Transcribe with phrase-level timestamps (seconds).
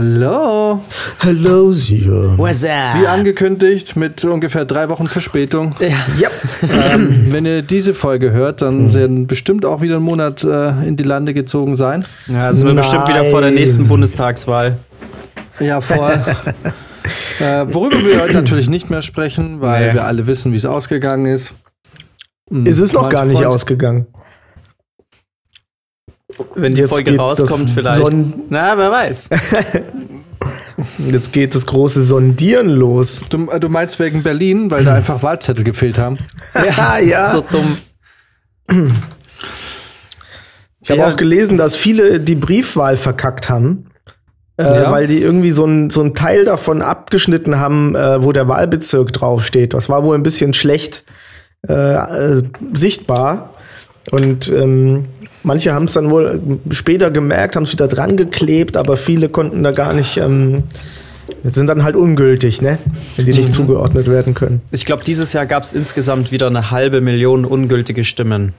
[0.00, 0.82] Hallo.
[1.20, 2.36] Hello, Sion.
[2.36, 3.00] What's up?
[3.00, 5.74] Wie angekündigt, mit ungefähr drei Wochen Verspätung.
[6.18, 6.28] Ja.
[6.60, 10.98] Ähm, wenn ihr diese Folge hört, dann werden bestimmt auch wieder ein Monat äh, in
[10.98, 12.04] die Lande gezogen sein.
[12.26, 14.76] Ja, sind wir bestimmt wieder vor der nächsten Bundestagswahl.
[15.60, 16.12] Ja, voll.
[17.40, 19.94] äh, worüber wir heute natürlich nicht mehr sprechen, weil Nee.
[19.94, 21.54] wir alle wissen, wie es ausgegangen ist.
[22.50, 24.06] Hm, Es ist noch gar nicht Freunde- ausgegangen.
[26.54, 27.98] Wenn die Jetzt Folge rauskommt, vielleicht.
[27.98, 29.30] Son- Na, wer weiß.
[31.10, 33.22] Jetzt geht das große Sondieren los.
[33.30, 36.18] Du, äh, du meinst wegen Berlin, weil da einfach Wahlzettel gefehlt haben.
[36.76, 37.30] Ja, ja.
[37.32, 37.78] So dumm.
[40.80, 41.08] Ich habe Ja.
[41.10, 43.86] auch gelesen, dass viele die Briefwahl verkackt haben.
[44.58, 44.90] Äh, Ja.
[44.90, 49.12] Weil die irgendwie so ein, so ein Teil davon abgeschnitten haben, äh, wo der Wahlbezirk
[49.12, 49.74] draufsteht.
[49.74, 51.04] Das war wohl ein bisschen schlecht
[51.68, 52.42] äh, äh,
[52.74, 53.52] sichtbar.
[54.10, 55.06] Und ähm,
[55.42, 56.40] manche haben es dann wohl
[56.70, 60.64] später gemerkt, haben es wieder dran geklebt, aber viele konnten da gar nicht, ähm,
[61.42, 62.78] sind dann halt ungültig, ne?
[63.16, 64.60] Wenn die nicht zugeordnet werden können.
[64.70, 68.54] Ich glaube, dieses Jahr gab es insgesamt wieder eine halbe Million ungültige Stimmen.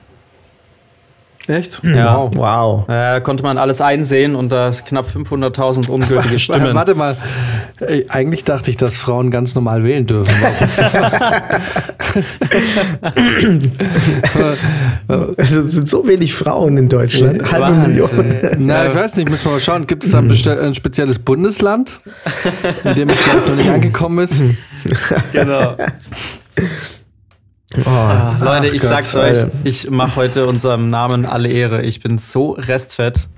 [1.48, 1.80] Echt?
[1.82, 2.16] Ja.
[2.16, 2.36] Wow.
[2.36, 2.88] Wow.
[2.88, 6.74] Äh, konnte man alles einsehen und da ist knapp 500.000 ungültige Stimmen.
[6.74, 7.16] Warte mal.
[8.08, 10.34] Eigentlich dachte ich, dass Frauen ganz normal wählen dürfen.
[15.36, 17.50] Es sind so wenig Frauen in Deutschland.
[17.50, 18.28] Halbe Wahnsinn.
[18.28, 18.66] Million.
[18.66, 19.86] Na, ich weiß nicht, müssen wir mal schauen.
[19.86, 22.00] Gibt es da ein spezielles Bundesland,
[22.84, 24.42] in dem es vielleicht noch nicht angekommen ist?
[25.32, 25.76] Genau.
[27.84, 29.46] Ah, Leute, ich Gott, sag's Alter.
[29.46, 31.82] euch, ich mache heute unserem Namen alle Ehre.
[31.82, 33.28] Ich bin so restfett.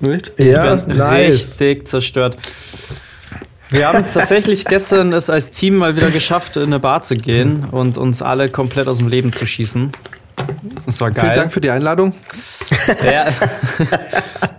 [0.00, 0.32] Nicht?
[0.38, 1.32] Ja, nice.
[1.60, 2.36] richtig zerstört.
[3.70, 7.64] Wir haben tatsächlich gestern es als Team mal wieder geschafft, in eine Bar zu gehen
[7.70, 9.92] und uns alle komplett aus dem Leben zu schießen.
[10.86, 11.24] Das war geil.
[11.24, 12.14] Vielen Dank für die Einladung.
[13.04, 13.26] Ja.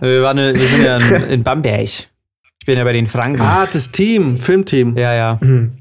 [0.00, 1.82] wir, waren, wir sind ja in, in Bamberg.
[1.82, 3.40] Ich bin ja bei den Franken.
[3.40, 4.96] Ah, das Team, Filmteam.
[4.96, 5.38] Ja, ja.
[5.40, 5.72] Hm.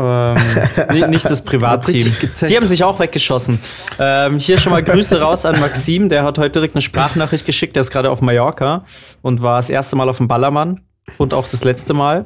[0.00, 0.34] Ähm,
[0.92, 2.10] nicht, nicht das Privatteam.
[2.48, 3.58] Die haben sich auch weggeschossen.
[3.98, 7.76] Ähm, hier schon mal Grüße raus an Maxim, der hat heute direkt eine Sprachnachricht geschickt.
[7.76, 8.84] Der ist gerade auf Mallorca
[9.20, 10.80] und war das erste Mal auf dem Ballermann
[11.18, 12.24] und auch das letzte Mal.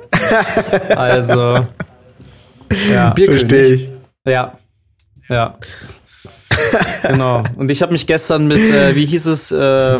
[0.96, 1.58] also,
[2.92, 3.14] ja.
[3.14, 3.88] Verstehe ich.
[4.26, 4.54] Ja.
[5.28, 5.58] Ja.
[7.02, 7.44] genau.
[7.56, 9.96] Und ich habe mich gestern mit, äh, wie hieß es, äh,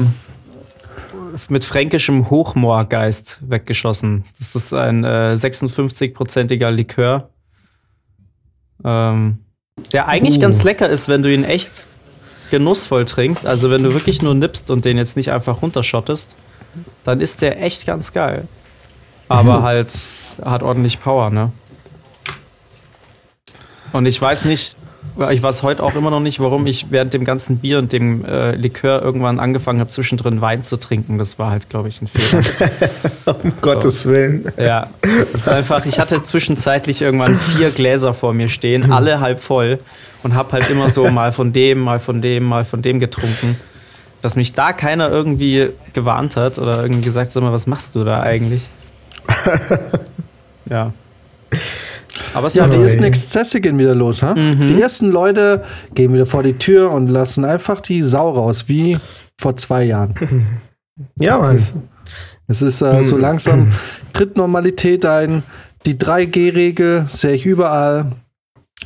[1.48, 4.24] mit fränkischem Hochmoorgeist weggeschossen.
[4.38, 7.30] Das ist ein äh, 56-prozentiger Likör.
[8.84, 9.38] Ähm,
[9.92, 10.40] der eigentlich Uh.
[10.40, 11.86] ganz lecker ist, wenn du ihn echt
[12.50, 13.46] genussvoll trinkst.
[13.46, 16.36] Also wenn du wirklich nur nippst und den jetzt nicht einfach runterschottest,
[17.04, 18.48] dann ist der echt ganz geil.
[19.28, 19.92] Aber halt
[20.44, 21.52] hat ordentlich Power, ne?
[23.92, 24.76] Und ich weiß nicht,
[25.30, 28.24] ich weiß heute auch immer noch nicht, warum ich während dem ganzen Bier und dem
[28.24, 31.18] äh, Likör irgendwann angefangen habe, zwischendrin Wein zu trinken.
[31.18, 32.42] Das war halt, glaube ich, ein Fehler.
[33.42, 34.50] Um Gottes Willen.
[34.56, 39.40] ja, es ist einfach, ich hatte zwischenzeitlich irgendwann vier Gläser vor mir stehen, alle halb
[39.40, 39.78] voll
[40.22, 43.56] und habe halt immer so mal von dem, mal von dem, mal von dem getrunken.
[44.20, 48.04] Dass mich da keiner irgendwie gewarnt hat oder irgendwie gesagt, sag mal, was machst du
[48.04, 48.68] da eigentlich?
[50.68, 50.92] ja.
[52.34, 53.02] Aber es Ja, war die ersten.
[53.04, 54.34] Exzesse gehen wieder los, ha?
[54.34, 55.64] Die ersten Leute
[55.94, 58.98] gehen wieder vor die Tür und lassen einfach die Sau raus, wie
[59.38, 60.14] vor zwei Jahren.
[61.18, 61.58] Ja, Mann.
[62.46, 63.72] Es ist äh, so langsam,
[64.12, 65.42] tritt Normalität ein.
[65.86, 68.12] Die 3G-Regel sehe ich überall.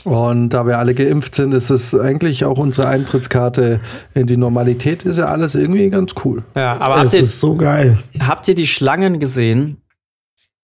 [0.05, 3.81] Und da wir alle geimpft sind, ist es eigentlich auch unsere Eintrittskarte
[4.15, 5.05] in die Normalität.
[5.05, 6.45] Ist ja alles irgendwie ganz cool.
[6.55, 7.99] Ja, aber habt Es ihr, ist so geil.
[8.21, 9.79] habt ihr die Schlangen gesehen,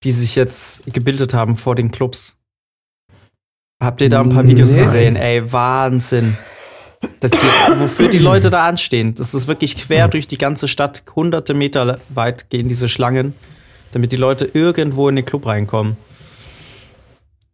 [0.04, 2.36] die sich jetzt gebildet haben vor den Clubs?
[3.80, 4.80] Habt ihr da ein paar Videos Nee.
[4.82, 5.16] gesehen?
[5.16, 6.36] Ey, Wahnsinn.
[7.20, 7.38] Das die,
[7.78, 9.14] wofür die Leute da anstehen.
[9.14, 11.02] Das ist wirklich quer durch die ganze Stadt.
[11.16, 13.32] Hunderte Meter weit gehen diese Schlangen,
[13.92, 15.96] damit die Leute irgendwo in den Club reinkommen.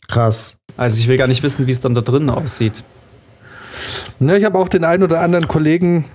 [0.09, 0.59] Krass.
[0.77, 2.83] Also ich will gar nicht wissen, wie es dann da drinnen aussieht.
[4.19, 6.07] Ja, ich habe auch den einen oder anderen Kollegen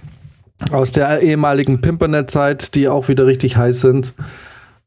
[0.72, 4.14] aus der ehemaligen Pimpernet-Zeit, die auch wieder richtig heiß sind.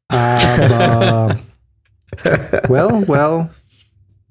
[0.09, 1.38] Aber
[2.69, 3.49] well, well.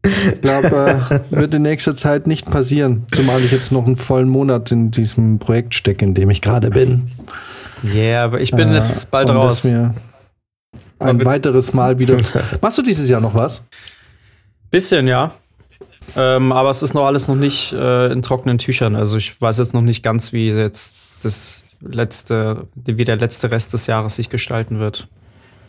[0.06, 3.06] Ich glaube, äh, wird in nächster Zeit nicht passieren.
[3.14, 6.70] Zumal ich jetzt noch einen vollen Monat in diesem Projekt stecke, in dem ich gerade
[6.70, 7.10] bin.
[7.84, 9.64] Yeah, aber ich bin Äh, jetzt bald raus.
[9.64, 9.94] Mir
[11.00, 12.18] ein willst- weiteres Mal wieder.
[12.62, 13.64] Machst du dieses Jahr noch was?
[14.72, 15.32] Bisschen, ja.
[16.18, 18.96] Ähm, aber es ist noch alles noch nicht äh, in trockenen Tüchern.
[18.96, 23.74] Also ich weiß jetzt noch nicht ganz, wie jetzt das letzte, wie der letzte Rest
[23.74, 25.08] des Jahres sich gestalten wird.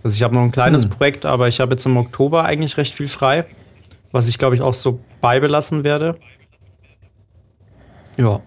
[0.03, 0.91] Also ich habe noch ein kleines Hm.
[0.91, 3.47] Projekt, aber ich habe jetzt im Oktober eigentlich recht viel frei,
[4.15, 6.17] was ich glaube ich auch so beibelassen werde.
[8.17, 8.41] Ja.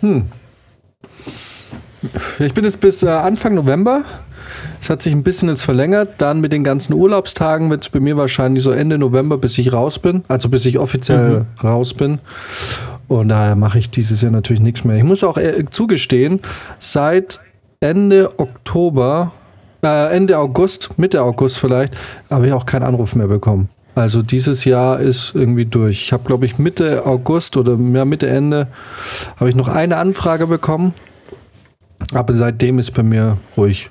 [0.00, 0.26] Hm.
[2.38, 4.04] Ich bin jetzt bis äh, Anfang November.
[4.80, 6.14] Es hat sich ein bisschen jetzt verlängert.
[6.18, 9.72] Dann mit den ganzen Urlaubstagen wird es bei mir wahrscheinlich so Ende November, bis ich
[9.72, 10.24] raus bin.
[10.28, 11.46] Also bis ich offiziell mhm.
[11.60, 12.20] raus bin.
[13.08, 14.96] Und daher mache ich dieses Jahr natürlich nichts mehr.
[14.96, 16.40] Ich muss auch äh, zugestehen,
[16.78, 17.40] seit
[17.80, 19.32] Ende Oktober,
[19.82, 21.96] äh, Ende August, Mitte August vielleicht,
[22.30, 23.68] habe ich auch keinen Anruf mehr bekommen.
[23.94, 26.02] Also dieses Jahr ist irgendwie durch.
[26.02, 28.68] Ich habe, glaube ich, Mitte August oder ja, Mitte Ende
[29.36, 30.94] habe ich noch eine Anfrage bekommen.
[32.14, 33.90] Aber seitdem ist bei mir ruhig.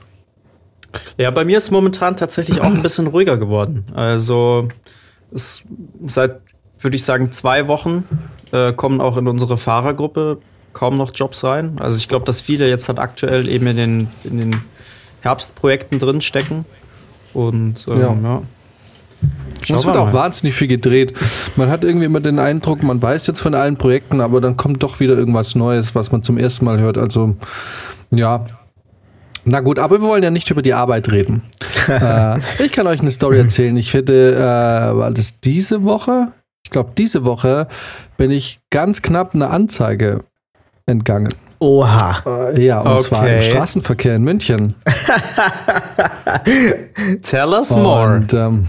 [1.18, 3.86] Ja, bei mir ist momentan tatsächlich auch ein bisschen ruhiger geworden.
[3.94, 4.70] Also
[5.34, 5.64] es,
[6.08, 6.40] seit,
[6.80, 8.06] würde ich sagen, zwei Wochen
[8.52, 10.40] äh, kommen auch in unsere Fahrergruppe
[10.74, 11.78] kaum noch Jobs rein.
[11.80, 14.56] Also ich glaube, dass viele jetzt halt aktuell eben in den, in den
[15.22, 16.66] Herbstprojekten drin stecken.
[17.34, 18.14] Und ähm, ja.
[18.24, 18.42] ja.
[19.69, 21.14] Es wird auch wahnsinnig viel gedreht.
[21.56, 24.84] Man hat irgendwie immer den Eindruck, man weiß jetzt von allen Projekten, aber dann kommt
[24.84, 26.98] doch wieder irgendwas Neues, was man zum ersten Mal hört.
[26.98, 27.36] Also,
[28.14, 28.46] ja.
[29.44, 31.44] Na gut, aber wir wollen ja nicht über die Arbeit reden.
[31.88, 33.75] äh, ich kann euch eine Story erzählen.
[33.78, 36.31] Ich hätte, äh, war das diese Woche?
[36.63, 37.68] Ich glaube, diese Woche
[38.18, 40.24] bin ich ganz knapp eine Anzeige
[40.86, 41.34] entgangen.
[41.60, 42.52] Oha.
[42.58, 43.04] Ja, und okay.
[43.04, 44.75] zwar im Straßenverkehr in München.
[47.22, 48.16] Tell us more.
[48.16, 48.68] Und, ähm,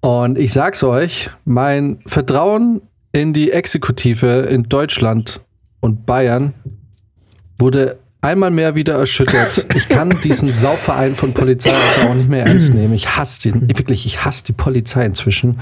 [0.00, 2.82] und ich sag's euch, mein Vertrauen
[3.12, 5.40] in die Exekutive in Deutschland
[5.80, 6.54] und Bayern
[7.58, 9.66] wurde einmal mehr wieder erschüttert.
[9.74, 11.72] Ich kann diesen Sauverein von Polizei
[12.04, 12.94] auch nicht mehr ernst nehmen.
[12.94, 15.58] Ich hasse den, wirklich, ich hasse die Polizei inzwischen.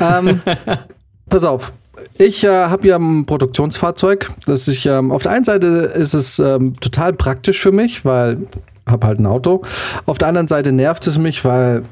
[0.00, 0.40] Ähm,
[1.28, 1.72] pass auf,
[2.18, 4.30] ich äh, habe ja ein Produktionsfahrzeug.
[4.46, 8.38] Das ich, ähm, auf der einen Seite ist es ähm, total praktisch für mich, weil
[8.86, 9.62] ich habe halt ein Auto.
[10.06, 11.82] Auf der anderen Seite nervt es mich, weil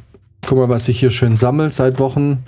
[0.47, 2.45] guck mal, was ich hier schön sammle seit Wochen.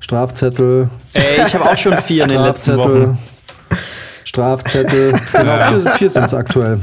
[0.00, 0.88] Strafzettel.
[1.12, 3.18] Ey, ich habe auch schon vier in den letzten Wochen.
[4.24, 5.12] Strafzettel.
[5.32, 6.80] genau, vier, vier sind es aktuell.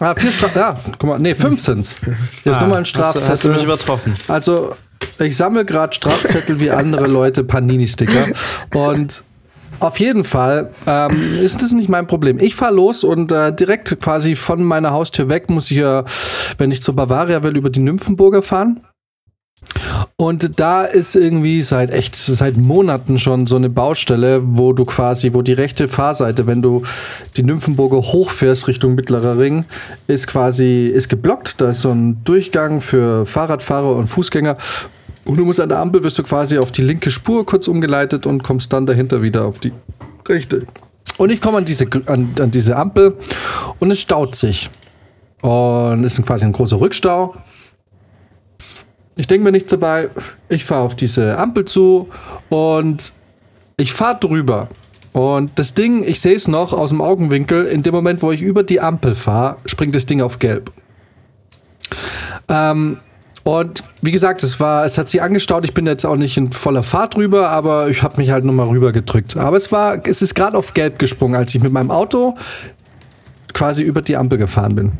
[0.00, 0.54] Ah, vier Straf...
[0.54, 1.96] Ja, guck mal, nee, fünf sind's.
[2.44, 3.22] Hier ist ah, nur mal ein Strafzettel.
[3.22, 4.14] Hast, hast du mich übertroffen.
[4.28, 4.74] Also,
[5.18, 8.26] ich sammle gerade Strafzettel wie andere Leute Panini-Sticker.
[8.74, 9.24] Und
[9.80, 12.38] auf jeden Fall ähm, ist das nicht mein Problem.
[12.40, 16.04] Ich fahre los und äh, direkt quasi von meiner Haustür weg muss ich ja,
[16.58, 18.80] wenn ich zur Bavaria will, über die Nymphenburger fahren.
[20.16, 25.32] Und da ist irgendwie seit echt seit Monaten schon so eine Baustelle, wo du quasi,
[25.32, 26.82] wo die rechte Fahrseite, wenn du
[27.36, 29.64] die Nymphenburger hochfährst Richtung Mittlerer Ring,
[30.06, 31.60] ist quasi ist geblockt.
[31.60, 34.56] Da ist so ein Durchgang für Fahrradfahrer und Fußgänger.
[35.24, 38.26] Und du musst an der Ampel, wirst du quasi auf die linke Spur kurz umgeleitet
[38.26, 39.72] und kommst dann dahinter wieder auf die
[40.26, 40.66] rechte.
[41.18, 43.16] Und ich komme an diese, an, an diese Ampel
[43.78, 44.70] und es staut sich.
[45.42, 47.34] Und es ist quasi ein großer Rückstau.
[49.18, 50.10] Ich denke mir nichts dabei.
[50.48, 52.08] Ich fahre auf diese Ampel zu
[52.50, 53.12] und
[53.76, 54.68] ich fahre drüber.
[55.12, 58.40] Und das Ding, ich sehe es noch aus dem Augenwinkel, in dem Moment, wo ich
[58.40, 60.70] über die Ampel fahre, springt das Ding auf gelb.
[62.48, 62.98] Ähm,
[63.42, 65.64] und wie gesagt, es war, es hat sich angestaut.
[65.64, 68.68] Ich bin jetzt auch nicht in voller Fahrt drüber, aber ich habe mich halt nochmal
[68.68, 69.36] rüber gedrückt.
[69.36, 72.34] Aber es war, es ist gerade auf gelb gesprungen, als ich mit meinem Auto
[73.52, 74.92] quasi über die Ampel gefahren bin.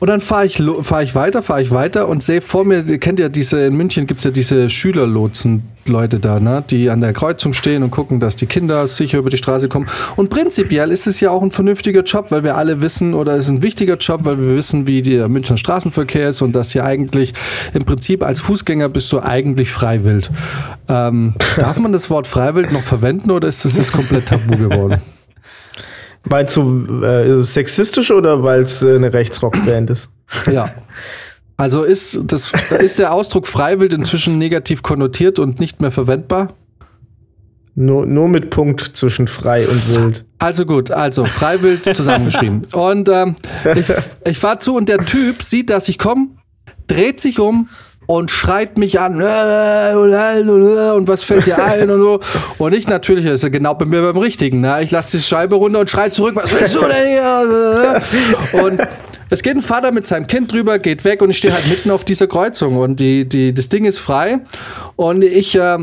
[0.00, 2.98] Und dann fahre ich, fahr ich weiter, fahre ich weiter und sehe vor mir, ihr
[2.98, 6.64] kennt ja diese, in München gibt es ja diese Schülerlotsen-Leute da, ne?
[6.70, 9.88] die an der Kreuzung stehen und gucken, dass die Kinder sicher über die Straße kommen.
[10.16, 13.44] Und prinzipiell ist es ja auch ein vernünftiger Job, weil wir alle wissen, oder es
[13.44, 16.84] ist ein wichtiger Job, weil wir wissen, wie der Münchner Straßenverkehr ist und dass hier
[16.84, 17.34] eigentlich
[17.74, 20.30] im Prinzip als Fußgänger bist du eigentlich freiwillig.
[20.88, 24.98] Ähm, darf man das Wort freiwillig noch verwenden oder ist das jetzt komplett tabu geworden?
[26.28, 30.10] Meinst du äh, sexistisch oder weil es äh, eine Rechtsrockband ist?
[30.50, 30.70] Ja.
[31.56, 36.54] Also ist, das, ist der Ausdruck freiwillig inzwischen negativ konnotiert und nicht mehr verwendbar?
[37.74, 40.24] Nur, nur mit Punkt zwischen frei und wild.
[40.38, 42.62] Also gut, also freiwillig zusammengeschrieben.
[42.72, 43.36] Und ähm,
[43.74, 43.86] ich,
[44.24, 46.28] ich fahre zu und der Typ sieht, dass ich komme,
[46.86, 47.68] dreht sich um
[48.10, 52.20] und schreit mich an äh, und was fällt dir ein und so.
[52.58, 54.60] Und ich natürlich, das ist ja genau bei mir beim Richtigen.
[54.62, 54.82] Ne?
[54.82, 58.02] Ich lasse die Scheibe runter und schrei zurück, was willst du denn hier?
[58.64, 58.80] Und
[59.32, 61.92] es geht ein Vater mit seinem Kind drüber, geht weg und ich stehe halt mitten
[61.92, 64.40] auf dieser Kreuzung und die, die, das Ding ist frei.
[64.96, 65.78] Und ich äh,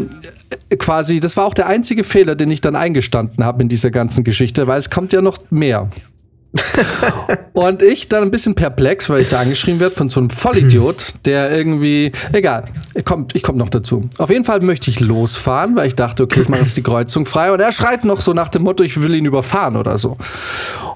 [0.77, 4.25] quasi, das war auch der einzige Fehler, den ich dann eingestanden habe in dieser ganzen
[4.25, 5.89] Geschichte, weil es kommt ja noch mehr.
[7.53, 11.15] und ich dann ein bisschen perplex, weil ich da angeschrieben werde von so einem Vollidiot,
[11.25, 12.69] der irgendwie, egal,
[13.03, 14.09] kommt, ich komme noch dazu.
[14.17, 17.25] Auf jeden Fall möchte ich losfahren, weil ich dachte, okay, ich mache jetzt die Kreuzung
[17.25, 17.51] frei.
[17.51, 20.17] Und er schreit noch so nach dem Motto, ich will ihn überfahren oder so.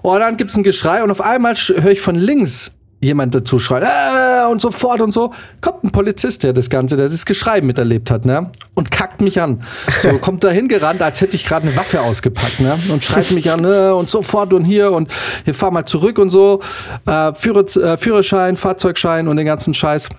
[0.01, 3.59] Und dann gibt es ein Geschrei und auf einmal höre ich von links jemand dazu
[3.59, 7.25] schreit, äh, und so fort und so, kommt ein Polizist, der das Ganze, der das
[7.25, 8.51] Geschrei miterlebt hat, ne?
[8.75, 9.63] Und kackt mich an.
[10.01, 12.77] So kommt da hingerannt, als hätte ich gerade eine Waffe ausgepackt, ne?
[12.93, 15.11] Und schreit mich an, äh, und sofort und hier und
[15.43, 16.61] hier fahr mal zurück und so.
[17.05, 20.09] Äh, Führer, äh, Führerschein, Fahrzeugschein und den ganzen Scheiß.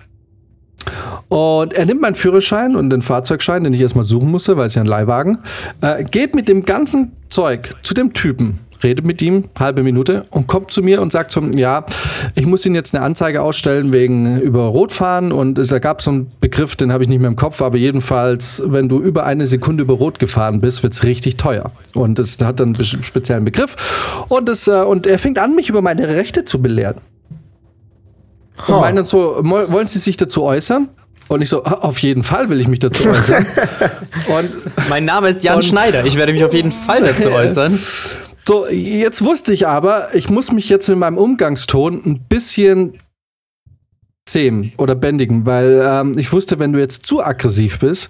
[1.29, 4.75] Und er nimmt meinen Führerschein und den Fahrzeugschein, den ich erstmal suchen musste, weil es
[4.75, 5.39] ja ein Leihwagen,
[5.81, 10.47] äh, geht mit dem ganzen Zeug zu dem Typen, redet mit ihm, halbe Minute, und
[10.47, 11.85] kommt zu mir und sagt so, ja,
[12.35, 16.11] ich muss Ihnen jetzt eine Anzeige ausstellen wegen über Rotfahren und es, da gab so
[16.11, 19.47] einen Begriff, den habe ich nicht mehr im Kopf, aber jedenfalls, wenn du über eine
[19.47, 21.71] Sekunde über Rot gefahren bist, wird es richtig teuer.
[21.93, 25.69] Und es hat dann einen speziellen Begriff und, das, äh, und er fängt an, mich
[25.69, 26.97] über meine Rechte zu belehren.
[28.67, 30.89] Und meinen so, wollen Sie sich dazu äußern?
[31.27, 33.45] Und ich so, auf jeden Fall will ich mich dazu äußern.
[34.37, 36.05] und mein Name ist Jan und, Schneider.
[36.05, 37.79] Ich werde mich auf jeden Fall dazu äußern.
[38.45, 42.97] So, jetzt wusste ich aber, ich muss mich jetzt in meinem Umgangston ein bisschen
[44.25, 48.09] zähmen oder bändigen, weil ähm, ich wusste, wenn du jetzt zu aggressiv bist,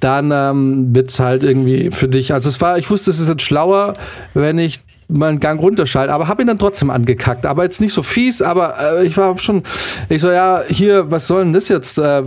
[0.00, 2.32] dann ähm, wird es halt irgendwie für dich.
[2.32, 3.94] Also es war, ich wusste, es ist jetzt schlauer,
[4.34, 7.46] wenn ich mal einen Gang runterschalte, aber habe ihn dann trotzdem angekackt.
[7.46, 9.62] Aber jetzt nicht so fies, aber äh, ich war schon,
[10.08, 11.98] ich so, ja, hier, was soll denn das jetzt?
[11.98, 12.22] Äh,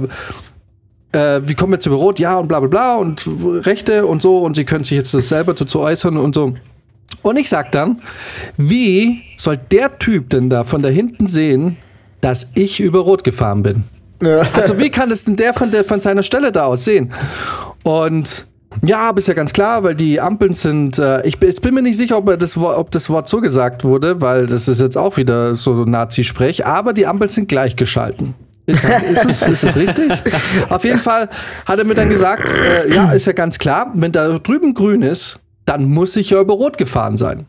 [1.12, 2.13] äh, wie kommen wir zu Büro?
[2.18, 3.27] Ja, und bla bla bla und
[3.65, 6.53] Rechte und so und sie können sich jetzt das selber dazu äußern und so.
[7.21, 8.01] Und ich sag dann,
[8.57, 11.77] wie soll der Typ denn da von da hinten sehen,
[12.21, 13.83] dass ich über Rot gefahren bin?
[14.21, 14.45] Ja.
[14.53, 17.13] Also wie kann es denn der von, der von seiner Stelle da aus sehen?
[17.83, 18.47] Und
[18.83, 20.99] ja, ist ja ganz klar, weil die Ampeln sind.
[20.99, 24.21] Äh, ich, ich, bin mir nicht sicher, ob das, ob das Wort so gesagt wurde,
[24.21, 26.65] weil das ist jetzt auch wieder so Nazi-Sprech.
[26.65, 28.35] Aber die Ampeln sind gleichgeschalten.
[28.65, 30.11] Ist, ist, es, ist es richtig?
[30.69, 31.29] Auf jeden Fall
[31.65, 35.01] hat er mir dann gesagt, äh, ja, ist ja ganz klar, wenn da drüben grün
[35.01, 35.39] ist,
[35.69, 37.45] dann muss ich ja über Rot gefahren sein.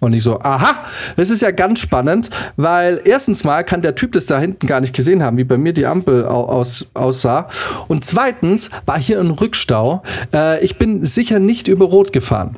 [0.00, 0.84] Und ich so, aha,
[1.16, 4.80] das ist ja ganz spannend, weil erstens mal kann der Typ das da hinten gar
[4.80, 7.48] nicht gesehen haben, wie bei mir die Ampel aus, aussah.
[7.86, 10.02] Und zweitens war hier ein Rückstau.
[10.32, 12.56] Äh, ich bin sicher nicht über Rot gefahren.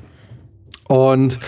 [0.88, 1.40] Und,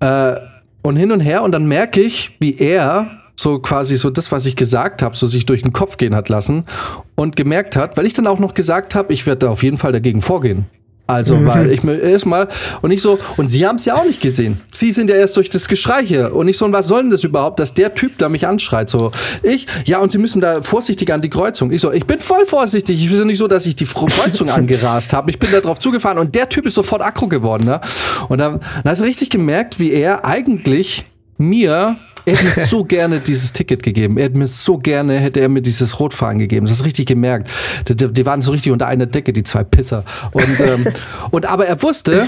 [0.00, 0.34] äh,
[0.82, 4.44] und hin und her und dann merke ich, wie er so quasi so das, was
[4.44, 6.66] ich gesagt habe, so sich durch den Kopf gehen hat lassen
[7.14, 9.92] und gemerkt hat, weil ich dann auch noch gesagt habe, ich werde auf jeden Fall
[9.92, 10.66] dagegen vorgehen.
[11.10, 11.46] Also, mhm.
[11.46, 12.48] weil ich mir erstmal
[12.82, 14.60] und ich so, und sie haben es ja auch nicht gesehen.
[14.72, 16.34] Sie sind ja erst durch das Geschrei hier.
[16.34, 18.88] Und ich so, und was soll denn das überhaupt, dass der Typ da mich anschreit?
[18.90, 19.10] So,
[19.42, 21.72] ich, ja, und sie müssen da vorsichtig an die Kreuzung.
[21.72, 23.02] Ich so, ich bin voll vorsichtig.
[23.02, 25.30] Ich will nicht so, dass ich die Kreuzung angerast habe.
[25.30, 27.64] Ich bin da drauf zugefahren und der Typ ist sofort aggro geworden.
[27.64, 27.80] Ne?
[28.28, 31.06] Und dann, dann hast du richtig gemerkt, wie er eigentlich
[31.38, 34.16] mir er hätte mir so gerne dieses Ticket gegeben.
[34.18, 36.66] Er hätte mir so gerne, hätte er mir dieses Rotfahren gegeben.
[36.66, 37.50] Das ist richtig gemerkt.
[37.88, 40.04] Die, die, waren so richtig unter einer Decke, die zwei Pisser.
[40.32, 40.92] Und, ähm,
[41.30, 42.24] und aber er wusste,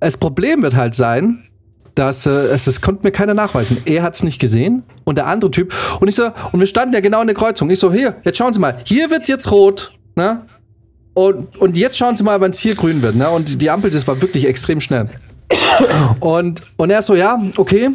[0.00, 1.44] das Problem wird halt sein,
[1.94, 3.78] dass äh, es, es konnte mir keiner nachweisen.
[3.84, 5.74] Er hat es nicht gesehen und der andere Typ.
[6.00, 7.70] Und ich so, und wir standen ja genau in der Kreuzung.
[7.70, 10.46] Ich so, hier, jetzt schauen Sie mal, hier wird jetzt rot, ne?
[11.14, 13.28] Und, und jetzt schauen Sie mal, wann es hier grün wird, ne?
[13.28, 15.08] Und die Ampel, das war wirklich extrem schnell.
[16.20, 17.90] Und, und er so, ja, okay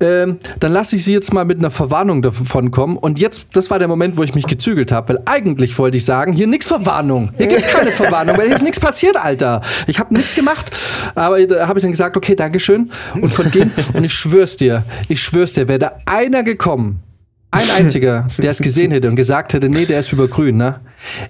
[0.00, 2.96] ähm, dann lasse ich sie jetzt mal mit einer Verwarnung davon kommen.
[2.96, 6.04] Und jetzt, das war der Moment, wo ich mich gezügelt habe, weil eigentlich wollte ich
[6.04, 7.30] sagen, hier nix Verwarnung.
[7.36, 9.60] Hier gibt's keine Verwarnung, weil hier ist nichts passiert, Alter.
[9.86, 10.70] Ich habe nichts gemacht.
[11.14, 13.72] Aber da habe ich dann gesagt, okay, Dankeschön und konnte gehen.
[13.92, 17.00] Und ich schwör's dir, ich schwör's dir, wäre da einer gekommen,
[17.50, 20.80] ein einziger, der es gesehen hätte und gesagt hätte, nee, der ist über grün, ne?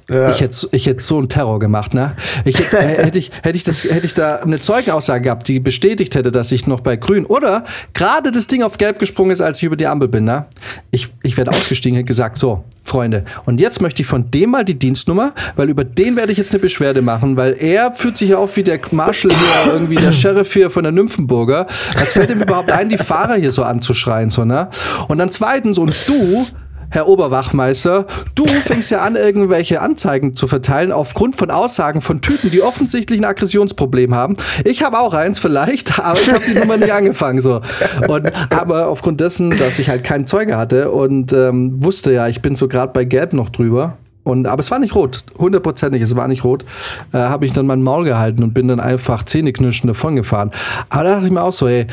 [0.09, 0.31] Ja.
[0.31, 2.17] Ich hätte ich hätte so einen Terror gemacht, ne?
[2.45, 5.61] Ich hätte, äh, hätte ich hätte ich das hätte ich da eine Zeugenaussage gehabt, die
[5.61, 9.41] bestätigt hätte, dass ich noch bei grün oder gerade das Ding auf gelb gesprungen ist,
[9.41, 10.47] als ich über die Ampel bin, ne?
[10.91, 14.65] Ich ich werde ausgestiegen und gesagt, so, Freunde, und jetzt möchte ich von dem mal
[14.65, 18.31] die Dienstnummer, weil über den werde ich jetzt eine Beschwerde machen, weil er fühlt sich
[18.31, 21.67] ja auf wie der Marshall hier, irgendwie der Sheriff hier von der Nymphenburger.
[21.95, 24.69] Was fällt ihm überhaupt ein, die Fahrer hier so anzuschreien, so, ne?
[25.07, 26.47] Und dann zweitens, und du
[26.91, 32.51] Herr Oberwachmeister, du fängst ja an, irgendwelche Anzeigen zu verteilen aufgrund von Aussagen von Typen,
[32.51, 34.37] die offensichtlich ein Aggressionsproblem haben.
[34.65, 37.41] Ich habe auch eins vielleicht, aber ich habe die Nummer nicht angefangen.
[37.41, 37.61] So.
[38.09, 42.41] Und, aber aufgrund dessen, dass ich halt keinen Zeuge hatte und ähm, wusste ja, ich
[42.41, 43.99] bin so gerade bei Gelb noch drüber.
[44.25, 46.65] Und, aber es war nicht rot, hundertprozentig, es war nicht rot.
[47.13, 50.51] Äh, habe ich dann mein Maul gehalten und bin dann einfach zähneknirschend davon gefahren.
[50.91, 51.87] Aber da dachte ich mir auch so, ey,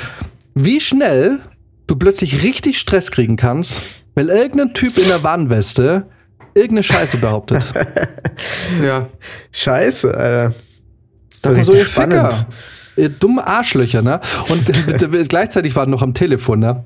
[0.54, 1.40] wie schnell
[1.88, 6.06] du plötzlich richtig Stress kriegen kannst, weil irgendein Typ in der Warnweste
[6.54, 7.66] irgendeine Scheiße behauptet.
[8.84, 9.08] ja.
[9.52, 10.54] Scheiße, Alter.
[11.30, 12.34] Das ist doch so spannend.
[12.34, 12.48] Ficker.
[12.98, 14.22] Ihr dumme Arschlöcher, ne?
[14.48, 16.84] Und gleichzeitig waren noch am Telefon, ne?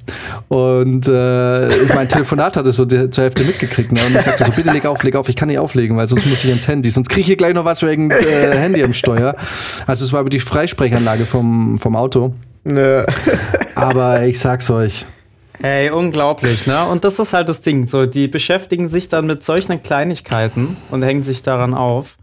[0.47, 3.99] Und äh, mein Telefonat hatte so die, zur Hälfte mitgekriegt, ne?
[4.07, 6.25] Und ich sagte so, bitte leg auf, leg auf, ich kann nicht auflegen, weil sonst
[6.25, 6.89] muss ich ins Handy.
[6.89, 8.15] Sonst kriege ich hier gleich noch was wegen äh,
[8.57, 9.35] Handy am Steuer.
[9.85, 12.33] Also es war über die Freisprechanlage vom, vom Auto.
[12.63, 13.05] Ne.
[13.75, 15.05] Aber ich sag's euch,
[15.61, 16.85] Ey, unglaublich, ne?
[16.85, 17.85] Und das ist halt das Ding.
[17.87, 22.17] So, die beschäftigen sich dann mit solchen Kleinigkeiten und hängen sich daran auf.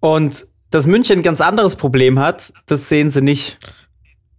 [0.00, 3.58] Und dass München ein ganz anderes Problem hat, das sehen sie nicht.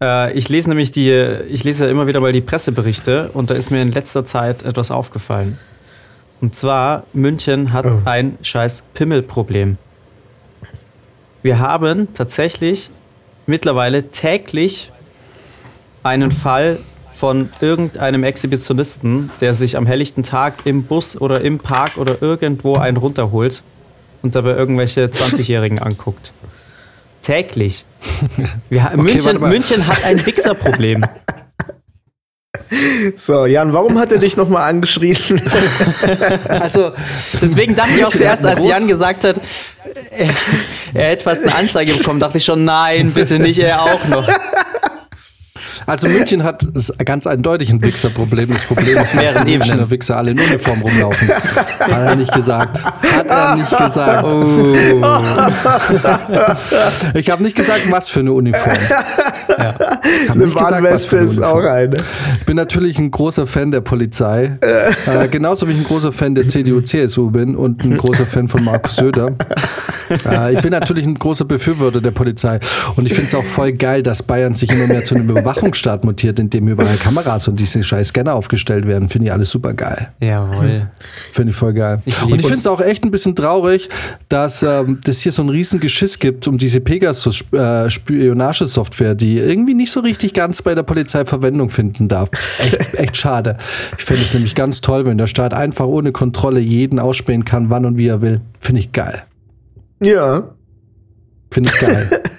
[0.02, 3.54] Äh, ich lese nämlich die, ich lese ja immer wieder mal die Presseberichte und da
[3.54, 5.60] ist mir in letzter Zeit etwas aufgefallen.
[6.42, 8.02] Und zwar, München hat Oh.
[8.06, 9.78] ein scheiß Pimmelproblem.
[11.44, 12.90] Wir haben tatsächlich
[13.46, 14.92] mittlerweile täglich
[16.02, 16.80] einen Fall
[17.22, 22.78] von irgendeinem Exhibitionisten, der sich am helllichten Tag im Bus oder im Park oder irgendwo
[22.78, 23.62] einen runterholt
[24.24, 26.32] und dabei irgendwelche 20-Jährigen anguckt.
[27.22, 27.86] Täglich.
[28.70, 29.40] Wir, ha- München.
[29.40, 31.06] München hat ein Wichserproblem.
[33.18, 35.18] So, Jan, warum hat er dich nochmal angeschrien?
[36.48, 36.92] Also,
[37.42, 39.36] Deswegen dachte ich auch zuerst, als Jan gesagt hat,
[40.12, 40.30] er,
[40.94, 44.26] er hätte fast eine Anzeige bekommen, dachte ich schon, nein, bitte nicht, er auch noch.
[45.86, 46.68] Also München hat
[47.06, 48.50] ganz eindeutig ein Wichserproblem.
[48.52, 49.58] Das Problem ist, dass die.
[49.58, 51.28] Münchner Wichser alle in Uniform rumlaufen.
[51.30, 52.80] Hat er nicht gesagt.
[52.84, 54.24] Hat er nicht gesagt.
[54.24, 54.74] Oh.
[57.14, 58.78] Ich habe nicht gesagt, was für eine Uniform.
[59.58, 61.60] Hab Eine Warnweste ist Uniform.
[61.60, 61.98] auch eine.
[62.40, 64.58] Ich bin natürlich ein großer Fan der Polizei.
[64.62, 68.64] äh, genauso wie ich ein großer Fan der CDU-CSU bin und ein großer Fan von
[68.64, 69.32] Markus Söder.
[70.26, 72.60] Äh, ich bin natürlich ein großer Befürworter der Polizei.
[72.96, 76.04] Und ich finde es auch voll geil, dass Bayern sich immer mehr zu einem Überwachungsstaat
[76.04, 79.10] mutiert, in dem überall Kameras und diese scheiß Scanner aufgestellt werden.
[79.10, 80.10] Finde ich alles super geil.
[80.20, 80.90] Jawohl.
[81.32, 82.02] Finde ich voll geil.
[82.06, 83.90] Ich und ich finde es auch echt ein bisschen traurig,
[84.30, 89.92] dass ähm, das hier so ein riesen Geschiss gibt um diese Pegasus-Spionagesoftware, die irgendwie nicht
[89.92, 92.30] so richtig ganz bei der Polizei Verwendung finden darf.
[92.60, 93.58] Echt, echt schade.
[93.98, 97.70] Ich finde es nämlich ganz toll, wenn der Staat einfach ohne Kontrolle jeden ausspähen kann,
[97.70, 98.42] wann und wie er will.
[98.60, 99.24] Finde ich geil.
[100.02, 100.50] Ja.
[101.52, 102.22] Finde ich geil.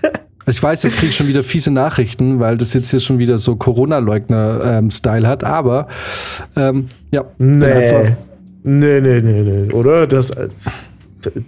[0.44, 3.38] Ich weiß, jetzt kriege ich schon wieder fiese Nachrichten, weil das jetzt hier schon wieder
[3.38, 5.86] so Corona-Leugner-Style hat, aber
[6.56, 7.24] ähm, ja.
[7.38, 8.16] Nee.
[8.64, 10.08] Nee, nee, nee, nee, oder?
[10.08, 10.48] Das, äh,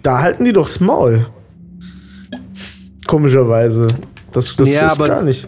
[0.01, 1.27] da halten die doch Maul.
[3.05, 3.87] Komischerweise.
[4.31, 5.45] Das, das Ja, ist aber- gar nicht.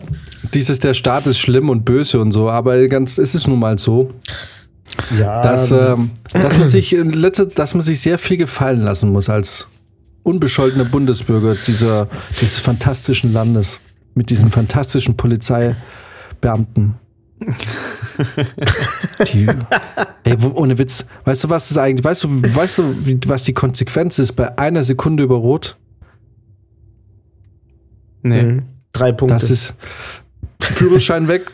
[0.54, 3.80] Dieses, der Staat ist schlimm und böse und so, aber ganz, es ist nun mal
[3.80, 4.12] so,
[5.18, 9.10] Ja, dass, ähm, dass, man sich in letzter, dass man sich sehr viel gefallen lassen
[9.14, 9.68] muss als
[10.28, 12.10] unbescholtener Bundesbürger dieser,
[12.42, 13.80] dieses fantastischen Landes
[14.14, 16.96] mit diesen fantastischen Polizeibeamten.
[19.32, 19.48] Die,
[20.24, 23.44] ey, wo, ohne Witz, weißt du, was ist eigentlich, weißt du, weißt du, wie, was
[23.44, 25.78] die Konsequenz ist bei einer Sekunde über Rot?
[28.24, 28.42] Nee.
[28.42, 28.64] Mhm.
[28.92, 29.36] Drei Punkte.
[29.36, 29.76] Das ist
[30.60, 31.52] Führerschein weg.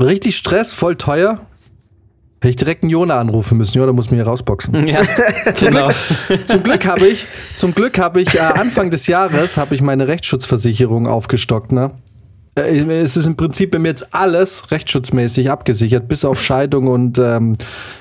[0.00, 1.46] Richtig Stress, voll teuer.
[2.42, 4.86] Hätte ich direkt einen Jona anrufen müssen, ja, da muss man hier rausboxen.
[4.88, 5.00] Ja,
[5.60, 5.90] genau.
[6.46, 10.08] Zum Glück habe ich, zum Glück habe ich äh, Anfang des Jahres habe ich meine
[10.08, 11.90] Rechtsschutzversicherung aufgestockt, ne?
[12.54, 17.18] Äh, Es ist im Prinzip bei mir jetzt alles rechtsschutzmäßig abgesichert, bis auf Scheidung und
[17.18, 17.56] ähm,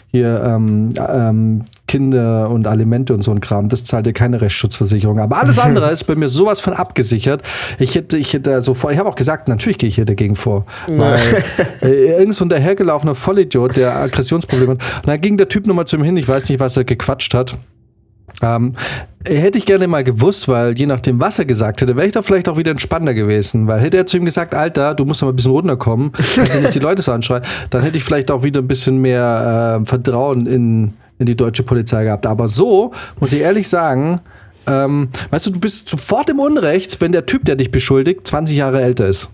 [0.08, 3.68] hier ähm, ähm, Kinder und Alimente und so ein Kram.
[3.68, 5.20] Das zahlt ja keine Rechtsschutzversicherung.
[5.20, 7.42] Aber alles andere ist bei mir sowas von abgesichert.
[7.80, 10.36] Ich hätte, ich hätte so vor, ich habe auch gesagt, natürlich gehe ich hier dagegen
[10.36, 10.66] vor.
[10.88, 11.20] Weil
[11.82, 14.82] äh, irgend so ein dahergelaufener Vollidiot, der Aggressionsprobleme hat.
[14.98, 17.34] Und dann ging der Typ nochmal zu ihm hin, ich weiß nicht, was er gequatscht
[17.34, 17.58] hat.
[18.44, 18.74] Ähm,
[19.26, 22.22] hätte ich gerne mal gewusst, weil je nachdem, was er gesagt hätte, wäre ich da
[22.22, 23.66] vielleicht auch wieder entspannter gewesen.
[23.66, 26.56] Weil hätte er zu ihm gesagt, Alter, du musst doch mal ein bisschen runterkommen, dass
[26.56, 29.80] er nicht die Leute so anschreit, dann hätte ich vielleicht auch wieder ein bisschen mehr
[29.82, 32.26] äh, Vertrauen in, in die deutsche Polizei gehabt.
[32.26, 34.22] Aber so, muss ich ehrlich sagen,
[34.66, 38.58] ähm, weißt du, du bist sofort im Unrecht, wenn der Typ, der dich beschuldigt, 20
[38.58, 39.30] Jahre älter ist.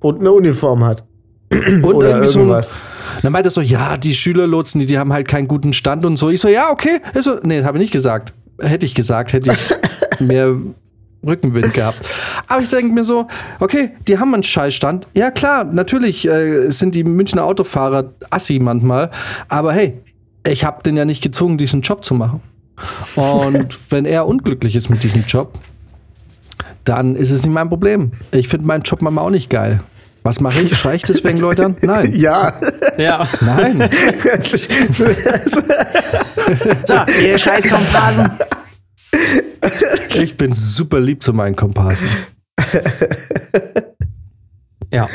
[0.00, 1.04] Und eine Uniform hat.
[1.50, 2.84] Und Oder irgendwie so ein, irgendwas.
[3.22, 6.18] dann meinte er so, ja, die Schülerlotsen, die, die haben halt keinen guten Stand und
[6.18, 6.28] so.
[6.28, 7.00] Ich so, ja, okay.
[7.14, 8.34] Ich so, nee, habe ich nicht gesagt.
[8.60, 10.56] Hätte ich gesagt, hätte ich mehr
[11.26, 11.98] Rückenwind gehabt.
[12.46, 13.26] Aber ich denke mir so,
[13.60, 15.08] okay, die haben einen Scheißstand.
[15.14, 19.10] Ja, klar, natürlich äh, sind die Münchner Autofahrer assi manchmal.
[19.48, 20.02] Aber hey,
[20.46, 22.40] ich habe den ja nicht gezwungen, diesen Job zu machen.
[23.16, 25.58] Und wenn er unglücklich ist mit diesem Job,
[26.84, 28.12] dann ist es nicht mein Problem.
[28.30, 29.80] Ich finde meinen Job manchmal auch nicht geil.
[30.22, 30.76] Was mache ich?
[30.76, 31.76] Schreie ich deswegen Leute an?
[31.82, 32.12] Nein.
[32.18, 32.54] Ja.
[32.96, 33.28] Ja.
[33.40, 33.88] Nein.
[36.86, 38.30] So, ihr scheiß Komparsen.
[40.14, 42.08] Ich bin super lieb zu meinen Komparsen.
[44.90, 45.08] Ja,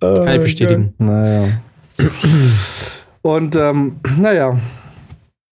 [0.00, 0.92] kann ich bestätigen.
[0.98, 1.48] Naja.
[3.22, 4.58] Und ähm, naja,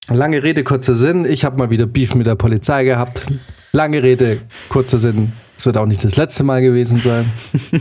[0.09, 1.25] lange Rede, kurzer Sinn.
[1.25, 3.27] Ich habe mal wieder Beef mit der Polizei gehabt.
[3.73, 5.33] Lange Rede, kurzer Sinn.
[5.57, 7.31] Es wird auch nicht das letzte Mal gewesen sein.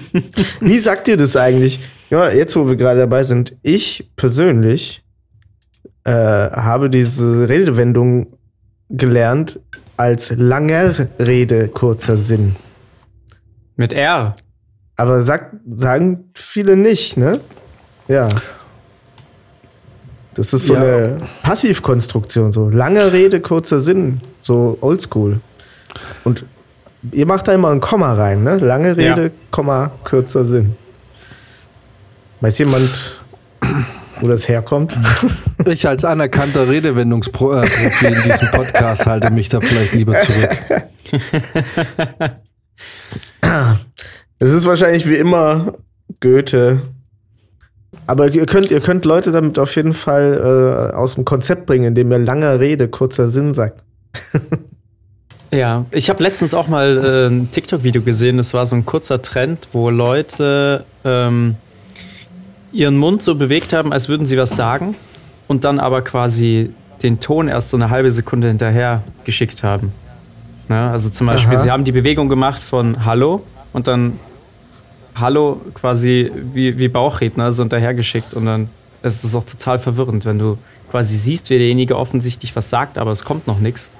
[0.60, 1.80] Wie sagt ihr das eigentlich?
[2.10, 5.04] Ja, jetzt wo wir gerade dabei sind, ich persönlich
[6.04, 8.38] äh, habe diese Redewendung
[8.89, 9.60] gelernt
[9.97, 12.56] als langer Rede, kurzer Sinn.
[13.75, 14.36] Mit R.
[14.95, 17.39] Aber sag, sagen viele nicht, ne?
[18.08, 18.28] Ja.
[20.36, 20.82] Das ist so Ja.
[20.82, 25.42] eine Passivkonstruktion, so lange Rede, kurzer Sinn, so oldschool.
[26.24, 26.46] Und
[27.12, 28.58] ihr macht da immer ein Komma rein, ne?
[28.58, 29.30] Lange Rede, Ja.
[29.52, 30.76] Komma, kürzer Sinn.
[32.42, 33.22] Weiß jemand,
[34.22, 34.98] wo das herkommt?
[35.65, 40.58] Ich als anerkannter Redewendungsprofi in diesem Podcast halte mich da vielleicht lieber zurück.
[44.39, 45.74] Es ist wahrscheinlich wie immer
[46.22, 46.80] Goethe.
[48.06, 51.86] Aber ihr könnt, ihr könnt Leute damit auf jeden Fall äh, aus dem Konzept bringen,
[51.86, 53.84] indem ihr lange Rede, kurzer Sinn sagt.
[55.52, 58.38] Ja, ich habe letztens auch mal äh, ein TikTok-Video gesehen.
[58.38, 61.56] Das war so ein kurzer Trend, wo Leute ähm,
[62.71, 64.95] ihren Mund so bewegt haben, als würden sie was sagen
[65.47, 66.71] und dann aber quasi
[67.02, 69.91] den Ton erst so eine halbe Sekunde hinterher geschickt haben.
[70.67, 70.91] Ne?
[70.91, 71.63] Also zum Beispiel, Aha.
[71.63, 73.41] sie haben die Bewegung gemacht von Hallo
[73.73, 74.19] und dann
[75.19, 78.69] Hallo quasi wie, wie Bauchredner so hinterhergeschickt und dann
[79.01, 80.58] ist es auch total verwirrend, wenn du
[80.91, 83.91] quasi siehst, wie derjenige offensichtlich was sagt, aber es kommt noch nichts.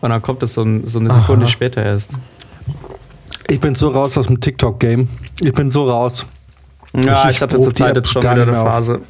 [0.00, 1.52] Und dann kommt es so, ein, so eine Sekunde Aha.
[1.52, 2.18] später erst.
[3.48, 5.08] Ich bin so raus aus dem TikTok-Game.
[5.40, 6.26] Ich bin so raus.
[6.94, 9.00] Ja, Ich ich hatte zur Zeit jetzt schon wieder eine mehr auf.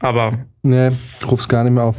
[0.00, 0.32] Aber
[0.66, 0.92] Nee,
[1.30, 1.96] ruf's gar nicht mehr auf.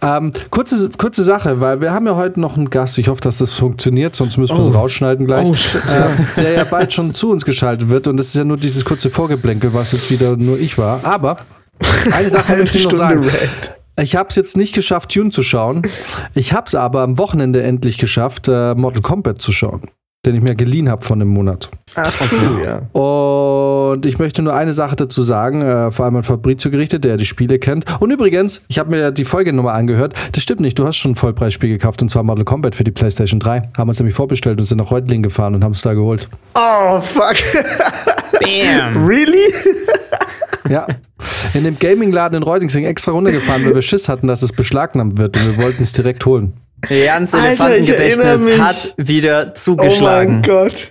[0.00, 2.98] Ähm, kurze, kurze Sache, weil wir haben ja heute noch einen Gast.
[2.98, 4.78] Ich hoffe, dass das funktioniert, sonst müssen wir es Oh.
[4.78, 5.44] rausschneiden gleich.
[5.44, 5.54] Oh,
[5.92, 8.06] ähm, der ja bald schon zu uns geschaltet wird.
[8.06, 11.00] Und das ist ja nur dieses kurze Vorgeblänkel, was jetzt wieder nur ich war.
[11.04, 11.38] Aber
[12.12, 13.24] eine Sache möchte ich noch sagen.
[13.24, 13.74] Rant.
[13.98, 15.82] Ich habe es jetzt nicht geschafft, Tune zu schauen.
[16.34, 19.82] Ich habe es aber am Wochenende endlich geschafft, äh, Mortal Kombat zu schauen,
[20.26, 21.70] den ich mir geliehen habe von einem Monat.
[21.94, 23.00] Ach, true, ja.
[23.00, 27.16] Und ich möchte nur eine Sache dazu sagen, äh, vor allem an Fabrizio gerichtet, der
[27.16, 27.84] die Spiele kennt.
[28.00, 30.14] Und übrigens, ich habe mir die Folgenummer angehört.
[30.32, 32.90] Das stimmt nicht, du hast schon ein Vollpreisspiel gekauft und zwar Mortal Kombat für die
[32.90, 33.70] PlayStation 3.
[33.78, 36.28] Haben uns nämlich vorbestellt und sind nach Reutlingen gefahren und haben es da geholt.
[36.54, 37.36] Oh, fuck.
[38.40, 39.06] Bam!
[39.06, 39.38] really?
[40.68, 40.86] Ja.
[41.54, 45.16] In dem Gaming-Laden in Reutlingen sind extra runtergefahren, weil wir Schiss hatten, dass es beschlagnahmt
[45.16, 46.54] wird und wir wollten es direkt holen.
[46.88, 50.34] Jans Elefantengedächtnis hat wieder Oh zugeschlagen.
[50.34, 50.88] mein Gott.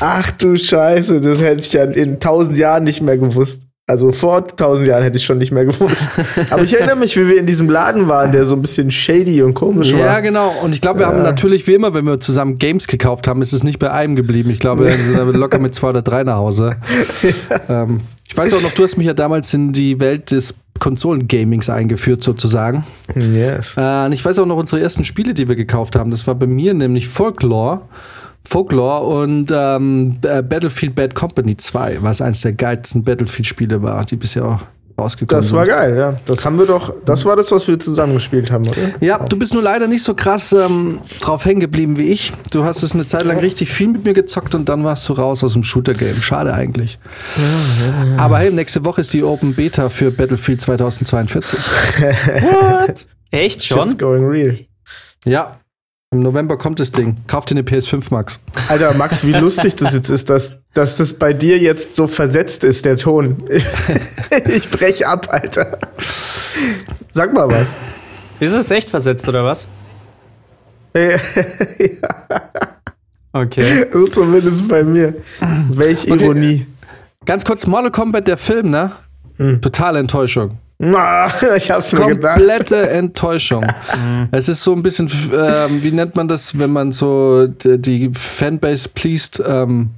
[0.00, 3.64] Ach du Scheiße, das hätte ich ja in tausend Jahren nicht mehr gewusst.
[3.92, 6.08] Also vor tausend Jahren hätte ich schon nicht mehr gewusst.
[6.50, 9.42] Aber ich erinnere mich, wie wir in diesem Laden waren, der so ein bisschen shady
[9.42, 10.22] und komisch Ja, war.
[10.22, 10.50] genau.
[10.62, 13.52] Und ich glaube, wir haben natürlich, wie immer, wenn wir zusammen Games gekauft haben, ist
[13.52, 14.48] es nicht bei einem geblieben.
[14.48, 16.76] Ich glaube, wir sind aber locker mit zwei oder drei nach Hause.
[17.68, 21.68] ähm, ich weiß auch noch, du hast mich ja damals in die Welt des Konsolengamings
[21.68, 22.82] eingeführt, sozusagen.
[23.14, 23.76] Yes.
[23.76, 26.10] Äh, und ich weiß auch noch unsere ersten Spiele, die wir gekauft haben.
[26.10, 27.82] Das war bei mir nämlich Folklore.
[28.44, 34.16] Folklore und ähm, äh, Battlefield Bad Company 2, was eines der geilsten Battlefield-Spiele war, die
[34.16, 34.58] bisher auch
[34.98, 35.56] rausgekommen Das sind.
[35.56, 36.14] war geil, ja.
[36.26, 38.76] Das haben wir doch, das war das, was wir zusammen gespielt haben, oder?
[39.00, 42.32] Ja, du bist nur leider nicht so krass ähm, drauf hängen geblieben wie ich.
[42.50, 45.14] Du hast es eine Zeit lang richtig viel mit mir gezockt und dann warst du
[45.14, 46.20] raus aus dem Shooter-Game.
[46.20, 46.98] Schade eigentlich.
[48.18, 51.58] Aber hey, nächste Woche ist die Open Beta für Battlefield 2042.
[52.02, 53.06] What?
[53.30, 53.88] Echt schon?
[53.88, 54.58] Shit's going real.
[55.24, 55.58] Ja,
[56.12, 57.16] im November kommt das Ding.
[57.26, 58.38] Kauf dir eine PS5, Max.
[58.68, 62.62] Alter, Max, wie lustig das jetzt ist, dass, dass das bei dir jetzt so versetzt
[62.64, 63.42] ist, der Ton.
[64.46, 65.78] ich brech ab, Alter.
[67.10, 67.72] Sag mal was.
[68.40, 69.66] Ist es echt versetzt oder was?
[70.92, 71.18] Äh,
[73.34, 73.86] Okay.
[73.92, 75.14] so zumindest bei mir.
[75.74, 76.22] Welch Okay.
[76.24, 76.66] Ironie.
[77.24, 78.92] Ganz kurz, Mortal Kombat, der Film, ne?
[79.62, 80.58] Totale Enttäuschung.
[81.56, 82.38] Ich hab's mir gedacht.
[82.38, 83.64] Komplette Enttäuschung.
[84.32, 88.10] es ist so ein bisschen, ähm, wie nennt man das, wenn man so die, die
[88.12, 89.90] Fanbase pleased, ähm,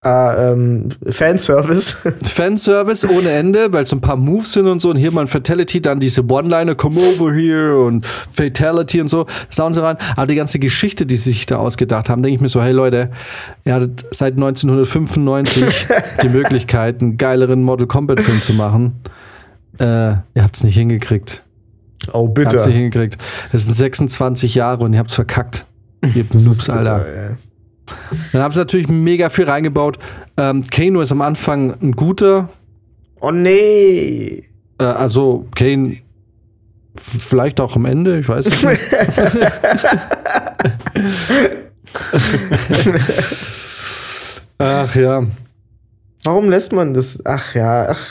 [0.00, 1.96] Ah, ähm, Fanservice.
[2.24, 5.26] Fanservice ohne Ende, weil so ein paar Moves sind und so und hier mal ein
[5.26, 9.96] Fatality, dann diese One-Liner, come over here und Fatality und so, das hauen sie rein.
[10.14, 12.70] Aber die ganze Geschichte, die sie sich da ausgedacht haben, denke ich mir so, hey
[12.70, 13.10] Leute,
[13.64, 15.88] ihr hattet seit 1995
[16.22, 19.00] die Möglichkeit, einen geileren Mortal Kombat-Film zu machen.
[19.80, 21.42] Äh, ihr habt es nicht hingekriegt.
[22.12, 22.56] Oh, Ihr habt bitte.
[22.56, 23.18] es nicht hingekriegt.
[23.50, 25.66] Das sind 26 Jahre und ihr habt es verkackt.
[26.14, 27.04] Ihr Noobs, Alter.
[28.32, 29.98] Dann haben sie natürlich mega viel reingebaut.
[30.36, 32.48] Ähm, Kano ist am Anfang ein guter,
[33.20, 34.44] Oh nee.
[34.78, 35.98] Äh, also Kane
[36.96, 38.92] vielleicht auch am Ende, ich weiß es nicht.
[44.58, 45.24] Ach ja.
[46.24, 47.20] Warum lässt man das?
[47.24, 48.06] Ach ja, ach.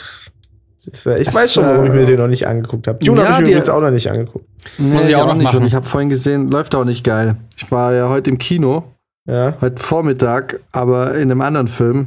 [0.86, 3.04] Ich weiß schon, warum ich äh, mir den noch nicht angeguckt habe.
[3.04, 4.46] Dune ja, habe ich die- mir jetzt auch noch nicht angeguckt.
[4.78, 5.44] Muss Nee, ich auch noch nicht.
[5.44, 5.58] machen.
[5.58, 7.36] Und ich habe vorhin gesehen, läuft auch nicht geil.
[7.56, 8.84] Ich war ja heute im Kino,
[9.28, 9.54] Ja.
[9.60, 12.06] heute Vormittag, aber in einem anderen Film.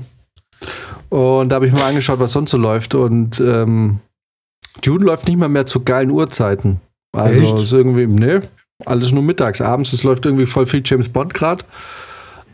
[1.10, 2.96] Und da habe ich mal angeschaut, was sonst so läuft.
[2.96, 4.00] Und ähm,
[4.82, 6.82] Dune läuft nicht mal mehr zu geilen Uhrzeiten.
[7.12, 7.64] Also Echt?
[7.64, 8.42] ist irgendwie, ne,
[8.86, 9.62] alles nur mittags.
[9.62, 11.64] Abends, es läuft irgendwie voll viel James Bond gerade.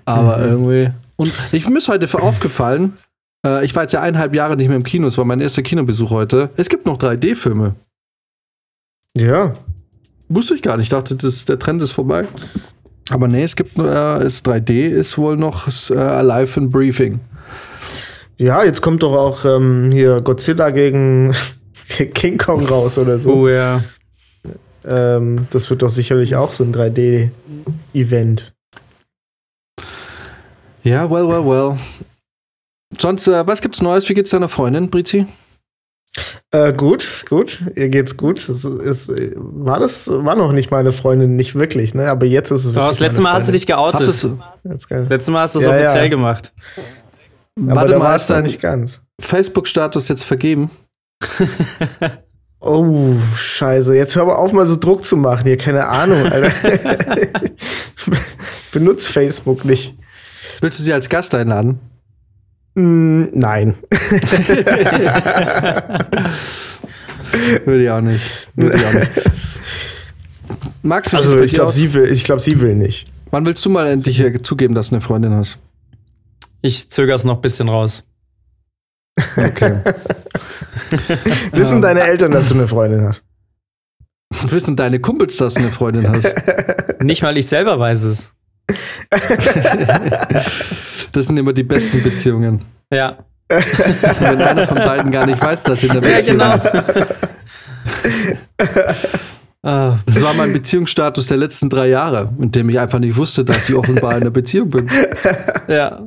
[0.06, 0.43] Aber mhm.
[0.43, 0.89] irgendwie.
[1.15, 2.93] Und ich mir ist heute aufgefallen,
[3.45, 5.63] äh, ich war jetzt ja eineinhalb Jahre nicht mehr im Kino, es war mein erster
[5.63, 6.49] Kinobesuch heute.
[6.58, 7.75] Es gibt noch 3D-Filme.
[9.15, 9.53] Ja.
[10.30, 10.86] Wusste ich gar nicht.
[10.86, 12.27] Ich dachte, das, der Trend ist vorbei.
[13.10, 17.20] Aber nee, es gibt äh, ist 3D ist wohl noch ist, äh, Alive and Briefing.
[18.38, 21.34] Ja, jetzt kommt doch auch ähm, hier Godzilla gegen
[22.13, 23.34] King Kong raus oder so.
[23.34, 23.82] Oh ja.
[24.86, 28.54] Ähm, das wird doch sicherlich auch so ein 3D-Event.
[30.84, 31.78] Ja, well, well, well.
[32.98, 34.08] Sonst, äh, was gibt's Neues?
[34.08, 35.26] Wie geht's deiner Freundin, Brizi?
[36.58, 37.62] Äh, gut, gut.
[37.76, 38.50] Ihr geht's gut.
[38.50, 42.10] Es ist, war das war noch nicht meine Freundin, nicht wirklich, ne?
[42.10, 42.89] Aber jetzt ist es wirklich.
[42.89, 44.02] Das letzte Mal hast du dich geoutet.
[44.02, 44.39] Hattest du?
[44.63, 46.10] Letztes Mal hast du es ja, offiziell ja.
[46.10, 46.54] gemacht.
[47.56, 49.02] Aber Warte mal, ist da nicht ganz.
[49.20, 50.70] Facebook-Status jetzt vergeben?
[52.60, 53.96] oh, scheiße.
[53.96, 55.58] Jetzt hör mal auf, mal so Druck zu machen hier.
[55.58, 56.52] Keine Ahnung, Alter.
[58.72, 59.96] Benutzt Facebook nicht.
[60.62, 61.80] Willst du sie als Gast einladen?
[62.78, 63.74] Mm, nein.
[67.66, 68.52] Würde ich auch nicht.
[68.56, 69.10] Würde ich auch nicht.
[70.84, 73.12] Max, also ich glaube, sie will, ich glaube, sie will nicht.
[73.32, 75.58] Wann willst du mal endlich zugeben, dass du eine Freundin hast?
[76.62, 78.04] Ich zögere es noch ein bisschen raus.
[79.36, 79.82] Okay.
[81.52, 83.26] Wissen deine Eltern, dass du eine Freundin hast?
[84.52, 86.32] Wissen deine Kumpels, dass du eine Freundin hast?
[87.02, 88.34] Nicht mal ich selber weiß es.
[91.12, 92.62] das sind immer die besten Beziehungen.
[92.91, 93.17] Ja.
[93.49, 96.65] Wenn einer von beiden gar nicht weiß, dass sie in der Beziehung ja, genau.
[96.65, 96.73] ist.
[99.62, 103.69] Das war mein Beziehungsstatus der letzten drei Jahre, in dem ich einfach nicht wusste, dass
[103.69, 104.89] ich offenbar in einer Beziehung bin.
[105.67, 106.03] Ja.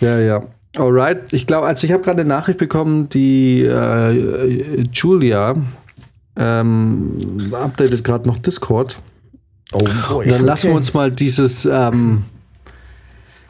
[0.00, 0.42] Ja, ja.
[0.76, 1.32] Alright.
[1.32, 5.56] Ich glaube, also ich habe gerade eine Nachricht bekommen, die äh, Julia
[6.36, 9.02] ähm, updatet gerade noch Discord.
[9.72, 10.26] Oh boy.
[10.26, 12.24] dann lassen wir uns mal dieses, ähm,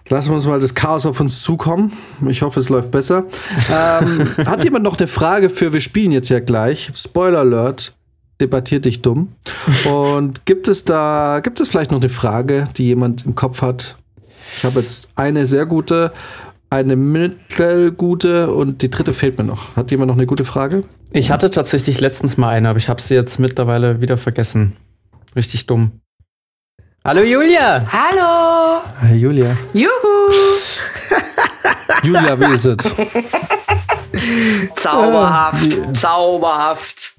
[0.09, 1.92] lassen wir uns mal das Chaos auf uns zukommen.
[2.28, 3.24] Ich hoffe, es läuft besser.
[3.72, 6.90] ähm, hat jemand noch eine Frage für, wir spielen jetzt ja gleich.
[6.94, 7.94] Spoiler Alert,
[8.40, 9.33] debattiert dich dumm.
[9.90, 13.96] Und gibt es da, gibt es vielleicht noch eine Frage, die jemand im Kopf hat?
[14.56, 16.12] Ich habe jetzt eine sehr gute,
[16.70, 19.76] eine mittelgute und die dritte fehlt mir noch.
[19.76, 20.85] Hat jemand noch eine gute Frage?
[21.12, 24.76] Ich hatte tatsächlich letztens mal eine, aber ich habe sie jetzt mittlerweile wieder vergessen.
[25.37, 25.92] Richtig dumm.
[27.02, 27.86] Hallo Julia.
[27.90, 28.82] Hallo.
[29.00, 29.56] Hi Julia.
[29.72, 30.30] Juhu.
[32.02, 32.76] Julia, wie ist es?
[34.76, 37.14] Zauberhaft, äh, zauberhaft.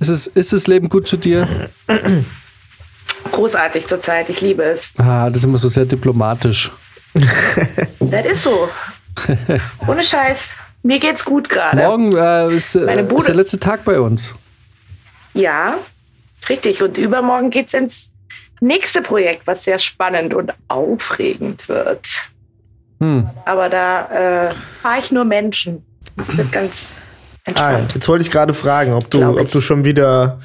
[0.00, 1.70] Ist, es, ist das Leben gut zu dir?
[3.30, 4.90] Großartig zurzeit, ich liebe es.
[4.98, 6.72] Ah, das ist immer so sehr diplomatisch.
[7.14, 8.68] das ist so.
[9.86, 10.50] Ohne Scheiß.
[10.82, 11.76] Mir geht's gut gerade.
[11.76, 14.34] Morgen äh, ist, äh, ist der letzte Tag bei uns.
[15.32, 15.78] Ja,
[16.48, 16.82] richtig.
[16.82, 18.11] Und übermorgen geht's ins
[18.62, 22.30] nächste Projekt, was sehr spannend und aufregend wird.
[23.00, 23.28] Hm.
[23.44, 25.84] Aber da äh, fahre ich nur Menschen.
[26.16, 26.96] Das wird ganz
[27.44, 27.90] entspannt.
[27.90, 30.40] Ah, jetzt wollte ich gerade fragen, ob du, ob du schon wieder,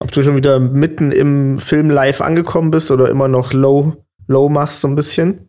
[0.00, 4.48] ob du schon wieder mitten im Film live angekommen bist oder immer noch low, low
[4.48, 5.48] machst so ein bisschen.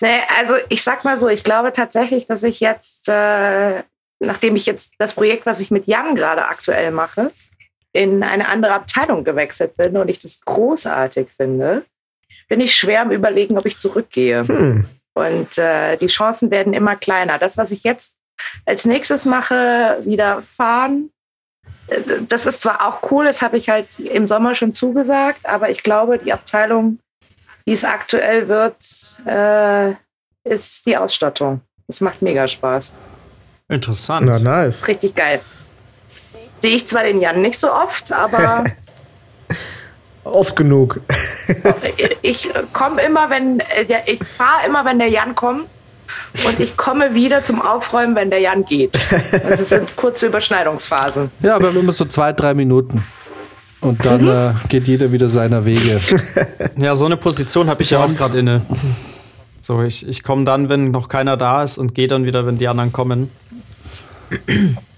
[0.00, 3.82] Nee, also ich sag mal so, ich glaube tatsächlich, dass ich jetzt, äh,
[4.20, 7.32] nachdem ich jetzt das Projekt, was ich mit Jan gerade aktuell mache,
[7.92, 11.84] in eine andere Abteilung gewechselt bin und ich das großartig finde,
[12.48, 14.42] bin ich schwer am Überlegen, ob ich zurückgehe.
[14.46, 14.84] Hm.
[15.14, 17.38] Und äh, die Chancen werden immer kleiner.
[17.38, 18.14] Das, was ich jetzt
[18.64, 21.10] als nächstes mache, wieder fahren,
[21.88, 25.70] äh, das ist zwar auch cool, das habe ich halt im Sommer schon zugesagt, aber
[25.70, 27.00] ich glaube, die Abteilung,
[27.66, 28.76] die es aktuell wird,
[29.26, 29.94] äh,
[30.44, 31.62] ist die Ausstattung.
[31.86, 32.94] Das macht mega Spaß.
[33.68, 34.26] Interessant.
[34.26, 34.86] Na, nice.
[34.86, 35.40] Richtig geil
[36.60, 38.64] sehe ich zwar den Jan nicht so oft, aber.
[40.24, 41.00] oft genug.
[42.22, 43.62] ich komme immer, wenn
[44.06, 45.68] ich fahre immer, wenn der Jan kommt.
[46.46, 48.94] Und ich komme wieder zum Aufräumen, wenn der Jan geht.
[48.94, 51.30] Das sind kurze Überschneidungsphasen.
[51.40, 53.04] Ja, aber immer so zwei, drei Minuten.
[53.80, 54.28] Und dann mhm.
[54.28, 56.00] äh, geht jeder wieder seiner Wege.
[56.76, 58.62] Ja, so eine Position habe ich ja auch gerade inne.
[59.60, 62.56] So, ich, ich komme dann, wenn noch keiner da ist und gehe dann wieder, wenn
[62.56, 63.30] die anderen kommen.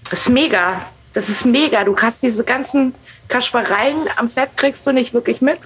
[0.09, 0.81] Das ist mega.
[1.13, 1.83] Das ist mega.
[1.83, 2.93] Du kannst diese ganzen
[3.27, 5.59] Kaspereien am Set kriegst du nicht wirklich mit.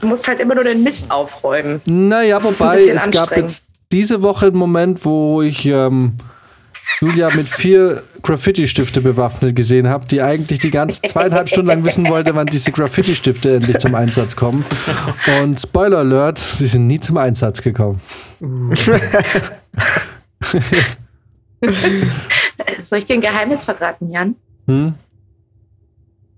[0.00, 1.80] Du musst halt immer nur den Mist aufräumen.
[1.86, 6.16] Naja, wobei es gab jetzt diese Woche einen Moment, wo ich ähm,
[7.00, 12.08] Julia mit vier Graffiti-Stifte bewaffnet gesehen habe, die eigentlich die ganze zweieinhalb Stunden lang wissen
[12.08, 14.64] wollte, wann diese Graffiti-Stifte endlich zum Einsatz kommen.
[15.40, 18.00] Und Spoiler Alert, sie sind nie zum Einsatz gekommen.
[22.82, 24.36] Soll ich dir ein Geheimnis verraten, Jan?
[24.66, 24.94] Hm?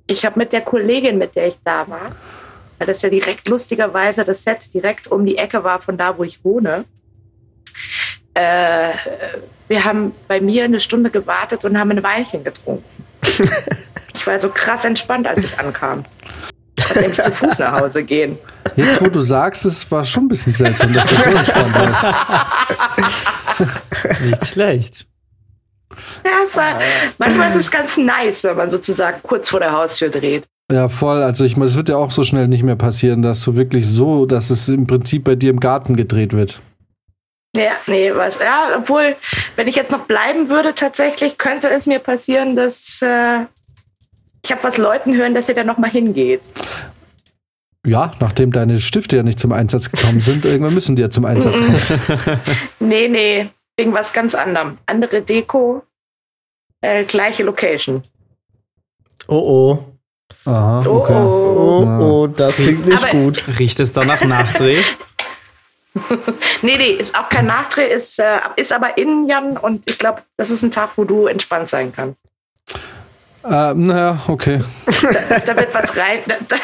[0.07, 2.15] Ich habe mit der Kollegin, mit der ich da war,
[2.79, 6.25] weil das ja direkt lustigerweise das Set direkt um die Ecke war von da, wo
[6.25, 6.85] ich wohne.
[8.35, 8.93] Äh,
[9.69, 13.05] wir haben bei mir eine Stunde gewartet und haben ein Weinchen getrunken.
[14.15, 16.05] ich war so krass entspannt, als ich ankam.
[16.77, 18.39] Ich konnte nämlich zu Fuß nach Hause gehen.
[18.77, 21.91] Jetzt, wo du sagst, es war schon ein bisschen seltsam, dass das so entspannt
[23.59, 24.21] ist.
[24.27, 25.07] Nicht schlecht.
[26.25, 26.81] Ja, war,
[27.19, 30.45] manchmal ist es ganz nice, wenn man sozusagen kurz vor der Haustür dreht.
[30.71, 31.23] Ja, voll.
[31.23, 33.87] Also ich meine, es wird ja auch so schnell nicht mehr passieren, dass du wirklich
[33.87, 36.61] so, dass es im Prinzip bei dir im Garten gedreht wird.
[37.57, 39.17] Ja, nee, was, ja, obwohl,
[39.55, 43.47] wenn ich jetzt noch bleiben würde, tatsächlich könnte es mir passieren, dass äh,
[44.45, 46.43] ich habe was Leuten hören, dass ihr da noch mal hingeht.
[47.87, 51.25] Ja, nachdem deine Stifte ja nicht zum Einsatz gekommen sind, irgendwann müssen die ja zum
[51.25, 52.41] Einsatz kommen.
[52.81, 54.79] Nee, nee, wegen was ganz anderem.
[54.87, 55.83] Andere Deko,
[56.81, 58.03] äh, gleiche Location.
[59.29, 59.79] Oh
[60.45, 60.51] oh.
[60.51, 61.13] Aha, Oh, okay.
[61.15, 61.99] Oh Ja.
[61.99, 63.45] oh, das klingt nicht Aber- gut.
[63.59, 64.83] Riecht es dann nach Nachdreh?
[66.61, 70.21] Nee, nee, ist auch kein Nachdreh, ist, äh, ist aber innen, Jan, und ich glaube,
[70.37, 72.23] das ist ein Tag, wo du entspannt sein kannst.
[73.43, 74.61] Äh, naja, okay.
[74.85, 76.57] Da wird was rein, da, da,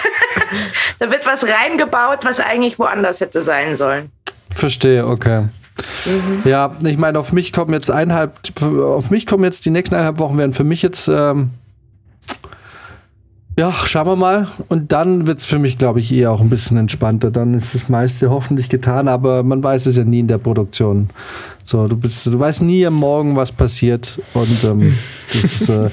[0.98, 4.12] da wird was reingebaut, was eigentlich woanders hätte sein sollen.
[4.54, 5.48] Verstehe, okay.
[6.44, 10.18] Ja, ich meine, auf mich kommen jetzt eineinhalb, auf mich kommen jetzt die nächsten eineinhalb
[10.18, 11.50] Wochen werden für mich jetzt, ähm,
[13.58, 14.48] ja, schauen wir mal.
[14.68, 17.30] Und dann wird es für mich, glaube ich, eher auch ein bisschen entspannter.
[17.30, 21.10] Dann ist das meiste hoffentlich getan, aber man weiß es ja nie in der Produktion.
[21.64, 24.20] So, du bist, du weißt nie am Morgen, was passiert.
[24.34, 24.98] Und ähm,
[25.28, 25.90] das ist, äh,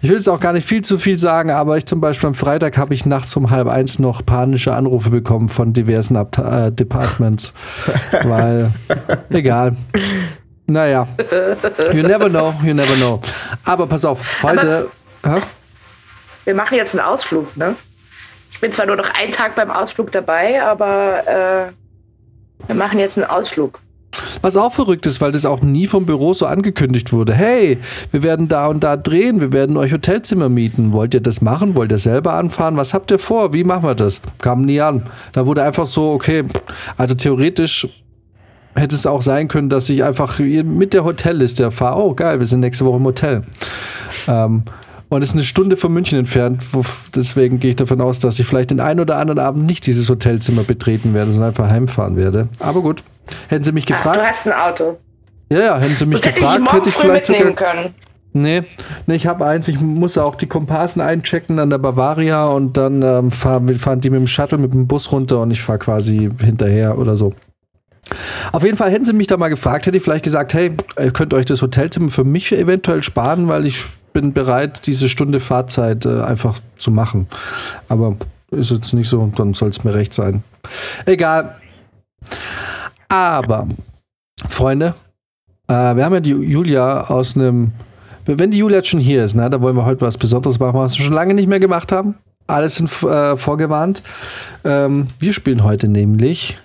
[0.00, 2.34] ich will jetzt auch gar nicht viel zu viel sagen, aber ich zum Beispiel am
[2.34, 6.72] Freitag habe ich nachts um halb eins noch panische Anrufe bekommen von diversen Abta äh,
[6.72, 7.52] Departments.
[8.24, 8.72] weil,
[9.30, 9.76] egal.
[10.66, 11.06] Naja.
[11.92, 13.20] You never know, you never know.
[13.64, 14.88] Aber pass auf, heute.
[15.24, 15.40] Hä?
[16.44, 17.76] Wir machen jetzt einen Ausflug, ne?
[18.50, 21.72] Ich bin zwar nur noch einen Tag beim Ausflug dabei, aber äh,
[22.66, 23.78] wir machen jetzt einen Ausflug.
[24.42, 27.34] Was auch verrückt ist, weil das auch nie vom Büro so angekündigt wurde.
[27.34, 27.78] Hey,
[28.10, 30.92] wir werden da und da drehen, wir werden euch Hotelzimmer mieten.
[30.92, 31.74] Wollt ihr das machen?
[31.74, 32.76] Wollt ihr selber anfahren?
[32.76, 33.54] Was habt ihr vor?
[33.54, 34.20] Wie machen wir das?
[34.38, 35.04] Kam nie an.
[35.32, 36.44] Da wurde einfach so, okay,
[36.96, 37.88] also theoretisch
[38.74, 42.00] hätte es auch sein können, dass ich einfach mit der Hotelliste fahre.
[42.00, 43.42] Oh, geil, wir sind nächste Woche im Hotel.
[44.28, 44.62] Ähm,
[45.12, 46.64] und es ist eine Stunde von München entfernt.
[47.14, 50.08] Deswegen gehe ich davon aus, dass ich vielleicht den einen oder anderen Abend nicht dieses
[50.08, 52.48] Hotelzimmer betreten werde, sondern einfach heimfahren werde.
[52.60, 53.04] Aber gut,
[53.48, 54.18] hätten sie mich Ach, gefragt.
[54.18, 54.96] du hast ein Auto.
[55.50, 57.74] Ja, ja, hätten sie mich Das hätte ich gefragt, hätte ich vielleicht mitnehmen sogar.
[57.74, 57.94] können.
[58.32, 58.62] Nee,
[59.06, 63.02] nee ich habe eins, ich muss auch die Komparsen einchecken an der Bavaria und dann
[63.02, 65.78] ähm, fahren, wir fahren die mit dem Shuttle, mit dem Bus runter und ich fahre
[65.78, 67.34] quasi hinterher oder so.
[68.52, 71.10] Auf jeden Fall hätten sie mich da mal gefragt, hätte ich vielleicht gesagt, hey, ihr
[71.10, 76.06] könnt euch das Hotelzimmer für mich eventuell sparen, weil ich bin bereit, diese Stunde Fahrzeit
[76.06, 77.26] äh, einfach zu machen.
[77.88, 78.16] Aber
[78.50, 80.42] ist jetzt nicht so, dann soll es mir recht sein.
[81.06, 81.56] Egal.
[83.08, 83.66] Aber,
[84.48, 84.94] Freunde,
[85.68, 87.72] äh, wir haben ja die Julia aus einem.
[88.24, 90.78] Wenn die Julia jetzt schon hier ist, ne, da wollen wir heute was Besonderes machen,
[90.78, 92.14] was wir schon lange nicht mehr gemacht haben.
[92.46, 94.02] Alles sind äh, vorgewarnt.
[94.64, 96.58] Ähm, wir spielen heute nämlich.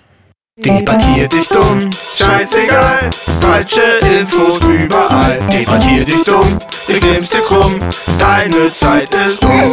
[0.64, 3.10] Debattier dich dumm, scheißegal.
[3.40, 3.80] Falsche
[4.20, 5.38] Infos überall.
[5.52, 7.78] Debattier dich dumm, ich nehm's dir krumm.
[8.18, 9.70] Deine Zeit ist um.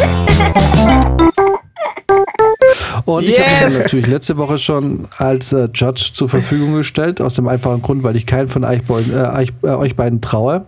[3.05, 3.61] Und ich habe mich Yes!
[3.61, 8.03] dann natürlich letzte Woche schon als äh, Judge zur Verfügung gestellt, aus dem einfachen Grund,
[8.03, 10.67] weil ich keinen von euch, beiden- äh, euch, äh, euch beiden traue.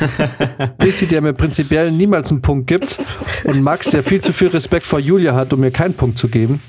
[0.78, 2.98] Pilzi, der mir prinzipiell niemals einen Punkt gibt,
[3.44, 6.28] und Max, der viel zu viel Respekt vor Julia hat, um mir keinen Punkt zu
[6.28, 6.60] geben.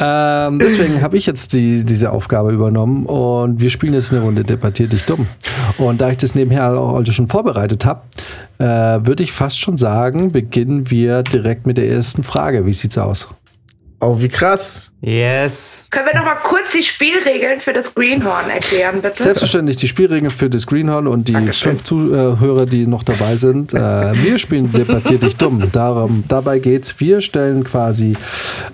[0.00, 4.44] Ähm, deswegen habe ich jetzt die, diese Aufgabe übernommen und wir spielen jetzt eine Runde
[4.44, 5.26] Debattier dich dumm.
[5.78, 8.02] Und da ich das nebenher auch heute schon vorbereitet habe,
[8.58, 8.64] äh,
[9.06, 12.66] würde ich fast schon sagen, beginnen wir direkt mit der ersten Frage.
[12.66, 13.28] Wie sieht's aus?
[14.00, 14.92] Oh, wie krass.
[15.06, 15.84] Yes.
[15.90, 19.22] Können wir noch mal kurz die Spielregeln für das Greenhorn erklären, bitte?
[19.22, 21.76] Selbstverständlich die Spielregeln für das Greenhorn und die Dankeschön.
[21.76, 23.72] fünf Zuhörer, die noch dabei sind.
[23.72, 25.62] Äh, wir spielen Debattier dich dumm.
[25.70, 26.98] Darum, dabei geht's.
[26.98, 28.16] Wir stellen quasi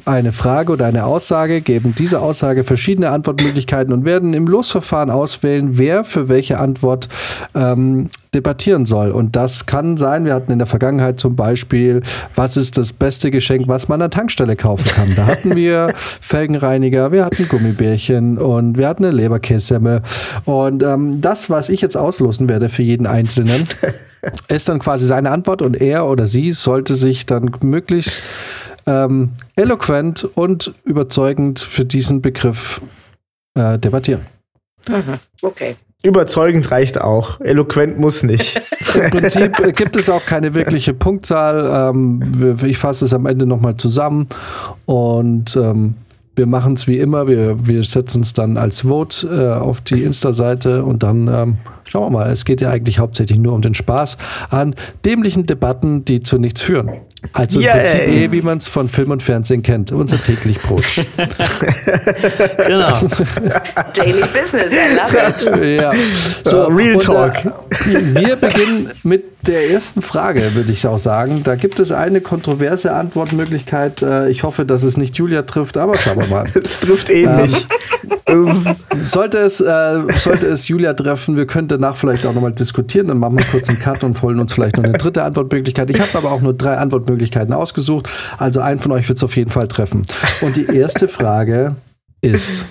[0.07, 5.77] eine Frage oder eine Aussage, geben dieser Aussage verschiedene Antwortmöglichkeiten und werden im Losverfahren auswählen,
[5.77, 7.11] wer für welche Antwort
[7.55, 9.11] ähm, debattieren soll.
[9.11, 12.01] Und das kann sein, wir hatten in der Vergangenheit zum Beispiel,
[12.35, 15.15] was ist das beste Geschenk, was man an der Tankstelle kaufen kann.
[15.15, 15.93] Da hatten wir
[16.23, 20.03] Felgenreiniger, wir hatten Gummibärchen und wir hatten eine Leberkässemmel.
[20.45, 23.67] Und ähm, das, was ich jetzt auslosen werde für jeden Einzelnen,
[24.49, 28.23] ist dann quasi seine Antwort und er oder sie sollte sich dann möglichst
[28.87, 32.81] ähm, eloquent und überzeugend für diesen Begriff
[33.55, 34.23] äh, debattieren.
[34.89, 35.19] Mhm.
[35.43, 35.75] Okay.
[36.05, 37.41] Überzeugend reicht auch.
[37.41, 38.63] Eloquent muss nicht.
[38.95, 41.91] Im Prinzip gibt es auch keine wirkliche Punktzahl.
[41.91, 44.29] Ähm, ich fasse es am Ende nochmal zusammen
[44.87, 45.97] und ähm,
[46.35, 47.27] wir machen es wie immer.
[47.27, 51.57] Wir, wir setzen es dann als Vote äh, auf die Insta-Seite und dann ähm,
[51.89, 52.31] schauen wir mal.
[52.31, 54.17] Es geht ja eigentlich hauptsächlich nur um den Spaß
[54.51, 54.75] an
[55.05, 56.91] dämlichen Debatten, die zu nichts führen.
[57.33, 57.73] Also im Yay.
[57.73, 59.93] Prinzip eh, wie man es von Film und Fernsehen kennt.
[59.93, 60.83] Unser täglich Brot.
[62.67, 62.99] Genau.
[63.97, 65.81] Daily Business, I love it.
[65.81, 65.91] ja.
[66.45, 67.45] So, Real und, Talk.
[67.45, 67.51] Äh,
[68.27, 71.43] wir beginnen mit der ersten Frage, würde ich auch sagen.
[71.43, 74.03] Da gibt es eine kontroverse Antwortmöglichkeit.
[74.03, 76.45] Äh, ich hoffe, dass es nicht Julia trifft, aber schauen wir mal.
[76.63, 77.43] Es trifft eh Ähm.
[77.43, 77.67] nicht.
[79.03, 83.09] Sollte es, äh, sollte es Julia treffen, wir können danach vielleicht auch nochmal diskutieren.
[83.09, 85.91] Dann machen wir kurz einen Cut und holen uns vielleicht noch eine dritte Antwortmöglichkeit.
[85.91, 87.12] Ich habe aber auch nur drei Antwortmöglichkeiten
[87.53, 88.09] ausgesucht.
[88.39, 90.03] Also einen von euch wird es auf jeden Fall treffen.
[90.41, 91.77] Und die erste Frage
[92.21, 92.65] ist: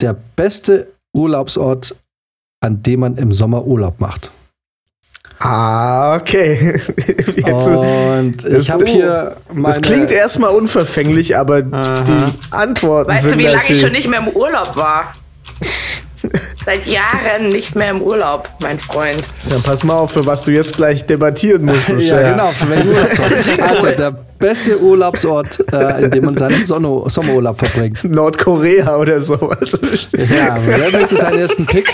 [0.00, 1.96] Der beste Urlaubsort,
[2.60, 4.30] an dem man im Sommer Urlaub macht.
[5.40, 6.80] ah, okay.
[7.36, 9.68] Jetzt, Und ich habe hier meine.
[9.68, 12.00] das klingt erstmal unverfänglich, aber Aha.
[12.02, 15.14] die Antworten Weißt sind du, wie lange ich schon nicht mehr im Urlaub war?
[16.68, 19.22] Seit Jahren nicht mehr im Urlaub, mein Freund.
[19.48, 21.88] Dann pass mal auf, für was du jetzt gleich debattieren musst.
[21.98, 22.50] Ja, genau.
[23.66, 28.04] Also der beste Urlaubsort, äh, in dem man seinen Sonne Sommerurlaub verbringt.
[28.04, 29.78] Nordkorea oder sowas.
[30.12, 31.88] Ja, wer möchte seinen ersten Pick?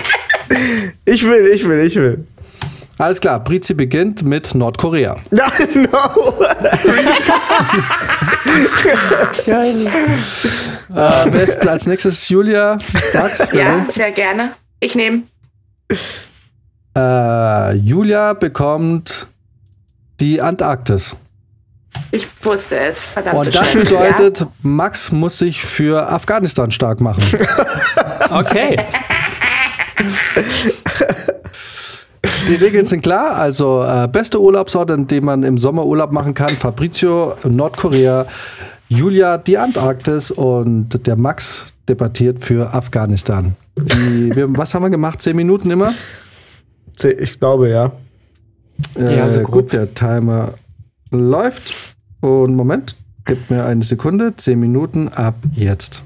[1.05, 2.27] Ich will, ich will, ich will.
[2.99, 5.17] Alles klar, Brizi beginnt mit Nordkorea.
[5.31, 5.51] Ja,
[9.65, 9.95] no.
[10.95, 12.77] Äh, wer ist als nächstes Julia?
[13.15, 13.49] Max?
[13.53, 14.53] Ja, sehr gerne.
[14.85, 15.23] Ich nehme.
[16.95, 19.29] Äh, Julia bekommt
[20.21, 21.17] die Antarktis.
[22.11, 23.01] Ich wusste es.
[23.01, 23.47] Verdammt.
[23.47, 27.23] Und das bedeutet, Max muss sich für Afghanistan stark machen.
[28.31, 28.77] Okay.
[32.49, 33.37] Die Regeln sind klar.
[33.37, 36.57] Also äh, beste Urlaubsort, an dem man im Sommer Urlaub machen kann.
[36.57, 38.27] Fabrizio, Nordkorea.
[38.89, 40.31] Julia, die Antarktis.
[40.33, 43.55] Und der Max debattiert für Afghanistan.
[43.77, 45.21] Die, wir, was haben wir gemacht?
[45.23, 45.93] Zehn Minuten immer?
[47.19, 47.93] Ich glaube, ja.
[48.99, 50.55] Ja, so Äh, gut, der Timer
[51.11, 51.97] läuft.
[52.21, 54.35] Und Moment, gib mir eine Sekunde.
[54.37, 56.03] Zehn Minuten ab jetzt.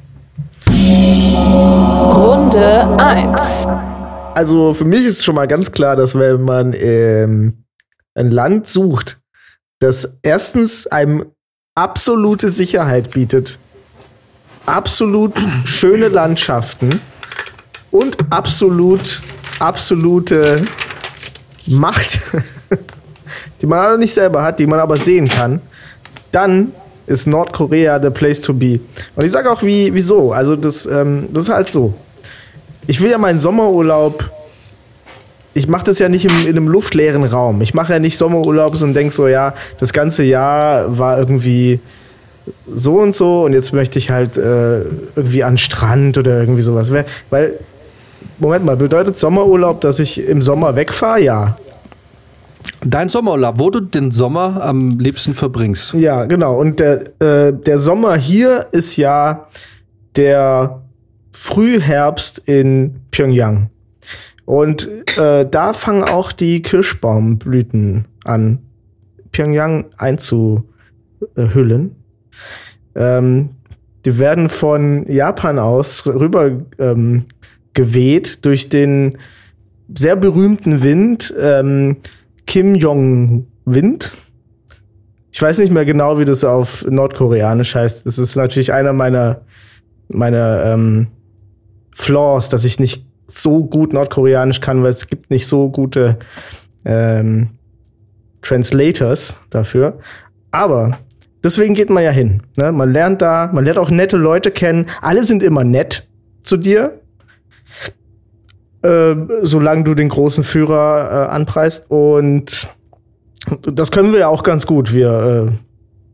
[2.15, 3.67] Runde 1.
[4.35, 7.65] Also für mich ist schon mal ganz klar, dass wenn man ähm,
[8.15, 9.21] ein Land sucht,
[9.81, 11.27] das erstens einem
[11.75, 13.59] absolute Sicherheit bietet,
[14.67, 17.01] absolut schöne Landschaften
[17.91, 19.23] und absolut
[19.59, 20.65] absolute
[21.67, 22.21] Macht,
[23.61, 25.61] die man aber nicht selber hat, die man aber sehen kann,
[26.33, 26.73] dann
[27.07, 28.81] ist Nordkorea the place to be.
[29.17, 30.33] Und ich sage auch wie, wieso.
[30.33, 31.95] Also das, ähm, das ist halt so.
[32.87, 34.31] Ich will ja meinen Sommerurlaub.
[35.55, 37.61] Ich mache das ja nicht im, in einem luftleeren Raum.
[37.63, 41.81] Ich mache ja nicht Sommerurlaubs und denk so, ja, das ganze Jahr war irgendwie
[42.75, 44.81] so und so und jetzt möchte ich halt äh,
[45.17, 46.93] irgendwie an Strand oder irgendwie sowas.
[46.93, 47.07] Weil,
[48.41, 51.21] Moment mal, bedeutet Sommerurlaub, dass ich im Sommer wegfahre?
[51.21, 51.57] Ja.
[52.85, 55.95] Dein Sommerurlaub, wo du den Sommer am liebsten verbringst.
[55.95, 56.57] Ja, genau.
[56.57, 59.49] Und der, äh, der Sommer hier ist ja
[60.15, 60.83] der
[61.33, 63.71] Frühherbst in Pyongyang.
[64.45, 68.61] Und äh, da fangen auch die Kirschbaumblüten an,
[69.33, 71.97] Pyongyang einzuhüllen.
[72.95, 73.51] Ähm,
[74.05, 77.25] die werden von Japan aus rüber ähm,
[77.79, 79.19] geweht durch den
[79.95, 81.99] sehr berühmten Wind ähm,
[82.45, 84.13] Kim Jong-Wind.
[85.31, 88.05] Ich weiß nicht mehr genau, wie das auf Nordkoreanisch heißt.
[88.05, 89.43] Es ist natürlich einer meiner,
[90.09, 91.07] meiner ähm,
[91.95, 96.19] Flaws, dass ich nicht so gut Nordkoreanisch kann, weil es gibt nicht so gute
[96.85, 97.51] ähm,
[98.43, 100.01] Translators dafür.
[100.51, 100.99] Aber
[101.45, 102.43] deswegen geht man ja hin.
[102.57, 102.73] Ne?
[102.73, 104.87] Man lernt da, man lernt auch nette Leute kennen.
[105.01, 106.09] Alle sind immer nett
[106.43, 107.01] zu dir.
[108.83, 111.91] Äh, solange du den großen Führer äh, anpreist.
[111.91, 112.69] Und
[113.63, 115.53] das können wir ja auch ganz gut, wir, äh,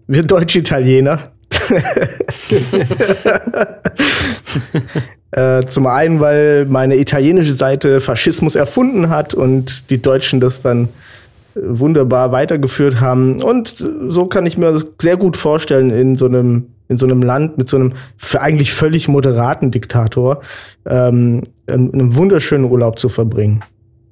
[0.06, 1.18] wir Deutsch-Italiener.
[5.32, 10.84] äh, zum einen, weil meine italienische Seite Faschismus erfunden hat und die Deutschen das dann
[10.84, 10.88] äh,
[11.62, 13.42] wunderbar weitergeführt haben.
[13.42, 17.22] Und so kann ich mir das sehr gut vorstellen, in so einem, in so einem
[17.22, 20.40] Land mit so einem für eigentlich völlig moderaten Diktator
[20.86, 23.62] ähm, einen, einen wunderschönen Urlaub zu verbringen.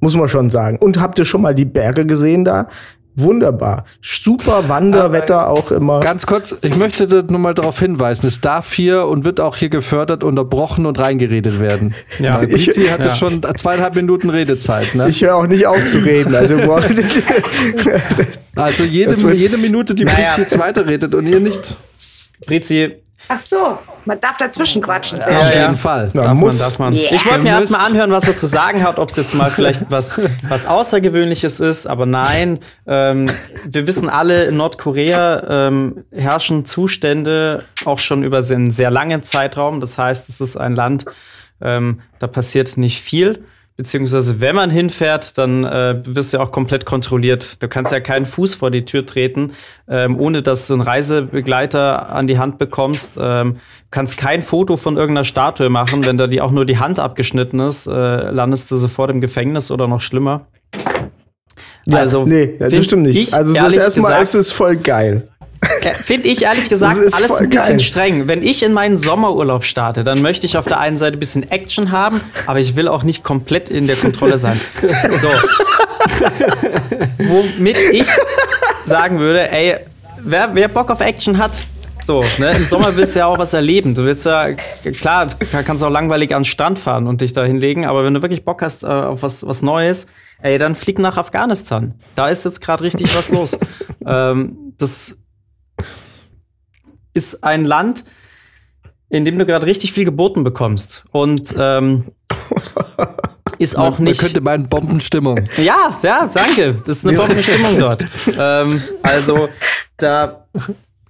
[0.00, 0.78] Muss man schon sagen.
[0.78, 2.68] Und habt ihr schon mal die Berge gesehen da
[3.14, 3.84] Wunderbar.
[4.00, 6.00] Super Wanderwetter auch immer.
[6.00, 9.68] Ganz kurz, ich möchte nur mal darauf hinweisen, es darf hier und wird auch hier
[9.68, 11.94] gefördert, unterbrochen und reingeredet werden.
[12.18, 12.42] Ja.
[12.42, 13.14] Ich- Brizi hatte ja.
[13.14, 14.94] schon zweieinhalb Minuten Redezeit.
[14.94, 15.08] Ne?
[15.10, 16.34] Ich höre auch nicht auf zu reden.
[16.34, 16.56] Also
[18.56, 20.30] Also jede, jede Minute, die Naja.
[20.34, 21.76] Brizi jetzt weiterredet und ihr nicht.
[22.46, 22.96] Brizi,
[23.28, 25.20] Ach so, man darf dazwischen quatschen.
[25.22, 25.74] Auf Ja, jeden ja.
[25.74, 26.10] Fall.
[26.12, 26.58] Na, darf muss.
[26.58, 26.92] man, darf man.
[26.92, 27.14] Yeah.
[27.14, 29.16] Ich wollte mir Ihr erst mal müsst- anhören, was er zu sagen hat, ob es
[29.16, 30.18] jetzt mal vielleicht was,
[30.48, 32.58] was Außergewöhnliches ist, aber nein.
[32.84, 33.30] Ähm,
[33.64, 39.80] wir wissen alle, in Nordkorea ähm, herrschen Zustände auch schon über einen sehr langen Zeitraum.
[39.80, 41.04] Das heißt, es ist ein Land,
[41.60, 43.44] ähm, da passiert nicht viel.
[43.76, 47.62] Beziehungsweise, wenn man hinfährt, dann äh, wirst du ja auch komplett kontrolliert.
[47.62, 49.52] Du kannst ja keinen Fuß vor die Tür treten,
[49.88, 53.18] ähm, ohne dass du einen Reisebegleiter an die Hand bekommst.
[53.20, 53.56] Ähm,
[53.90, 56.04] kannst kein Foto von irgendeiner Statue machen.
[56.04, 57.90] Wenn da die auch nur die Hand abgeschnitten ist, äh,
[58.30, 60.46] landest du sofort im Gefängnis oder noch schlimmer.
[61.90, 63.16] also, nee, das find stimmt nicht.
[63.16, 65.28] ich also das erstmal gesagt- ist es voll geil.
[65.94, 67.80] Finde ich ehrlich gesagt alles ein bisschen geil.
[67.80, 68.28] streng.
[68.28, 71.50] Wenn ich in meinen Sommerurlaub starte, dann möchte ich auf der einen Seite ein bisschen
[71.50, 74.60] Action haben, aber ich will auch nicht komplett in der Kontrolle sein.
[74.82, 75.28] So.
[77.18, 78.08] Womit ich
[78.84, 79.76] sagen würde, ey,
[80.20, 81.52] wer, wer Bock auf Action hat,
[82.00, 83.94] so, ne, im Sommer willst du ja auch was erleben.
[83.94, 84.52] Du willst ja,
[85.00, 88.12] klar, ka- kannst auch langweilig an den Strand fahren und dich da hinlegen, aber wenn
[88.14, 90.08] du wirklich Bock hast äh, auf was, was Neues,
[90.42, 91.94] ey, dann flieg nach Afghanistan.
[92.16, 93.56] Da ist jetzt gerade richtig was los.
[94.06, 95.16] ähm, das
[97.14, 98.04] ist ein Land,
[99.08, 101.04] in dem du gerade richtig viel geboten bekommst.
[101.12, 102.06] Und ähm,
[103.58, 104.20] ist auch Man nicht.
[104.20, 105.40] könnte meinen Bombenstimmung.
[105.58, 106.74] Ja, ja, danke.
[106.86, 108.04] Das ist eine bombende Stimmung dort.
[108.38, 109.48] ähm, also,
[109.98, 110.46] da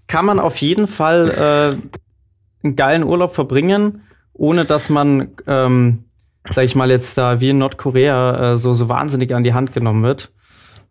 [0.07, 6.05] kann man auf jeden Fall äh, einen geilen Urlaub verbringen, ohne dass man, ähm,
[6.51, 9.73] sag ich mal, jetzt da wie in Nordkorea äh, so, so wahnsinnig an die Hand
[9.73, 10.33] genommen wird.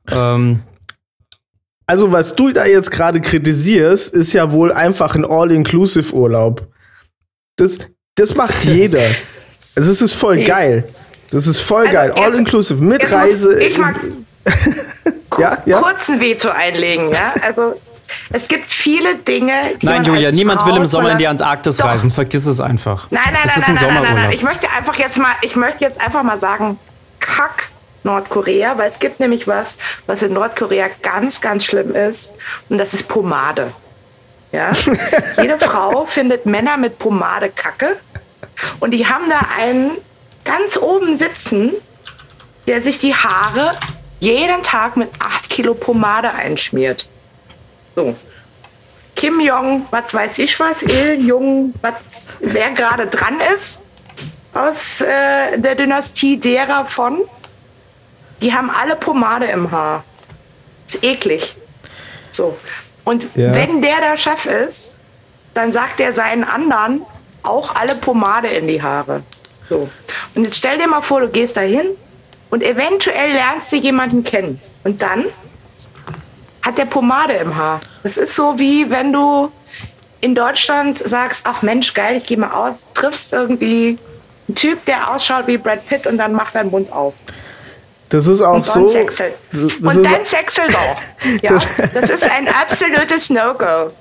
[0.10, 0.62] Ähm,
[1.92, 6.66] Also, was du da jetzt gerade kritisierst, ist ja wohl einfach ein All-Inclusive-Urlaub.
[7.58, 7.80] Das,
[8.16, 9.04] das macht jeder.
[9.76, 10.46] Also, es ist voll Nee.
[10.46, 10.86] geil.
[11.32, 12.12] Das ist voll Also, geil.
[12.16, 13.62] All-Inclusive, mit Jetzt muss Reise.
[13.62, 14.00] Ich mag
[15.38, 15.82] ja, ja.
[15.82, 17.34] kurz ein Veto einlegen, ja.
[17.46, 17.74] Also
[18.32, 21.18] es gibt viele Dinge, die nein, man Julia, als niemand Frau will im Sommer in
[21.18, 21.88] die Antarktis Doch.
[21.88, 22.10] reisen.
[22.10, 23.08] Vergiss es einfach.
[23.12, 24.32] Nein, nein, das nein, ist nein, ein nein, nein, nein.
[24.32, 26.80] Ich möchte einfach jetzt mal, ich möchte jetzt einfach mal sagen,
[27.20, 27.68] kack
[28.04, 29.76] Nordkorea, weil es gibt nämlich was,
[30.08, 32.32] was in Nordkorea ganz, ganz schlimm ist,
[32.70, 33.72] und das ist Pomade.
[34.52, 34.72] Ja?
[35.42, 37.98] Jede Frau findet Männer mit Pomade kacke,
[38.80, 39.92] und die haben da einen
[40.46, 41.72] ganz oben sitzen,
[42.68, 43.72] der sich die Haare
[44.20, 47.08] jeden Tag mit 8 Kilo Pomade einschmiert.
[47.96, 48.16] So.
[49.16, 53.82] Kim Jong, was weiß ich was, Il Jung, was, wer gerade dran ist
[54.54, 57.20] aus äh, der Dynastie derer von,
[58.42, 60.04] die haben alle Pomade im Haar.
[60.88, 61.56] Ist eklig.
[62.32, 62.58] So.
[63.04, 63.54] Und Ja.
[63.54, 64.96] wenn der der Chef ist,
[65.54, 67.06] dann sagt er seinen anderen
[67.44, 69.24] auch alle Pomade in die Haare.
[69.70, 69.90] So.
[70.36, 71.88] Und jetzt stell dir mal vor, du gehst da hin
[72.50, 74.60] und eventuell lernst du jemanden kennen.
[74.84, 75.26] Und dann
[76.62, 77.82] hat der Pomade im Haar.
[78.04, 79.52] Das ist so wie wenn du
[80.20, 83.98] in Deutschland sagst, ach Mensch, geil, ich gehe mal aus, triffst irgendwie
[84.48, 87.16] einen Typ, der ausschaut wie Brad Pitt und dann macht dein Mund auf.
[88.12, 88.88] Das ist auch Und dann so.
[88.88, 89.34] sexel.
[89.52, 90.98] das Und dann sexel doch.
[91.42, 93.92] Ja, das ist ein absolutes No-Go.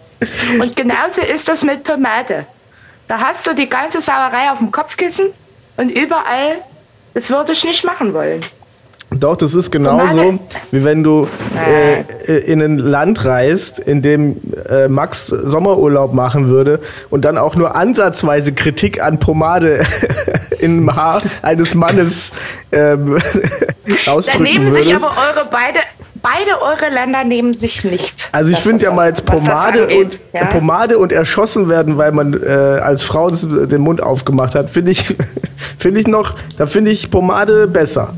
[0.61, 2.47] Und genauso ist das mit Pomade.
[3.09, 5.33] Da hast du die ganze Sauerei auf dem Kopfkissen
[5.77, 6.59] und überall,
[7.15, 8.41] das würde ich nicht machen wollen.
[9.13, 10.39] Doch, das ist genauso,
[10.71, 14.37] wie wenn du äh, äh, in ein Land reist, in dem
[14.69, 16.79] äh, Max Sommerurlaub machen würde
[17.11, 19.85] und dann auch nur ansatzweise Kritik an Pomade
[20.61, 22.33] im Haar eines Mannes
[22.71, 23.19] ähm,
[24.07, 25.05] ausdrücken nehmen sich würdest.
[25.05, 25.81] aber eure beide,
[26.23, 28.29] beide eure Länder nehmen sich nicht.
[28.31, 30.45] Also ich finde ja mal jetzt Pomade angeht, und ja?
[30.47, 35.17] Pomade und erschossen werden, weil man äh, als Frau den Mund aufgemacht hat, finde ich,
[35.79, 38.15] finde ich noch, da finde ich Pomade besser.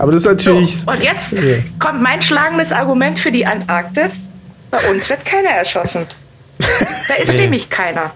[0.00, 0.80] Aber das ist natürlich.
[0.80, 1.34] So, und jetzt
[1.78, 4.30] kommt mein schlagendes Argument für die Antarktis.
[4.70, 6.06] Bei uns wird keiner erschossen.
[6.58, 8.12] Da ist nämlich keiner.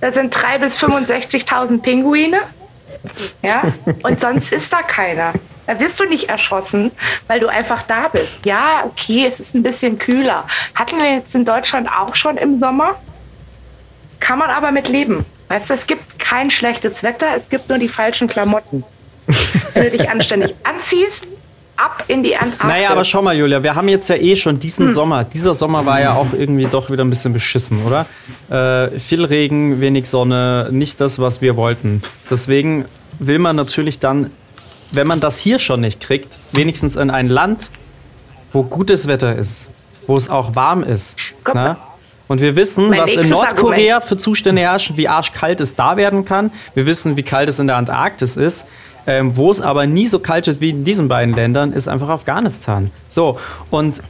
[0.00, 2.38] Da sind 3.000 bis 65.000 Pinguine.
[3.42, 3.64] Ja,
[4.02, 5.34] und sonst ist da keiner.
[5.66, 6.90] Da wirst du nicht erschossen,
[7.26, 8.38] weil du einfach da bist.
[8.46, 10.46] Ja, okay, es ist ein bisschen kühler.
[10.74, 12.98] Hatten wir jetzt in Deutschland auch schon im Sommer.
[14.20, 15.26] Kann man aber mit leben.
[15.48, 18.84] Weißt du, es gibt kein schlechtes Wetter, es gibt nur die falschen Klamotten.
[19.74, 21.26] Wenn du dich anständig anziehst,
[21.76, 22.64] ab in die Antarktis.
[22.64, 24.94] Naja, aber schau mal, Julia, wir haben jetzt ja eh schon diesen Hm.
[24.94, 25.24] Sommer.
[25.24, 28.06] Dieser Sommer war ja auch irgendwie doch wieder ein bisschen beschissen, oder?
[28.50, 32.02] Äh, viel Regen, wenig Sonne, nicht das, was wir wollten.
[32.30, 32.84] Deswegen
[33.18, 34.30] will man natürlich dann,
[34.92, 37.70] wenn man das hier schon nicht kriegt, wenigstens in ein Land,
[38.52, 39.70] wo gutes Wetter ist,
[40.06, 41.16] wo es auch warm ist.
[41.44, 41.60] Guck Ne?
[41.62, 41.76] mal.
[42.28, 46.24] Und wir wissen, Mein was in Nordkorea für Zustände herrschen, wie arschkalt es da werden
[46.24, 46.52] kann.
[46.74, 48.66] Wir wissen, wie kalt es in der Antarktis ist.
[49.06, 52.08] Ähm, wo es aber nie so kalt wird wie in diesen beiden Ländern, ist einfach
[52.08, 52.90] Afghanistan.
[53.08, 53.38] So,
[53.70, 54.02] und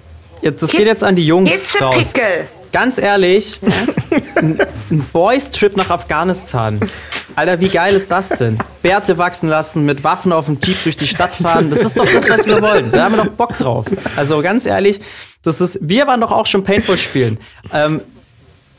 [0.42, 1.94] jetzt, das Hit- geht jetzt an die Jungs raus.
[1.96, 2.48] Hitzepickel.
[2.72, 3.58] Ganz ehrlich,
[4.36, 4.60] ein,
[4.90, 6.78] ein Boys-Trip nach Afghanistan.
[7.34, 8.58] Alter, wie geil ist das denn?
[8.82, 11.70] Bärte wachsen lassen, mit Waffen auf dem Jeep durch die Stadt fahren.
[11.70, 12.92] Das ist doch das, was wir wollen.
[12.92, 13.86] Da haben wir doch Bock drauf.
[14.16, 15.00] Also ganz ehrlich,
[15.42, 17.38] das ist, wir waren doch auch schon Paintball spielen.
[17.72, 18.02] Ähm,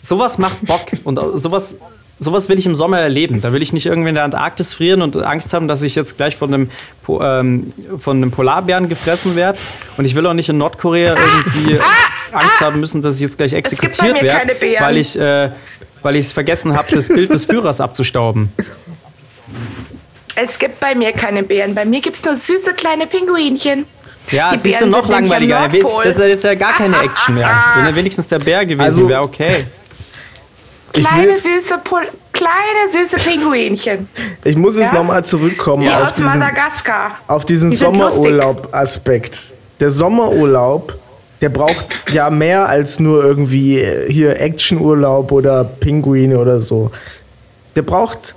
[0.02, 1.76] sowas macht Bock und sowas,
[2.24, 3.42] sowas will ich im Sommer erleben.
[3.42, 6.16] Da will ich nicht irgendwie in der Antarktis frieren und Angst haben, dass ich jetzt
[6.18, 6.70] gleich von einem,
[7.04, 9.58] Po- ähm, von einem Polarbären gefressen werde.
[9.98, 11.80] Und ich will auch nicht in Nordkorea irgendwie
[12.32, 14.86] Angst haben müssen, dass ich jetzt gleich gibt bei exekutiert mir werde, keine Bären.
[14.86, 15.50] weil ich äh,
[16.04, 18.50] weil ich es vergessen habe, das Bild des Führers abzustauben.
[20.36, 21.76] Es gibt bei mir keine Bären.
[21.76, 23.86] Bei mir gibt es nur süße kleine Pinguinchen.
[24.32, 25.68] Ja, Die es ist ja noch langweiliger.
[25.68, 26.04] Nordpol.
[26.06, 27.50] Das ist ja- das ist ja gar keine Action mehr.
[27.76, 29.66] Wenn er wenigstens der Bär gewesen Also- wäre, okay.
[30.94, 32.02] Kleine süße, Pol
[32.34, 34.08] kleine süße Pinguinchen.
[34.44, 35.00] ich muss jetzt Ja?
[35.00, 36.44] nochmal zurückkommen Die auf aus diesen,
[37.28, 39.54] auf diesen Die Sommerurlaub-Aspekt.
[39.80, 40.98] Der Sommerurlaub,
[41.42, 46.92] der braucht ja mehr als nur irgendwie äh, hier Actionurlaub oder Pinguine oder so.
[47.76, 48.36] Der braucht,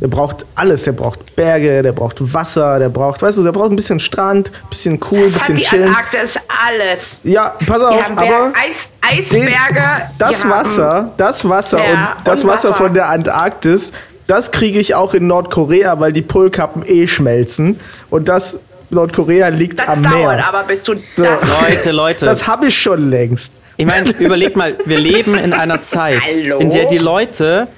[0.00, 0.84] der braucht alles.
[0.84, 4.50] Der braucht Berge, der braucht Wasser, der braucht, weißt du, der braucht ein bisschen Strand,
[4.70, 5.88] bisschen cool, Hat bisschen die chillen.
[5.88, 6.34] Antarktis
[6.66, 7.20] alles.
[7.24, 10.10] Ja, pass Die auf, haben aber Berg, Eis, Eisberge.
[10.18, 12.78] das Wasser, das Wasser Ja, und das und Wasser Wasser.
[12.84, 13.92] von der Antarktis,
[14.26, 17.78] das kriege ich auch in Nordkorea, weil die Polkappen eh schmelzen
[18.10, 18.60] und das
[18.90, 20.46] Nordkorea liegt Das am dauert Meer.
[20.48, 21.24] aber, bis du So.
[21.24, 21.42] das.
[21.60, 22.24] Leute, Leute.
[22.26, 23.52] Das habe ich schon längst.
[23.78, 26.58] Ich meine, überleg mal, wir leben in einer Zeit, Hallo?
[26.58, 27.68] in der die Leute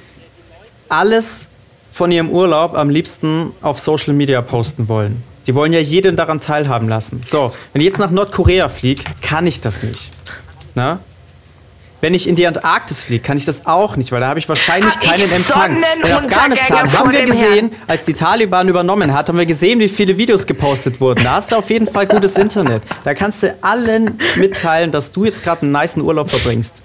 [0.89, 1.48] alles
[1.99, 5.25] von ihrem Urlaub am liebsten auf Social Media posten wollen.
[5.49, 7.23] Die wollen ja jeden daran teilhaben lassen.
[7.27, 10.13] So, wenn ich jetzt nach Nordkorea fliege, kann ich das nicht.
[10.77, 11.01] Na?
[12.01, 14.49] Wenn ich in die Antarktis fliege, kann ich das auch nicht, weil da habe ich
[14.49, 15.83] wahrscheinlich Hab ich keinen Empfang.
[16.05, 20.17] In Afghanistan haben wir gesehen, als die Taliban übernommen hat, haben wir gesehen, wie viele
[20.17, 21.25] Videos gepostet wurden.
[21.25, 22.83] Da hast du auf jeden Fall gutes Internet.
[23.03, 26.81] Da kannst du allen mitteilen, dass du jetzt gerade einen niceen Urlaub verbringst.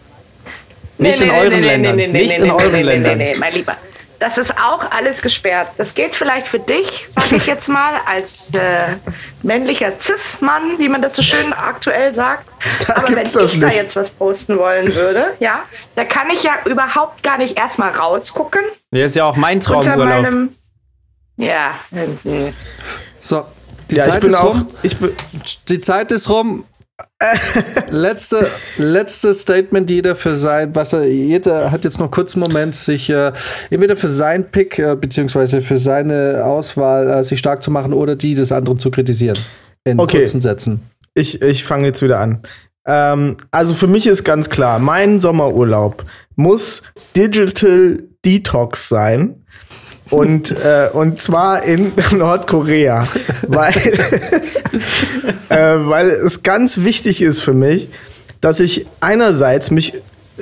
[0.97, 1.95] Nicht in euren Ländern.
[1.97, 3.21] Nicht in euren Ländern.
[3.37, 3.77] Mein Lieber.
[4.19, 5.71] Das ist auch alles gesperrt.
[5.77, 8.95] Das geht vielleicht für dich, sage ich jetzt mal, als äh,
[9.41, 12.49] männlicher Cis-Mann, wie man das so schön aktuell sagt.
[12.87, 13.75] Da Aber wenn ich da nicht.
[13.75, 15.63] jetzt was posten wollen würde, ja,
[15.95, 18.61] da kann ich ja überhaupt gar nicht erstmal rausgucken
[18.91, 20.21] Der ist ja auch mein unter Traumurlaub.
[20.23, 20.55] meinem.
[21.35, 21.73] Ja.
[23.19, 23.45] So,
[23.89, 24.53] die Ja, ich Zeit bin ist auch.
[24.53, 24.67] rum.
[24.83, 25.15] Ich bin,
[25.69, 26.65] Die Zeit ist rum.
[27.89, 32.75] letzte, letzte Statement, jeder für sein, was er, jeder hat jetzt noch kurz einen Moment,
[32.75, 33.31] sich äh,
[33.69, 38.15] entweder für sein Pick äh, beziehungsweise für seine Auswahl äh, sich stark zu machen oder
[38.15, 39.37] die des anderen zu kritisieren.
[39.85, 40.19] In Okay.
[40.19, 40.81] kurzen Sätzen.
[41.13, 42.41] ich, ich fange jetzt wieder an.
[42.85, 46.83] Ähm, also für mich ist ganz klar, mein Sommerurlaub muss
[47.15, 49.43] Digital Detox sein.
[50.09, 53.07] Und, äh, und zwar in Nordkorea,
[53.47, 53.73] weil,
[55.49, 57.89] äh, weil es ganz wichtig ist für mich,
[58.41, 59.93] dass ich einerseits mich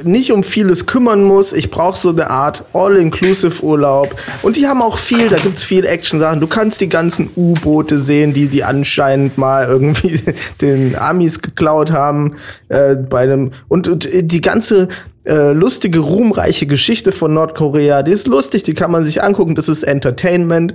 [0.04, 1.54] nicht um vieles kümmern muss.
[1.54, 4.16] Ich brauche so eine Art All-Inclusive-Urlaub.
[4.42, 6.40] Und die haben auch viel, da gibt es viel Action-Sachen.
[6.40, 10.20] Du kannst die ganzen U-Boote sehen, die die anscheinend mal irgendwie
[10.62, 12.38] den Amis geklaut haben.
[12.70, 14.88] Äh, bei einem, und, und die ganze
[15.26, 19.70] äh, lustige, ruhmreiche Geschichte von Nordkorea, die ist lustig, die kann man sich angucken, das
[19.70, 20.74] ist Entertainment.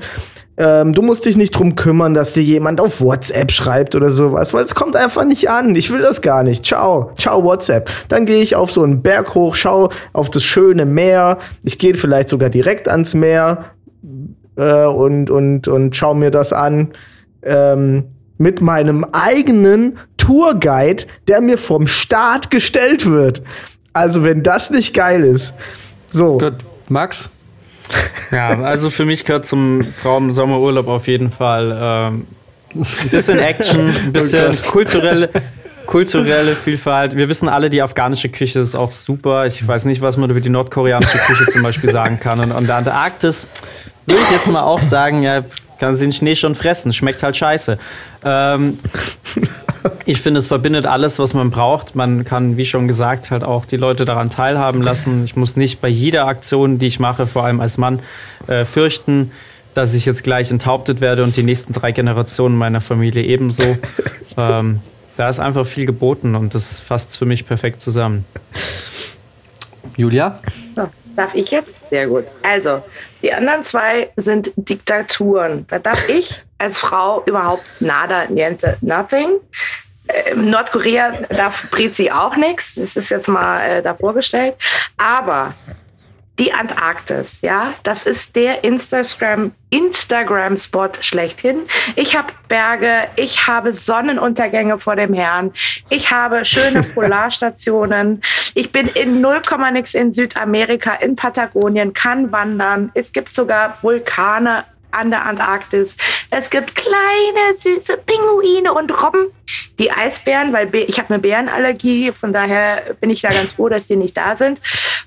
[0.57, 4.55] Ähm, du musst dich nicht drum kümmern, dass dir jemand auf WhatsApp schreibt oder sowas,
[4.55, 5.74] weil es kommt einfach nicht an.
[5.76, 6.64] Ich will das gar nicht.
[6.64, 7.90] Ciao, ciao WhatsApp.
[8.09, 11.38] Dann gehe ich auf so einen Berg hoch, schau auf das schöne Meer.
[11.62, 13.64] Ich gehe vielleicht sogar direkt ans Meer
[14.57, 16.92] äh, und, und, und schau mir das an.
[17.42, 18.05] Ähm,
[18.38, 23.42] mit meinem eigenen Tourguide, der mir vom Staat gestellt wird.
[23.97, 25.55] Also, wenn das nicht geil ist.
[26.07, 26.36] So.
[26.36, 26.57] Gut,
[26.88, 27.30] Max?
[28.30, 32.26] Ja, also für mich gehört zum Traum Sommerurlaub auf jeden Fall ähm,
[32.74, 35.30] ein bisschen Action, ein bisschen kulturelle,
[35.86, 37.16] kulturelle Vielfalt.
[37.16, 39.47] Wir wissen alle, die afghanische Küche ist auch super.
[39.47, 42.40] Ich weiß nicht, was man über die nordkoreanische Küche zum Beispiel sagen kann.
[42.40, 43.47] Und an der Antarktis
[44.05, 45.42] würde ich jetzt mal auch sagen, ja,
[45.79, 47.79] kann sie den Schnee schon fressen, schmeckt halt scheiße.
[48.24, 48.79] Ähm,
[50.07, 51.95] ich finde, es verbindet alles, was man braucht.
[51.95, 55.24] Man kann, wie schon gesagt, halt auch die Leute daran teilhaben lassen.
[55.24, 58.01] Ich muss nicht bei jeder Aktion, die ich mache, vor allem als Mann,
[58.47, 59.33] äh, fürchten,
[59.74, 63.77] dass ich jetzt gleich enthauptet werde und die nächsten drei Generationen meiner Familie ebenso.
[64.37, 64.81] ähm,
[65.16, 68.24] da ist einfach viel geboten und das fasst für mich perfekt zusammen.
[69.97, 70.41] Julia?
[70.74, 71.89] So, darf ich jetzt?
[71.89, 72.25] Sehr gut.
[72.43, 72.83] Also,
[73.23, 75.67] die anderen zwei sind Diktaturen.
[75.69, 79.41] Da darf ich als Frau überhaupt nada, niente, nothing.
[80.09, 82.77] Äh, Nordkorea darf Brezi auch nichts.
[82.77, 84.55] Das ist jetzt mal äh, da vorgestellt.
[84.97, 85.55] Aber
[86.39, 91.62] die Antarktis, ja, das ist der Instagram Instagram Spot schlechthin.
[91.97, 95.53] Ich habe Berge, ich habe Sonnenuntergänge vor dem Herrn,
[95.89, 98.22] ich habe schöne Polarstationen.
[98.55, 102.91] Ich bin in 0, nix in Südamerika, in Patagonien, kann wandern.
[102.95, 105.97] Es gibt sogar Vulkane an der Antarktis.
[106.30, 109.26] Es gibt kleine, süße Pinguine und Robben.
[109.78, 113.87] Die Eisbären, weil ich habe eine Bärenallergie, von daher bin ich da ganz froh, dass
[113.87, 114.61] die nicht da sind.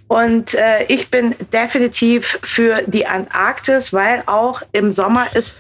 [0.08, 5.58] Und äh, ich bin definitiv für die Antarktis, weil auch im Sommer ist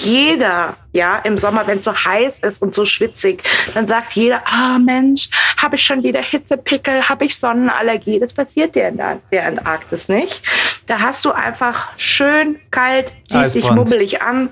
[0.00, 3.42] jeder, ja, im Sommer, wenn es so heiß ist und so schwitzig,
[3.74, 8.18] dann sagt jeder, ah Mensch, habe ich schon wieder Hitzepickel, habe ich Sonnenallergie.
[8.18, 10.42] Das passiert dir in der, der, Antarktis nicht.
[10.86, 14.50] Da hast du einfach schön kalt, ziehst dich mubbelig an.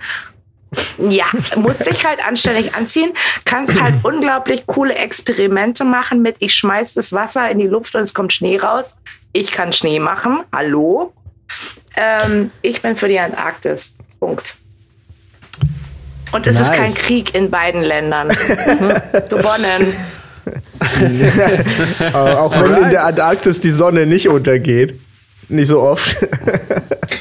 [0.98, 1.24] Ja,
[1.56, 3.12] musst dich halt anständig anziehen,
[3.44, 8.02] kannst halt unglaublich coole Experimente machen mit, ich schmeiß das Wasser in die Luft und
[8.02, 8.96] es kommt Schnee raus.
[9.32, 10.44] Ich kann Schnee machen.
[10.52, 11.12] Hallo?
[11.96, 13.94] Ähm, ich bin für die Antarktis.
[14.20, 14.59] Punkt.
[16.32, 16.68] Und es nice.
[16.68, 18.28] ist kein Krieg in beiden Ländern.
[19.28, 19.94] Gewonnen.
[22.14, 24.94] auch wenn in der Antarktis die Sonne nicht untergeht.
[25.48, 26.16] Nicht so oft.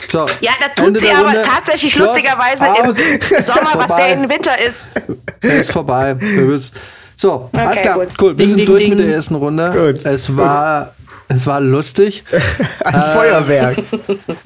[0.07, 1.41] So, ja, da tut Ende sie aber Runde.
[1.41, 2.97] tatsächlich Schloss lustigerweise aus.
[2.97, 4.91] im Sommer, was der in Winter ist.
[5.41, 6.15] Der ist vorbei.
[7.15, 7.99] So, okay, alles klar.
[7.99, 8.07] Gut.
[8.21, 8.89] Cool, wir ding, sind ding, durch ding.
[8.91, 9.93] mit der ersten Runde.
[9.93, 10.05] Gut.
[10.05, 10.93] Es war
[11.31, 12.23] es war lustig.
[12.83, 13.77] ein äh, Feuerwerk.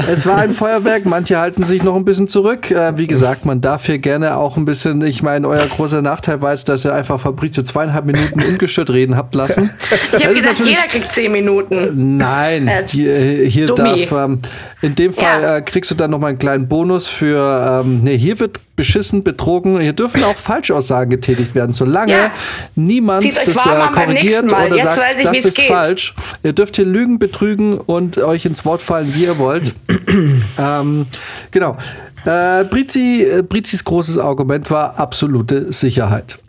[0.05, 1.05] Es war ein Feuerwerk.
[1.05, 2.69] Manche halten sich noch ein bisschen zurück.
[2.71, 6.41] Äh, wie gesagt, man darf hier gerne auch ein bisschen, ich meine, euer großer Nachteil
[6.41, 9.71] war es, dass ihr einfach Fabrizio zweieinhalb Minuten ungestört reden habt lassen.
[10.17, 12.17] Ich habe gedacht, jeder kriegt zehn Minuten.
[12.17, 14.39] Nein, äh, hier, hier darf, ähm,
[14.81, 15.57] in dem Fall ja.
[15.57, 19.23] äh, kriegst du dann noch mal einen kleinen Bonus für, ähm, nee, hier wird beschissen,
[19.23, 19.79] betrogen.
[19.79, 22.31] Hier dürfen auch Falschaussagen getätigt werden, solange ja.
[22.75, 23.53] niemand das äh,
[23.93, 25.67] korrigiert oder Jetzt sagt, ich, das ist geht.
[25.67, 26.13] falsch.
[26.43, 29.73] Ihr dürft hier lügen, betrügen und euch ins Wort fallen, wie ihr wollt.
[30.57, 31.05] ähm,
[31.51, 31.77] genau.
[32.25, 36.39] Äh, Brizi, äh, Brizis großes Argument war absolute Sicherheit.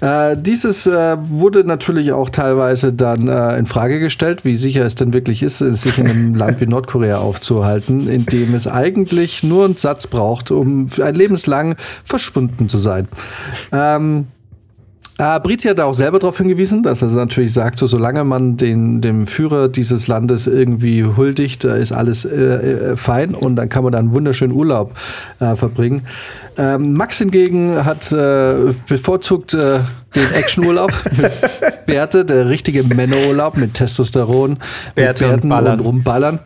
[0.00, 4.94] Äh, dieses äh, wurde natürlich auch teilweise dann äh, in Frage gestellt, wie sicher es
[4.94, 9.64] denn wirklich ist, sich in einem Land wie Nordkorea aufzuhalten, in dem es eigentlich nur
[9.64, 13.08] einen Satz braucht, um für ein lebenslang verschwunden zu sein.
[13.72, 14.26] Ähm,
[15.18, 19.00] äh, Brizi hat auch selber darauf hingewiesen, dass er natürlich sagt, so, solange man den,
[19.00, 23.82] dem Führer dieses Landes irgendwie huldigt, da ist alles äh, äh, fein und dann kann
[23.82, 24.94] man da einen wunderschönen Urlaub
[25.40, 26.02] äh, verbringen.
[26.58, 29.78] Ähm, Max hingegen hat äh, bevorzugt äh,
[30.14, 34.58] den Actionurlaub mit Bärte, der richtige Männerurlaub mit Testosteron,
[34.94, 36.40] Bärte mit Bärten und, und rumballern.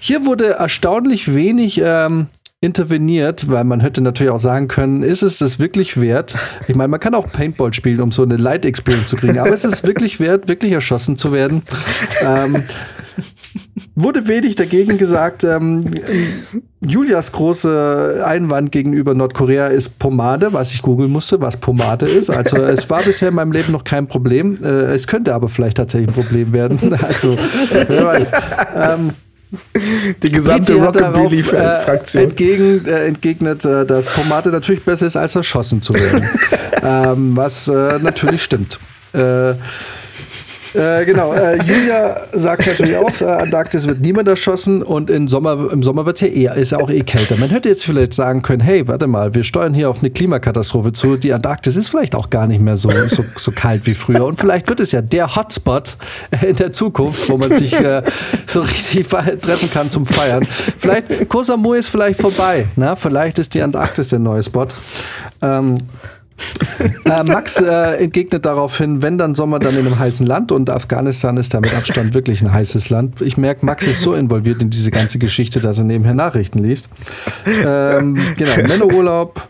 [0.00, 2.28] Hier wurde erstaunlich wenig ähm,
[2.60, 6.36] interveniert, weil man hätte natürlich auch sagen können, ist es das wirklich wert?
[6.68, 9.52] Ich meine, man kann auch Paintball spielen, um so eine Light Experience zu kriegen, aber
[9.52, 11.62] ist es wirklich wert, wirklich erschossen zu werden?
[12.26, 12.56] Ähm,
[13.94, 15.44] wurde wenig dagegen gesagt.
[15.44, 15.94] Ähm,
[16.80, 22.30] Julias große Einwand gegenüber Nordkorea ist Pomade, was ich googeln musste, was Pomade ist.
[22.30, 24.58] Also es war bisher in meinem Leben noch kein Problem.
[24.62, 26.78] Äh, es könnte aber vielleicht tatsächlich ein Problem werden.
[27.06, 27.36] Also
[27.70, 28.32] wer weiß.
[28.74, 29.10] Ähm,
[30.22, 32.20] die gesamte Rockabilly-Fraktion.
[32.20, 36.22] Äh, entgegen, äh, entgegnet, äh, dass Pomade natürlich besser ist, als erschossen zu werden.
[36.82, 38.78] ähm, was äh, natürlich stimmt.
[39.12, 39.54] Äh,
[40.76, 45.70] äh, genau, äh, Julia sagt natürlich auch, äh, Antarktis wird niemand erschossen und im Sommer,
[45.72, 47.36] im Sommer wird es ja eher, ist ja auch eh kälter.
[47.36, 50.92] Man hätte jetzt vielleicht sagen können, hey, warte mal, wir steuern hier auf eine Klimakatastrophe
[50.92, 51.16] zu.
[51.16, 54.24] Die Antarktis ist vielleicht auch gar nicht mehr so, so, so kalt wie früher.
[54.24, 55.96] Und vielleicht wird es ja der Hotspot
[56.46, 58.02] in der Zukunft, wo man sich äh,
[58.46, 60.46] so richtig treffen kann zum Feiern.
[60.78, 62.66] Vielleicht, Koh ist vielleicht vorbei.
[62.76, 62.96] Na?
[62.96, 64.66] Vielleicht ist die Antarktis der neue Spot.
[65.42, 65.76] Ähm,
[67.04, 71.36] äh, Max äh, entgegnet daraufhin, wenn dann Sommer, dann in einem heißen Land und Afghanistan
[71.36, 73.20] ist da mit Abstand wirklich ein heißes Land.
[73.22, 76.88] Ich merke, Max ist so involviert in diese ganze Geschichte, dass er nebenher Nachrichten liest.
[77.64, 79.48] Ähm, genau, Männerurlaub.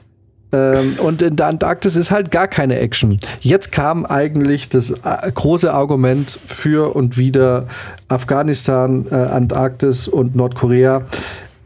[0.53, 3.19] Ähm, und in der Antarktis ist halt gar keine Action.
[3.41, 7.67] Jetzt kam eigentlich das äh, große Argument für und wieder
[8.09, 11.03] Afghanistan, äh, Antarktis und Nordkorea.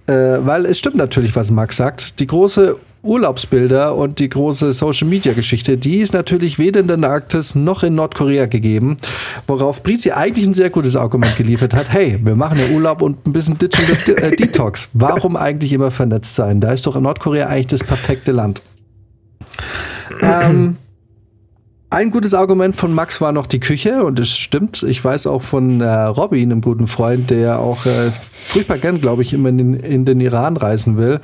[0.06, 0.12] Äh,
[0.44, 2.20] weil es stimmt natürlich, was Max sagt.
[2.20, 7.02] Die große Urlaubsbilder und die große Social Media Geschichte, die ist natürlich weder in der
[7.04, 8.96] Arktis noch in Nordkorea gegeben,
[9.46, 11.90] worauf Brizi eigentlich ein sehr gutes Argument geliefert hat.
[11.90, 13.84] Hey, wir machen ja Urlaub und ein bisschen Digital
[14.32, 14.90] äh, Detox.
[14.92, 16.60] Warum eigentlich immer vernetzt sein?
[16.60, 18.62] Da ist doch in Nordkorea eigentlich das perfekte Land.
[20.20, 20.76] Ähm,
[21.92, 24.84] Ein gutes Argument von Max war noch die Küche und es stimmt.
[24.84, 29.22] Ich weiß auch von äh, Robby, einem guten Freund, der auch äh, furchtbar gern, glaube
[29.22, 31.18] ich, immer in den, in den Iran reisen will.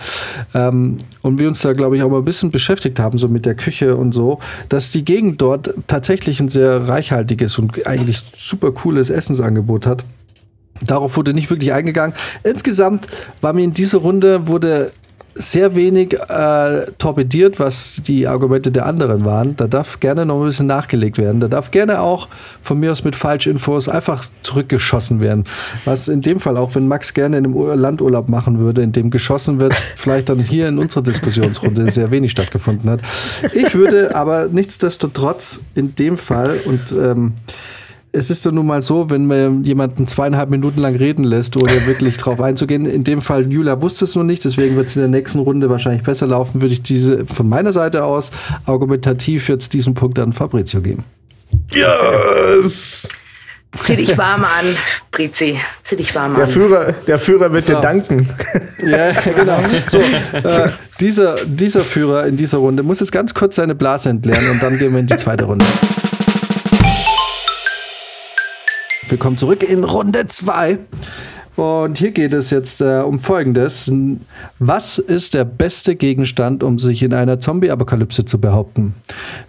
[0.54, 3.46] Ähm, und wir uns da, glaube ich, auch mal ein bisschen beschäftigt haben, so mit
[3.46, 8.72] der Küche und so, dass die Gegend dort tatsächlich ein sehr reichhaltiges und eigentlich super
[8.72, 10.04] cooles Essensangebot hat.
[10.84, 12.16] Darauf wurde nicht wirklich eingegangen.
[12.42, 13.06] Insgesamt
[13.40, 14.90] war mir in dieser Runde wurde
[15.38, 19.56] sehr wenig äh, torpediert, was die Argumente der anderen waren.
[19.56, 21.40] Da darf gerne noch ein bisschen nachgelegt werden.
[21.40, 22.28] Da darf gerne auch
[22.62, 25.44] von mir aus mit Falschinfos einfach zurückgeschossen werden.
[25.84, 28.92] Was in dem Fall, auch wenn Max gerne in einem Ur Landurlaub machen würde, in
[28.92, 33.00] dem geschossen wird, vielleicht dann hier in unserer Diskussionsrunde sehr wenig stattgefunden hat.
[33.54, 37.34] Ich würde aber nichtsdestotrotz in dem Fall und ähm,
[38.16, 41.70] es ist dann nun mal so, wenn man jemanden zweieinhalb Minuten lang reden lässt, ohne
[41.86, 42.86] wirklich drauf einzugehen.
[42.86, 45.68] In dem Fall, Julia wusste es noch nicht, deswegen wird es in der nächsten Runde
[45.70, 48.30] wahrscheinlich besser laufen, würde ich diese von meiner Seite aus
[48.64, 51.04] argumentativ jetzt diesen Punkt an Fabrizio geben.
[51.70, 53.08] Yes!
[53.84, 54.64] Zieh dich warm an,
[55.10, 55.58] Brizi.
[55.82, 56.50] Zieh dich warm Der an.
[56.50, 57.74] Führer, der Führer wird So.
[57.74, 58.26] dir danken.
[58.86, 59.58] Ja, genau.
[59.88, 60.68] So, äh,
[61.00, 64.78] dieser, dieser Führer in dieser Runde muss jetzt ganz kurz seine Blase entleeren und dann
[64.78, 65.64] gehen wir in die zweite Runde.
[69.16, 70.78] Willkommen zurück in Runde 2.
[71.56, 73.90] Und hier geht es jetzt äh, um Folgendes.
[74.58, 78.94] Was ist der beste Gegenstand, um sich in einer Zombie-Apokalypse zu behaupten?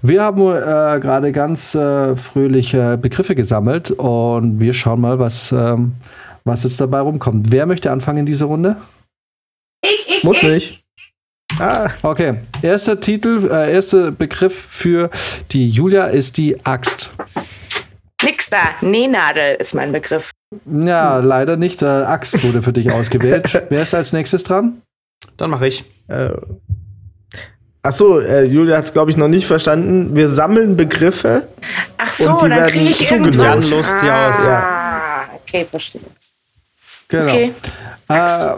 [0.02, 5.96] Wir haben äh, gerade ganz äh, fröhliche Begriffe gesammelt und wir schauen mal, was, ähm,
[6.46, 7.52] was jetzt dabei rumkommt.
[7.52, 8.78] Wer möchte anfangen in dieser Runde?
[9.84, 10.44] Ich, ich, Muss ich.
[10.44, 10.84] nicht.
[11.60, 15.10] Ah, Okay, erster Titel, äh, erster Begriff für
[15.52, 17.12] die Julia ist die Axt.
[18.24, 18.58] Nix da.
[18.82, 20.32] Nähnadel ist mein Begriff.
[20.66, 21.82] Ja, leider nicht.
[21.82, 23.64] Äh, Axt wurde für dich ausgewählt.
[23.70, 24.82] Wer ist als nächstes dran?
[25.38, 25.84] Dann mache ich.
[26.08, 26.30] äh.
[27.84, 30.14] Ach so, äh, Julia hat es, glaube ich, noch nicht verstanden.
[30.16, 31.48] Wir sammeln Begriffe.
[31.98, 33.72] Ach so, Und die dann werden ich zugelost.
[33.72, 34.36] lost sie aus.
[34.46, 36.02] Ah, okay, verstehe.
[37.08, 37.32] Genau.
[37.32, 37.54] Okay.
[38.10, 38.56] Äh,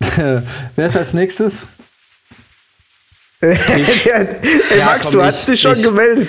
[0.76, 1.66] wer ist als nächstes?
[4.70, 6.28] Ey, Ja, Max, komm, du ich- hast dich schon ich- gemeldet.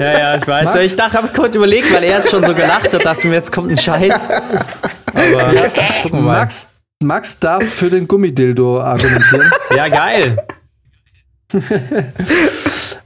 [0.00, 0.74] Ja, ja, ich weiß.
[0.74, 0.86] Max?
[0.86, 3.52] Ich dachte, hab kurz überlegt, weil er jetzt schon so gelacht hat, dachte mir, jetzt
[3.52, 4.28] kommt ein Scheiß.
[4.30, 5.70] Aber
[6.02, 6.38] gucken wir mal.
[6.38, 6.72] Max,
[7.02, 9.50] Max darf für den Gummidildo argumentieren.
[9.76, 10.36] Ja, geil.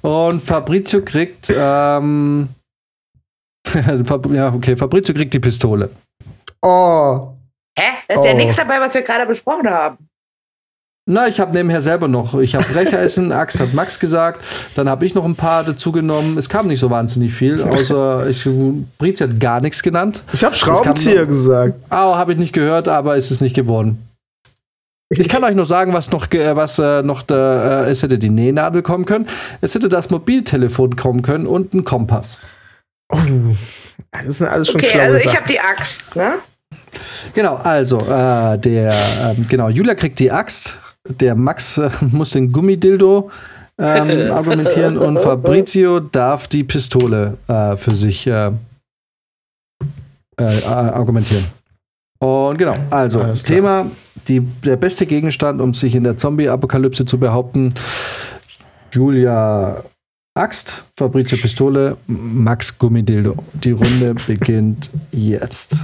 [0.02, 1.52] Und Fabrizio kriegt.
[1.54, 2.48] Ähm,
[4.32, 5.90] ja, okay, Fabrizio kriegt die Pistole.
[6.62, 7.32] Oh.
[7.78, 7.88] Hä?
[8.08, 8.36] Da ist ja Oh.
[8.36, 9.98] nichts dabei, was wir gerade besprochen haben.
[11.08, 12.34] Na, ich habe nebenher selber noch.
[12.40, 14.44] Ich habe Brecheressen, Axt hat Max gesagt.
[14.74, 16.36] Dann habe ich noch ein paar dazu genommen.
[16.36, 18.44] Es kam nicht so wahnsinnig viel, außer ich,
[18.98, 20.24] Brizi hat gar nichts genannt.
[20.32, 21.74] Ich habe Schraubenzieher noch- gesagt.
[21.90, 24.02] Ah, habe ich nicht gehört, aber es ist nicht geworden.
[25.08, 28.18] Ich kann euch nur sagen, was noch, äh, was äh, noch da, äh, es hätte
[28.18, 29.26] die Nähnadel kommen können,
[29.60, 32.40] es hätte das Mobiltelefon kommen können und ein Kompass.
[33.12, 33.18] Oh,
[34.10, 36.34] das sind alles schon Okay, schlaue also ich habe die Axt, ne?
[37.34, 38.92] Genau, also äh, der
[39.22, 40.76] ähm, genau Julia kriegt die Axt,
[41.08, 43.30] der Max äh, muss den Gummidildo
[43.78, 48.50] ähm, argumentieren und Fabrizio darf die Pistole äh, für sich äh,
[50.38, 51.44] äh, argumentieren.
[52.18, 53.22] Und genau, also.
[53.34, 53.90] Thema
[54.28, 57.72] die, der beste Gegenstand, um sich in der Zombie-Apokalypse zu behaupten.
[58.90, 59.84] Julia
[60.34, 63.36] Axt, Fabrizio Pistole, Max Gummidildo.
[63.54, 65.78] Die Runde beginnt jetzt.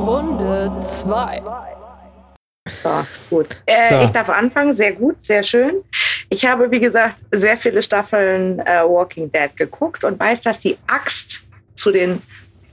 [0.00, 1.42] Runde 2.
[2.82, 3.62] So, gut.
[3.66, 4.00] Äh, So.
[4.00, 5.82] Ich darf anfangen, sehr gut, sehr schön.
[6.28, 10.76] Ich habe, wie gesagt, sehr viele Staffeln äh, Walking Dead geguckt und weiß, dass die
[10.86, 11.42] Axt
[11.74, 12.22] zu den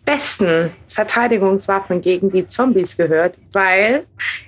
[0.05, 4.05] besten Verteidigungswaffen gegen die Zombies gehört, weil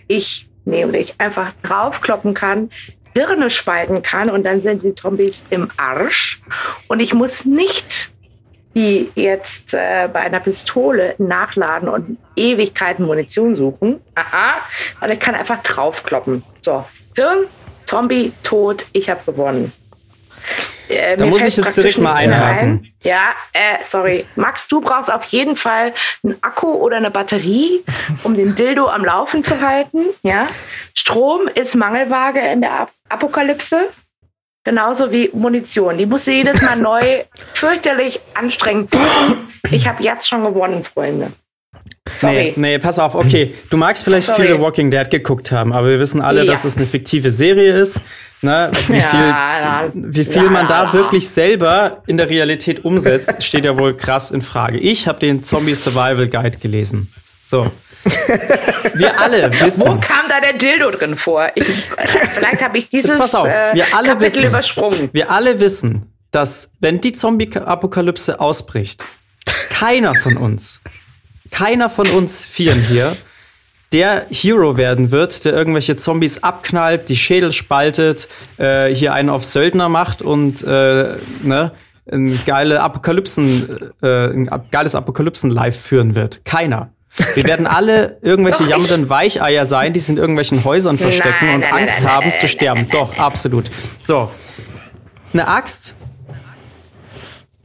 [0.08, 2.70] ich nämlich einfach draufkloppen kann,
[3.14, 6.42] Hirne spalten kann und dann sind die Zombies im Arsch.
[6.88, 8.11] Und ich muss nicht
[8.74, 14.02] wie jetzt äh, bei einer Pistole nachladen und Ewigkeiten Munition suchen.
[14.16, 14.62] Aha,
[15.00, 16.44] weil ich kann einfach draufkloppen.
[16.62, 16.84] So,
[17.16, 17.46] Hirn,
[17.86, 19.74] Zombie, tot, ich habe gewonnen.
[20.88, 22.60] Äh, Da muss ich jetzt direkt mal einhaken.
[22.70, 22.94] ein.
[23.04, 24.26] Ja, äh, sorry.
[24.36, 25.94] Max, du brauchst auf jeden Fall
[26.24, 27.84] einen Akku oder eine Batterie,
[28.24, 30.06] um den Dildo am Laufen zu halten.
[30.24, 30.48] Ja,
[30.94, 33.90] Strom ist Mangelware in der Ap Apokalypse.
[34.64, 35.98] Genauso wie Munition.
[35.98, 37.02] Die musst du jedes Mal neu
[37.36, 39.50] fürchterlich anstrengend suchen.
[39.72, 41.32] Ich habe jetzt schon gewonnen, Freunde.
[42.20, 42.54] Sorry.
[42.56, 43.54] Nee, nee, pass auf, okay.
[43.70, 44.44] Du magst vielleicht Sorry.
[44.48, 46.52] viele Walking Dead geguckt haben, aber wir wissen alle, Ja.
[46.52, 48.02] dass es eine fiktive Serie ist.
[48.42, 48.72] Ne?
[48.88, 49.90] Wie viel, ja.
[49.94, 54.32] wie viel Ja, man da wirklich selber in der Realität umsetzt, steht ja wohl krass
[54.32, 54.80] in Frage.
[54.80, 57.12] Ich habe den Zombie Survival Guide gelesen.
[57.42, 57.68] So.
[58.94, 60.02] Wir alle Wo wissen.
[60.02, 61.50] kam da der Dildo drin vor?
[61.56, 64.48] Ich, vielleicht habe ich dieses Jetzt pass auf, äh, wir alle Kapitel wissen.
[64.48, 65.10] übersprungen.
[65.14, 69.04] Wir alle wissen, dass wenn die Zombie-Apokalypse ausbricht,
[69.70, 70.82] keiner von uns,
[71.52, 73.16] keiner von uns Vieren hier,
[73.92, 79.44] der Hero werden wird, der irgendwelche Zombies abknallt, die Schädel spaltet, äh, hier einen auf
[79.44, 81.72] Söldner macht und äh, ne,
[82.10, 86.44] ein, geile Apokalypsen, äh, ein geiles Apokalypsen-Live führen wird.
[86.46, 86.90] Keiner.
[87.36, 91.62] Wir werden alle irgendwelche jammernden Weicheier sein, die sich in irgendwelchen Häusern verstecken Nein, und
[91.62, 92.88] nein, Angst nein, haben zu sterben.
[92.90, 93.70] Doch, absolut.
[94.00, 94.32] So.
[95.34, 95.94] Eine Axt.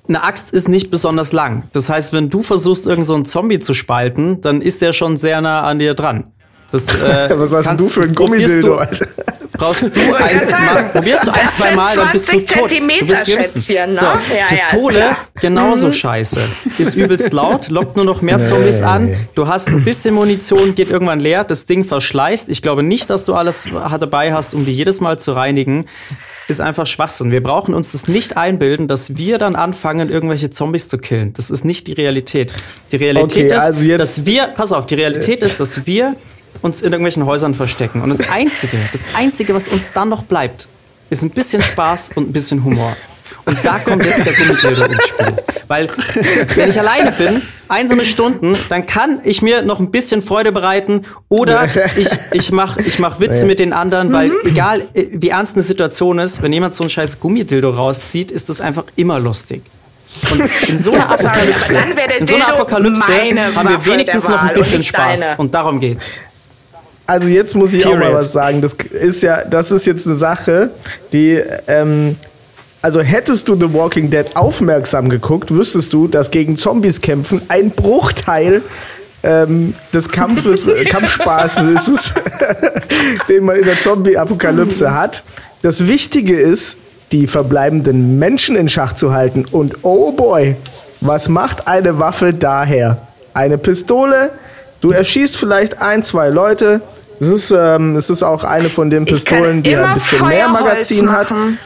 [0.08, 1.64] Eine Axt ist nicht besonders lang.
[1.72, 5.16] Das heißt, wenn du versuchst, irgendeinen so einen Zombie zu spalten, dann ist der schon
[5.16, 6.32] sehr nah an dir dran.
[6.72, 9.06] Das, äh, Was hast denn du kannst- für ein Gummidildo, du- Alter?
[9.52, 12.28] Brauchst du wollte ein, gerade sagen, mal, probierst du ein, das zwei Mal, dann bist
[12.30, 12.62] du 20 tot.
[12.70, 13.30] Du Zentimeter, bist.
[13.30, 13.94] Schätzchen, ne?
[13.96, 15.16] So, Ja, ja, ist Pistole, klar.
[15.40, 16.40] genauso scheiße.
[16.78, 19.14] Ist übelst laut, lockt nur noch mehr Zombies an.
[19.34, 22.50] Du hast ein bisschen Munition, geht irgendwann leer, das Ding verschleißt.
[22.50, 23.64] Ich glaube nicht, dass du alles
[23.98, 25.86] dabei hast, um die jedes Mal zu reinigen.
[26.48, 27.32] Ist einfach Schwachsinn.
[27.32, 31.32] Wir brauchen uns das nicht einbilden, dass wir dann anfangen, irgendwelche Zombies zu killen.
[31.32, 32.52] Das ist nicht die Realität.
[32.92, 36.14] Die Realität Okay, ist, also dass wir, pass auf, die Realität ist, dass wir
[36.66, 38.02] uns in irgendwelchen Häusern verstecken.
[38.02, 40.68] Und das Einzige, das Einzige, was uns dann noch bleibt,
[41.08, 42.94] ist ein bisschen Spaß und ein bisschen Humor.
[43.44, 45.26] Und da kommt jetzt der Gummidildo ins Spiel.
[45.68, 45.88] Weil,
[46.56, 51.02] wenn ich alleine bin, einsame Stunden, dann kann ich mir noch ein bisschen Freude bereiten
[51.28, 55.56] oder ich, ich mache ich mach Witze mit den anderen, weil egal äh, wie ernst
[55.56, 59.62] eine Situation ist, wenn jemand so einen scheiß Gummidildo rauszieht, ist das einfach immer lustig.
[60.30, 61.76] Und in so einer Apokalypse,
[62.18, 63.12] in so einer Apokalypse
[63.54, 65.34] haben wir wenigstens noch ein bisschen Spaß.
[65.36, 66.14] Und darum geht's.
[67.06, 68.12] Also jetzt muss ich auch Period.
[68.12, 68.60] mal was sagen.
[68.60, 70.70] Das ist ja, das ist jetzt eine Sache,
[71.12, 72.16] die, ähm,
[72.82, 77.70] also hättest du The Walking Dead aufmerksam geguckt, wüsstest du, dass gegen Zombies kämpfen ein
[77.70, 78.62] Bruchteil
[79.22, 82.14] ähm, des Kampfes, Kampfspaßes ist es,
[83.28, 85.24] den man in der Zombie-Apokalypse hat.
[85.62, 86.78] Das Wichtige ist,
[87.12, 89.44] die verbleibenden Menschen in Schach zu halten.
[89.50, 90.56] Und oh boy,
[91.00, 92.98] was macht eine Waffe daher?
[93.34, 94.30] Eine Pistole,
[94.86, 96.80] du erschießt vielleicht ein, zwei Leute.
[97.18, 100.62] Es ist, ähm, es ist auch eine von den Pistolen, die ein bisschen mehr Feuerholz
[100.64, 101.30] Magazin hat.
[101.30, 101.58] machen.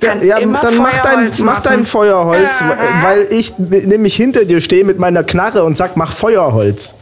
[0.00, 1.84] Kann Ja, immer dann mach dein, Feuerholz mach dein.
[1.84, 2.76] Feuerholz, Ja.
[3.02, 6.94] weil ich nämlich hinter dir stehe mit meiner Knarre und sag, mach Feuerholz.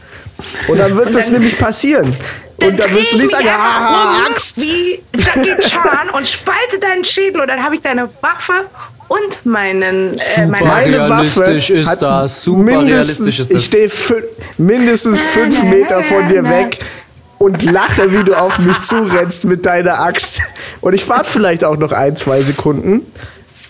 [0.67, 2.13] Und dann wird das nämlich passieren.
[2.61, 4.57] Und dann wirst du nicht sagen, ah, Axt.
[4.61, 8.65] Wie Jackie Chan und spalte deinen Schädel und dann habe ich deine Waffe
[9.07, 10.65] und meinen äh, meine
[11.09, 13.59] Waffe ist hat das, super mindestens, ist das.
[13.59, 13.89] Ich stehe
[14.57, 16.79] mindestens fünf Meter von dir weg
[17.37, 20.41] und lache, wie du auf mich zurennst mit deiner Axt.
[20.81, 23.05] Und ich warte vielleicht auch noch ein, zwei Sekunden.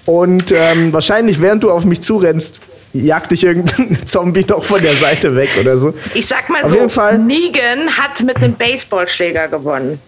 [0.05, 2.59] Und ähm, wahrscheinlich, während du auf mich zurennst,
[2.93, 5.93] jagt dich irgendein Zombie noch von der Seite weg oder so.
[6.13, 7.19] Ich sag mal Auf so, jeden Fall.
[7.19, 9.99] Negan hat mit dem Baseballschläger gewonnen.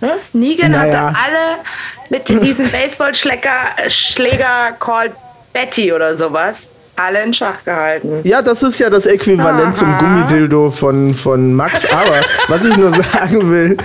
[0.00, 0.08] Hm?
[0.32, 1.12] Negan Naja.
[1.12, 1.58] hatte alle
[2.08, 3.50] mit diesem Baseballschläger
[3.88, 5.12] Schläger called
[5.52, 8.20] Betty oder sowas alle in Schach gehalten.
[8.24, 11.86] Ja, das ist ja das Äquivalent zum Gummidildo von, von Max.
[11.86, 13.76] Aber was ich nur sagen will,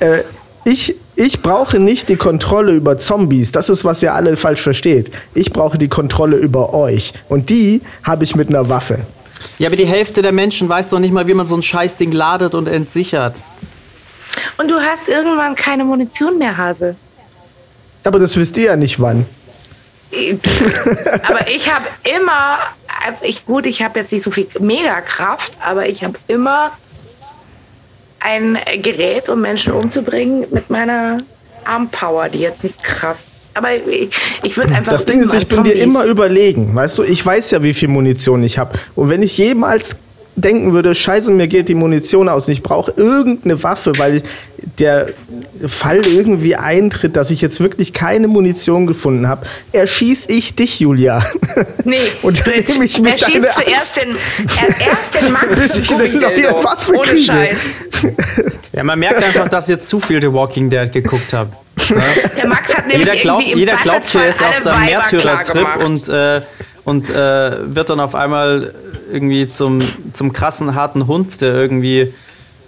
[0.00, 0.20] äh,
[0.64, 3.52] ich, ich brauche nicht die Kontrolle über Zombies.
[3.52, 5.10] Das ist, was ihr alle falsch versteht.
[5.34, 7.12] Ich brauche die Kontrolle über euch.
[7.28, 9.00] Und die habe ich mit einer Waffe.
[9.58, 12.12] Ja, aber die Hälfte der Menschen weiß doch nicht mal, wie man so ein Scheißding
[12.12, 13.42] ladet und entsichert.
[14.56, 16.96] Und du hast irgendwann keine Munition mehr, Hase.
[18.04, 19.26] Aber das wisst ihr ja nicht wann.
[21.28, 21.84] aber ich habe
[22.16, 22.58] immer,
[23.20, 26.72] ich gut, ich habe jetzt nicht so viel Megakraft, aber ich habe immer
[28.20, 31.18] ein Gerät, um Menschen umzubringen mit meiner
[31.64, 33.50] Armpower, die jetzt nicht krass.
[33.54, 34.10] Aber ich,
[34.42, 34.92] ich würde einfach.
[34.92, 35.82] Das Ding ist, ich bin dir Zombies.
[35.82, 36.74] immer überlegen.
[36.74, 38.78] Weißt du, ich weiß ja, wie viel Munition ich habe.
[38.94, 39.98] Und wenn ich jemals
[40.38, 44.22] denken würde, scheiße, mir geht die Munition aus und ich brauche irgendeine Waffe, weil
[44.78, 45.08] der
[45.66, 51.22] Fall irgendwie eintritt, dass ich jetzt wirklich keine Munition gefunden habe, erschieß ich dich, Julia.
[51.84, 55.46] Nee, Und dann nehme ich er mit schießt deiner zuerst den, er, erst den Max
[55.54, 57.24] Bis ich eine neue Waffe Ohne kriege.
[57.24, 57.58] Scheiß.
[58.72, 61.52] Ja, man merkt einfach, dass ihr zu viel The Walking Dead geguckt habt.
[62.36, 64.84] Der Max hat nämlich Jeder glaubt, irgendwie im jeder glaubt hier, er ist auf seinem
[64.84, 66.42] Märtyrertrip und, äh,
[66.84, 68.74] und äh, wird dann auf einmal
[69.10, 69.78] irgendwie zum,
[70.12, 72.12] zum krassen, harten Hund, der irgendwie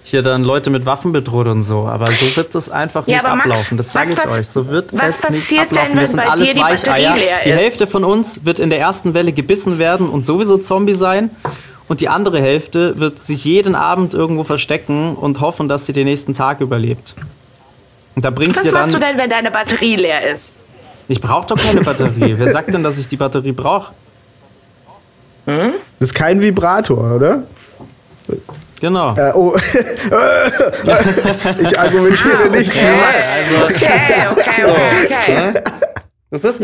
[0.03, 1.87] hier dann Leute mit Waffen bedroht und so.
[1.87, 3.77] Aber so wird das einfach Ja, nicht Max, ablaufen.
[3.77, 4.49] Das sage ich euch.
[4.49, 5.99] So wird was es nicht passiert denn, ablaufen.
[6.01, 7.15] Wir sind alles dir die Weicheier.
[7.45, 7.53] Die?
[7.53, 11.31] Hälfte von uns wird in der ersten Welle gebissen werden und sowieso Zombie sein.
[11.89, 16.07] Und die andere Hälfte wird sich jeden Abend irgendwo verstecken und hoffen, dass sie den
[16.07, 17.15] nächsten Tag überlebt.
[18.15, 19.11] Und da bringt Was ihr machst du dann.
[19.11, 20.55] denn, wenn deine Batterie leer ist?
[21.09, 22.33] Ich brauche doch keine Batterie.
[22.37, 23.93] Wer sagt denn, dass ich die Batterie brauche?
[25.99, 27.43] Das ist kein Vibrator, oder?
[28.81, 29.15] Genau.
[29.17, 29.55] Äh, oh.
[31.61, 33.29] ich argumentiere nicht für Max.
[33.39, 33.91] Also, Okay,
[34.31, 35.63] okay, okay, okay.
[36.31, 36.61] Das ist,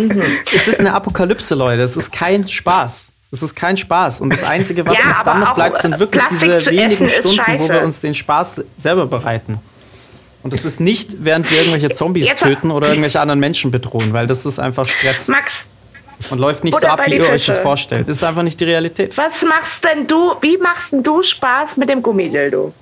[0.54, 1.82] es ist eine Apokalypse, Leute.
[1.82, 3.08] Es ist kein Spaß.
[3.32, 4.20] Es ist kein Spaß.
[4.20, 7.58] Und das Einzige, was Ja, uns dann noch bleibt, sind wirklich Plastik diese wenigen Stunden,
[7.58, 9.58] wo wir uns den Spaß selber bereiten.
[10.42, 14.12] Und das ist nicht, während wir irgendwelche Zombies Jetzt- töten oder irgendwelche anderen Menschen bedrohen,
[14.12, 15.66] weil das ist einfach Stress Max,
[16.30, 17.62] und läuft nicht so Butter ab, wie ihr euch das Fische.
[17.62, 18.08] vorstellt.
[18.08, 19.16] Das ist einfach nicht die Realität.
[19.16, 22.72] was machst denn du, wie machst denn du Spaß mit dem Gummidildo?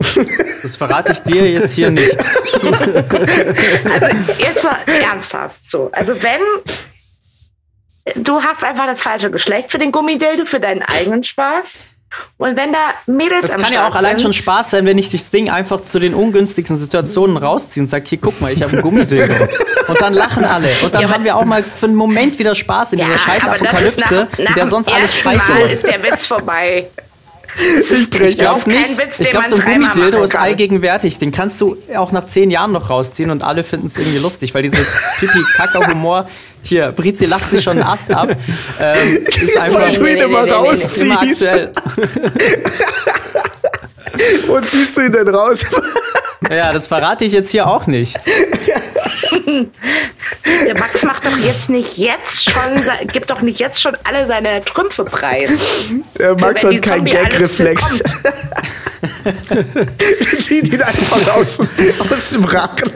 [0.62, 2.10] Das verrate ich dir jetzt hier nicht.
[4.38, 5.90] Jetzt mal ernsthaft so.
[5.92, 6.40] Also wenn
[8.16, 11.82] du hast einfach das falsche Geschlecht für den Gummidildo, für deinen eigenen Spaß.
[12.38, 14.84] Und wenn da Mädels Das am kann ja auch Start allein schon sind, Spaß sein,
[14.84, 18.52] wenn ich das Ding einfach zu den ungünstigsten Situationen rausziehe und sage, hier, guck mal,
[18.52, 19.32] ich habe ein Gummidildo.
[19.88, 20.74] Und dann lachen alle.
[20.82, 23.44] Und dann Ja, haben wir auch mal für einen Moment wieder Spaß in dieser scheiß
[23.44, 25.72] das ist Apokalypse, nach, in nach der dem sonst alles scheiße Mal läuft.
[25.72, 26.88] ist der Witz vorbei.
[27.54, 28.98] Ich breche ist kein nicht.
[28.98, 31.18] Witz, ich glaube, so ein Gummidildo ist allgegenwärtig.
[31.18, 34.54] Den kannst du auch nach zehn Jahren noch rausziehen und alle finden es irgendwie lustig,
[34.54, 34.78] weil diese
[35.20, 36.28] Pipi-Kacker-Humor,
[36.62, 38.30] hier, Brizi lacht sich schon einen Ast ab,
[38.80, 41.02] ähm, ist einfach Weil du ihn immer rausziehst.
[41.02, 41.72] immer aktuell.
[44.48, 45.64] Und ziehst du ihn denn raus?
[46.50, 48.18] Ja, das verrate ich jetzt hier auch nicht.
[50.66, 54.64] Der Max macht doch jetzt nicht jetzt schon, gibt doch nicht jetzt schon alle seine
[54.64, 55.50] Trümpfe preis.
[56.18, 58.02] Der Max hat keinen Gag-Reflex.
[60.40, 61.60] Zieht ihn einfach aus,
[62.10, 62.90] aus dem Rachen.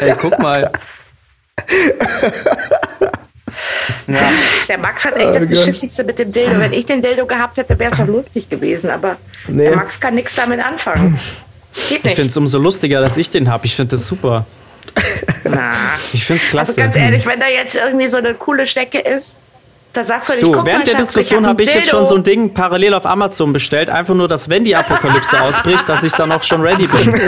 [0.00, 0.70] Ey, guck mal.
[4.06, 4.20] Ja,
[4.68, 5.48] Der Max hat echt das Oh Gott.
[5.48, 6.58] Beschissenste mit dem Dildo.
[6.58, 8.90] Wenn ich den Dildo gehabt hätte, wäre es noch lustig gewesen.
[8.90, 9.16] Aber
[9.48, 9.64] Nee.
[9.68, 11.18] der Max kann nichts damit anfangen.
[11.88, 12.14] Geht ich nicht.
[12.16, 13.66] finde es umso lustiger, dass ich den habe.
[13.66, 14.46] Ich finde das super.
[15.44, 15.70] Na.
[16.12, 16.70] Ich finde es klasse.
[16.70, 19.36] Also ganz ehrlich, wenn da jetzt irgendwie so eine coole Stecke ist,
[19.92, 22.24] da sagst du nicht, Du, während der Diskussion hab habe ich jetzt schon so ein
[22.24, 26.32] Ding parallel auf Amazon bestellt, einfach nur, dass wenn die Apokalypse ausbricht, dass ich dann
[26.32, 27.20] auch schon ready bin.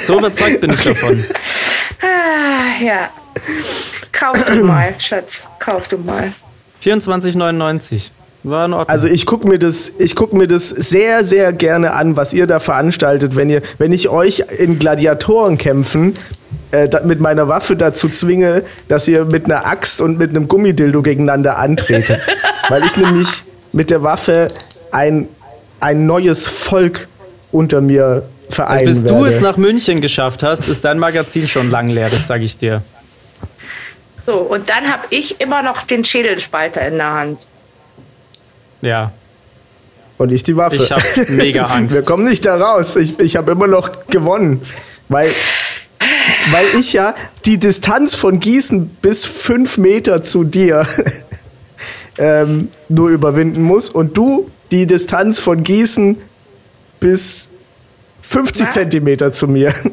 [0.00, 1.24] so überzeugt bin ich davon.
[2.02, 3.10] Ah, ja.
[4.10, 5.46] Kauf du mal, Schatz.
[5.58, 6.32] Kauf du mal.
[6.82, 8.10] 24,99.
[8.46, 8.88] War in Ordnung.
[8.88, 12.46] Also ich gucke mir das, ich guck mir das sehr, sehr gerne an, was ihr
[12.46, 16.14] da veranstaltet, wenn ihr, wenn ich euch in Gladiatorenkämpfen
[16.70, 20.46] äh, da, mit meiner Waffe dazu zwinge, dass ihr mit einer Axt und mit einem
[20.46, 22.20] Gummidildo gegeneinander antretet.
[22.68, 23.42] Weil ich nämlich
[23.72, 24.46] mit der Waffe
[24.92, 25.28] ein,
[25.80, 27.08] ein neues Volk
[27.50, 29.18] unter mir vereinen also bis werde.
[29.18, 32.56] du es nach München geschafft hast, ist dein Magazin schon lang leer, das sage ich
[32.56, 32.82] dir.
[34.24, 37.48] So, und dann habe ich immer noch den Schädelspalter in der Hand.
[38.82, 39.12] Ja.
[40.18, 40.82] und ich die Waffe.
[40.82, 41.02] Ich habe
[41.32, 41.94] mega Angst.
[41.94, 42.96] Wir kommen nicht da raus.
[42.96, 44.62] Ich, ich habe immer noch gewonnen.
[45.08, 45.32] Weil,
[46.50, 47.14] weil ich ja
[47.44, 50.86] die Distanz von Gießen bis fünf Meter zu dir
[52.18, 56.18] ähm, nur überwinden muss und du die Distanz von Gießen
[56.98, 57.48] bis
[58.22, 58.74] 50 Was?
[58.74, 59.72] Zentimeter zu mir.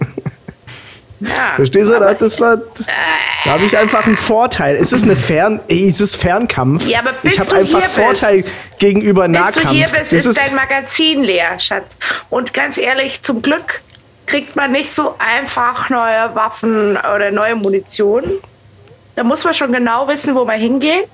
[1.24, 1.99] Ja, Verstehst du?
[1.99, 2.86] Das, das, das,
[3.45, 4.76] da habe ich einfach einen Vorteil.
[4.76, 6.88] Es ist eine Fern, es ist Fernkampf.
[6.88, 8.49] Ja, aber bis ich habe einfach Vorteil bist-
[8.80, 9.61] gegenüber Bis Nahkampf.
[9.61, 11.97] du hier bist, Das ist dein Magazin leer, Schatz.
[12.30, 13.80] Und ganz ehrlich, zum Glück
[14.26, 18.24] kriegt man nicht so einfach neue Waffen oder neue Munition.
[19.15, 21.07] Da muss man schon genau wissen, wo man hingeht.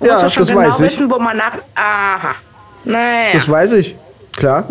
[0.00, 0.80] Da Ja, muss man schon das genau weiß ich.
[0.82, 1.52] wissen, wo man nach.
[1.74, 2.34] Aha.
[2.84, 3.32] Naja.
[3.32, 3.96] Das weiß ich.
[4.36, 4.68] Klar.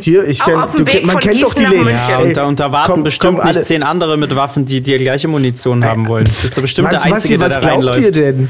[0.00, 1.88] Hier, ich kenn, du, man kennt doch die Läden.
[1.88, 4.64] Ja, und da, und da warten komm, bestimmt komm, alle- nicht zehn andere mit Waffen,
[4.64, 6.24] die die gleiche Munition haben wollen.
[6.24, 8.00] Das ist der bestimmt was, der Einzige, was, was der da glaubt reinläuft.
[8.00, 8.48] ihr denn?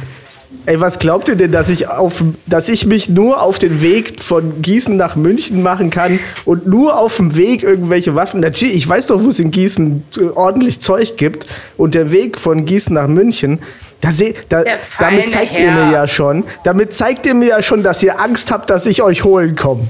[0.66, 4.22] Ey, was glaubt ihr denn, dass ich, auf, dass ich mich nur auf den Weg
[4.22, 8.40] von Gießen nach München machen kann und nur auf dem Weg irgendwelche Waffen?
[8.40, 11.46] Natürlich, ich weiß doch, wo es in Gießen äh, ordentlich Zeug gibt.
[11.78, 13.60] Und der Weg von Gießen nach München,
[14.02, 14.64] da seh, da,
[14.98, 15.86] damit zeigt ihr Herr.
[15.86, 19.00] mir ja schon, damit zeigt ihr mir ja schon, dass ihr Angst habt, dass ich
[19.02, 19.88] euch holen komme.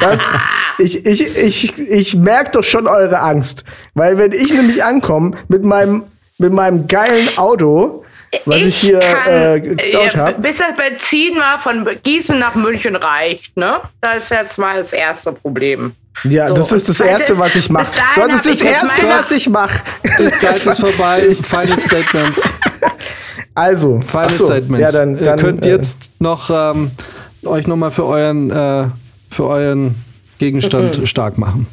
[0.00, 0.18] Das,
[0.78, 3.64] ich ich, ich, ich merke doch schon eure Angst.
[3.94, 6.04] Weil wenn ich nämlich ankomme mit meinem,
[6.38, 8.04] mit meinem geilen Auto,
[8.44, 12.96] was ich, hier äh, geklaut ja, habe, Bis das Benzin mal von Gießen nach München
[12.96, 13.80] reicht, ne?
[14.00, 15.92] Das ist jetzt mal das erste Problem.
[16.24, 17.92] ja, So, das ist das Erste, was ich mache.
[18.14, 19.80] So, das ist das ich Erste, was ich mache.
[20.18, 21.34] Die Zeit ist vorbei.
[21.34, 22.42] Final Statements.
[23.54, 24.92] Also, Final so, Statements.
[24.92, 26.90] ja, dann, dann Ihr könnt äh, jetzt noch ähm,
[27.46, 28.88] euch nochmal für euren, äh,
[29.30, 29.94] für euren
[30.38, 31.06] Gegenstand Mhm.
[31.06, 31.66] stark machen.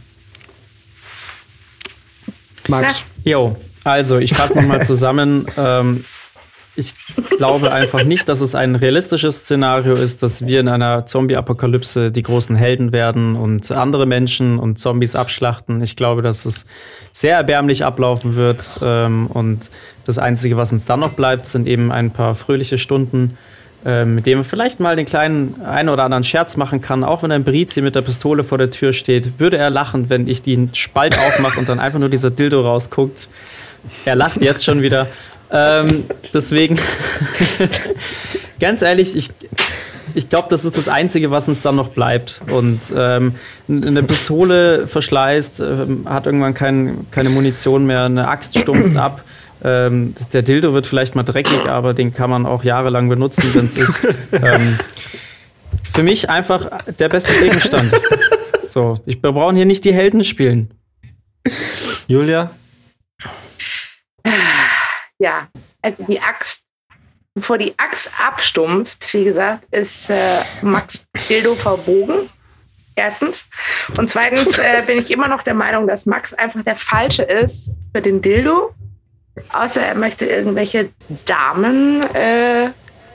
[2.68, 5.46] Max, Jo, also ich fasse nochmal zusammen.
[5.58, 6.06] ähm,
[6.76, 6.96] ich
[7.38, 12.24] glaube einfach nicht, dass es ein realistisches Szenario ist, dass wir in einer Zombie-Apokalypse die
[12.24, 15.84] großen Helden werden und andere Menschen und Zombies abschlachten.
[15.84, 16.66] Ich glaube, dass es
[17.12, 18.80] sehr erbärmlich ablaufen wird.
[18.82, 19.70] Ähm, und
[20.06, 23.38] das Einzige, was uns dann noch bleibt, sind eben ein paar fröhliche Stunden
[23.86, 27.22] äh, mit dem man vielleicht mal den kleinen einen oder anderen Scherz machen kann, auch
[27.24, 30.42] wenn ein Brizi mit der Pistole vor der Tür steht, würde er lachen, wenn ich
[30.42, 33.28] den Spalt aufmache und dann einfach nur dieser Dildo rausguckt.
[34.06, 35.08] Er lacht jetzt schon wieder.
[35.52, 36.80] Ähm, deswegen,
[38.60, 39.30] ganz ehrlich, ich,
[40.16, 42.42] ich glaube, das ist das Einzige, was uns dann noch bleibt.
[42.50, 43.36] Und ähm,
[43.68, 49.24] eine Pistole verschleißt, äh, hat irgendwann kein, keine Munition mehr, eine Axt stumpft ab.
[49.64, 53.66] Ähm, der Dildo wird vielleicht mal dreckig, aber den kann man auch jahrelang benutzen, wenn
[53.66, 54.08] es ist.
[54.44, 54.78] Ähm,
[55.94, 56.70] für mich einfach
[57.00, 57.92] der beste Gegenstand.
[58.68, 60.74] So, ich, wir brauchen hier nicht die Helden spielen.
[62.08, 62.50] Julia?
[65.20, 65.48] Ja,
[65.82, 66.64] also die Axt,
[67.36, 72.30] bevor die Axt abstumpft, wie gesagt, ist äh, Max Dildo verbogen.
[72.96, 73.46] Erstens.
[73.98, 77.74] Und zweitens äh, bin ich immer noch der Meinung, dass Max einfach der Falsche ist
[77.94, 78.74] für den Dildo.
[79.52, 80.90] Außer er möchte irgendwelche
[81.26, 82.70] Damen äh,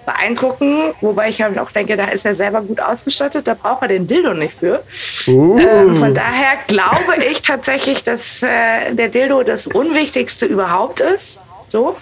[0.05, 0.95] beeindrucken.
[1.01, 3.47] Wobei ich halt auch denke, da ist er selber gut ausgestattet.
[3.47, 4.83] Da braucht er den Dildo nicht für.
[5.27, 5.59] Uh.
[5.59, 11.43] Ähm, von daher glaube ich tatsächlich, dass äh, der Dildo das Unwichtigste überhaupt ist.
[11.69, 11.97] So.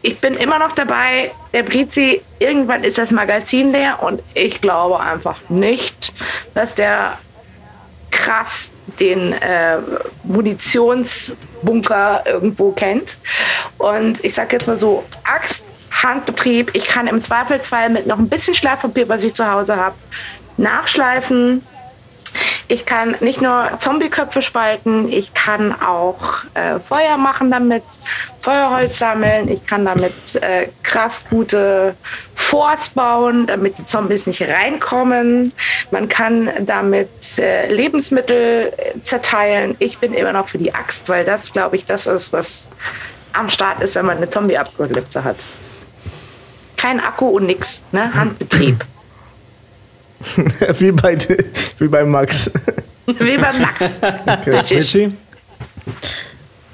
[0.00, 5.00] Ich bin immer noch dabei, der Brizi, irgendwann ist das Magazin leer und ich glaube
[5.00, 6.12] einfach nicht,
[6.52, 7.18] dass der
[8.10, 8.70] krass
[9.00, 9.78] den äh,
[10.24, 13.16] Munitionsbunker irgendwo kennt.
[13.78, 18.28] Und ich sage jetzt mal so, Axt, Handbetrieb, ich kann im Zweifelsfall mit noch ein
[18.28, 19.96] bisschen Schleifpapier, was ich zu Hause habe,
[20.56, 21.62] nachschleifen.
[22.68, 27.82] Ich kann nicht nur Zombieköpfe spalten, ich kann auch äh, Feuer machen damit,
[28.40, 31.94] Feuerholz sammeln, ich kann damit äh, krass gute
[32.34, 35.52] Forts bauen, damit die Zombies nicht reinkommen.
[35.90, 39.76] Man kann damit äh, Lebensmittel äh, zerteilen.
[39.78, 42.68] Ich bin immer noch für die Axt, weil das, glaube ich, das ist, was
[43.32, 45.36] am Start ist, wenn man eine Zombie-Apokalypse hat.
[46.76, 48.12] Kein Akku und nix, ne?
[48.14, 48.84] Handbetrieb.
[50.78, 51.18] wie, bei,
[51.78, 52.50] wie bei Max.
[53.06, 54.46] Wie beim Max.
[54.46, 54.78] Richtig.
[54.78, 55.12] Richie?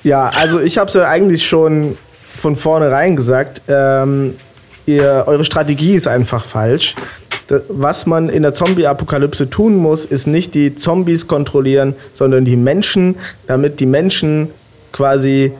[0.03, 1.97] Ja, also ich habe es ja eigentlich schon
[2.35, 3.63] von vornherein gesagt.
[3.69, 4.37] Ähm,
[4.87, 6.95] ihr, eure Strategie ist einfach falsch.
[7.69, 13.17] Was man in der Zombie-Apokalypse tun muss, ist nicht die Zombies kontrollieren, sondern die Menschen,
[13.47, 14.51] damit die Menschen
[14.93, 15.53] quasi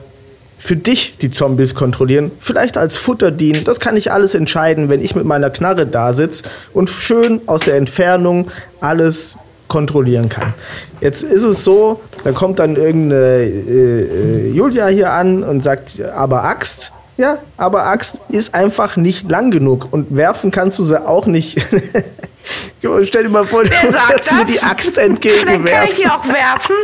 [0.63, 3.63] für dich die Zombies kontrollieren, vielleicht als Futter dienen.
[3.63, 7.61] Das kann ich alles entscheiden, wenn ich mit meiner Knarre da sitze und schön aus
[7.61, 10.53] der Entfernung alles kontrollieren kann.
[10.99, 15.99] Jetzt ist es so, da kommt dann irgendeine äh, äh, Julia hier an und sagt,
[16.01, 16.93] aber Axt.
[17.17, 21.59] Ja, aber Axt ist einfach nicht lang genug und werfen kannst du sie auch nicht.
[23.03, 25.95] Stell dir mal vor, du würdest mir die Axt Vielleicht kann ich entgegenwerfen.
[25.99, 26.75] die auch werfen.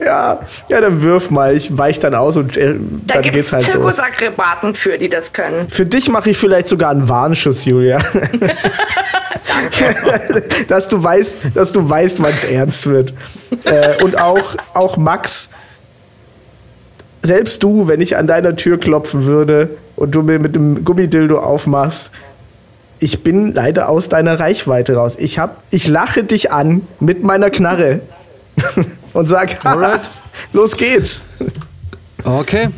[0.00, 1.56] Ja, ja, dann wirf mal.
[1.56, 2.74] Ich weich dann aus und äh,
[3.06, 3.96] Da dann geht's es halt los.
[3.96, 5.68] Zirkusakrobaten für, die das können.
[5.68, 8.00] Für dich mache ich vielleicht sogar einen Warnschuss, Julia.
[10.68, 13.14] dass du weißt, dass du weißt, wann es ernst wird.
[13.64, 15.50] Äh, und auch, auch Max,
[17.22, 21.38] selbst du, wenn ich an deiner Tür klopfen würde und du mir mit dem Gummidildo
[21.38, 22.10] aufmachst,
[22.98, 25.16] ich bin leider aus deiner Reichweite raus.
[25.18, 28.00] Ich, hab, ich lache dich an mit meiner Knarre
[29.12, 29.58] und sag,
[30.52, 31.24] los geht's.
[32.24, 32.68] Okay.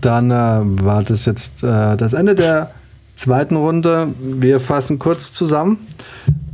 [0.00, 2.72] Dann äh, war das jetzt äh, das Ende der
[3.16, 4.08] zweiten Runde.
[4.20, 5.78] Wir fassen kurz zusammen.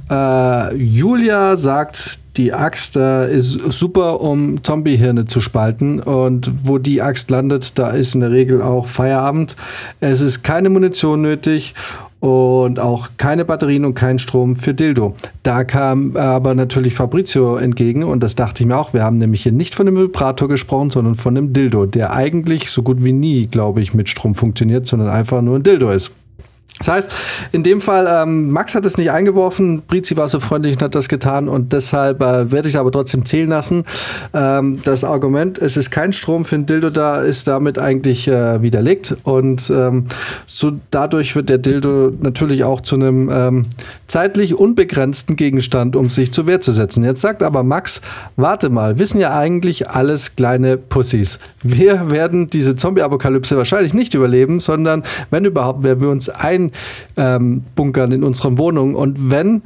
[0.09, 6.01] Äh, Julia sagt, die Axt äh, ist super, um Zombiehirne zu spalten.
[6.01, 9.57] Und wo die Axt landet, da ist in der Regel auch Feierabend.
[10.01, 11.75] Es ist keine Munition nötig
[12.21, 15.15] und auch keine Batterien und kein Strom für Dildo.
[15.43, 18.93] Da kam aber natürlich Fabrizio entgegen und das dachte ich mir auch.
[18.93, 22.71] Wir haben nämlich hier nicht von dem Vibrator gesprochen, sondern von dem Dildo, der eigentlich
[22.71, 26.13] so gut wie nie, glaube ich, mit Strom funktioniert, sondern einfach nur ein Dildo ist.
[26.81, 27.13] Das heißt,
[27.53, 30.95] in dem Fall, ähm, Max hat es nicht eingeworfen, Brizi war so freundlich und hat
[30.95, 33.85] das getan und deshalb äh, werde ich es aber trotzdem zählen lassen.
[34.33, 38.63] Ähm, das Argument, es ist kein Strom für ein Dildo da, ist damit eigentlich äh,
[38.63, 40.07] widerlegt und ähm,
[40.47, 43.67] so dadurch wird der Dildo natürlich auch zu einem ähm,
[44.07, 47.05] zeitlich unbegrenzten Gegenstand, um sich zur Wehr zu setzen.
[47.05, 48.01] Jetzt sagt aber Max,
[48.37, 51.41] warte mal, wissen ja eigentlich alles kleine Pussys.
[51.63, 56.31] Wir werden diese Zombie-Apokalypse wahrscheinlich nicht überleben, sondern wenn überhaupt, werden wir uns
[57.17, 58.95] einbunkern in unseren Wohnungen.
[58.95, 59.63] Und wenn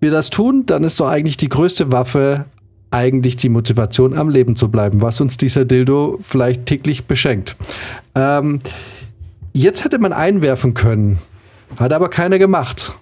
[0.00, 2.46] wir das tun, dann ist doch eigentlich die größte Waffe
[2.90, 7.56] eigentlich die Motivation, am Leben zu bleiben, was uns dieser Dildo vielleicht täglich beschenkt.
[8.14, 8.60] Ähm,
[9.52, 11.18] jetzt hätte man einwerfen können,
[11.78, 12.96] hat aber keiner gemacht.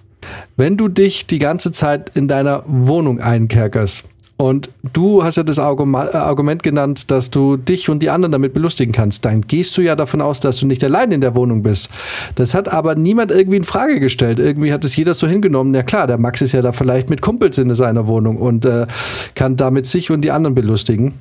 [0.57, 4.07] Wenn du dich die ganze Zeit in deiner Wohnung einkerkerst
[4.41, 8.53] Und du hast ja das äh, Argument genannt, dass du dich und die anderen damit
[8.53, 9.25] belustigen kannst.
[9.25, 11.89] Dann gehst du ja davon aus, dass du nicht allein in der Wohnung bist.
[12.35, 14.39] Das hat aber niemand irgendwie in Frage gestellt.
[14.39, 15.75] Irgendwie hat es jeder so hingenommen.
[15.75, 18.87] Ja klar, der Max ist ja da vielleicht mit Kumpels in seiner Wohnung und äh,
[19.35, 21.15] kann damit sich und die anderen belustigen.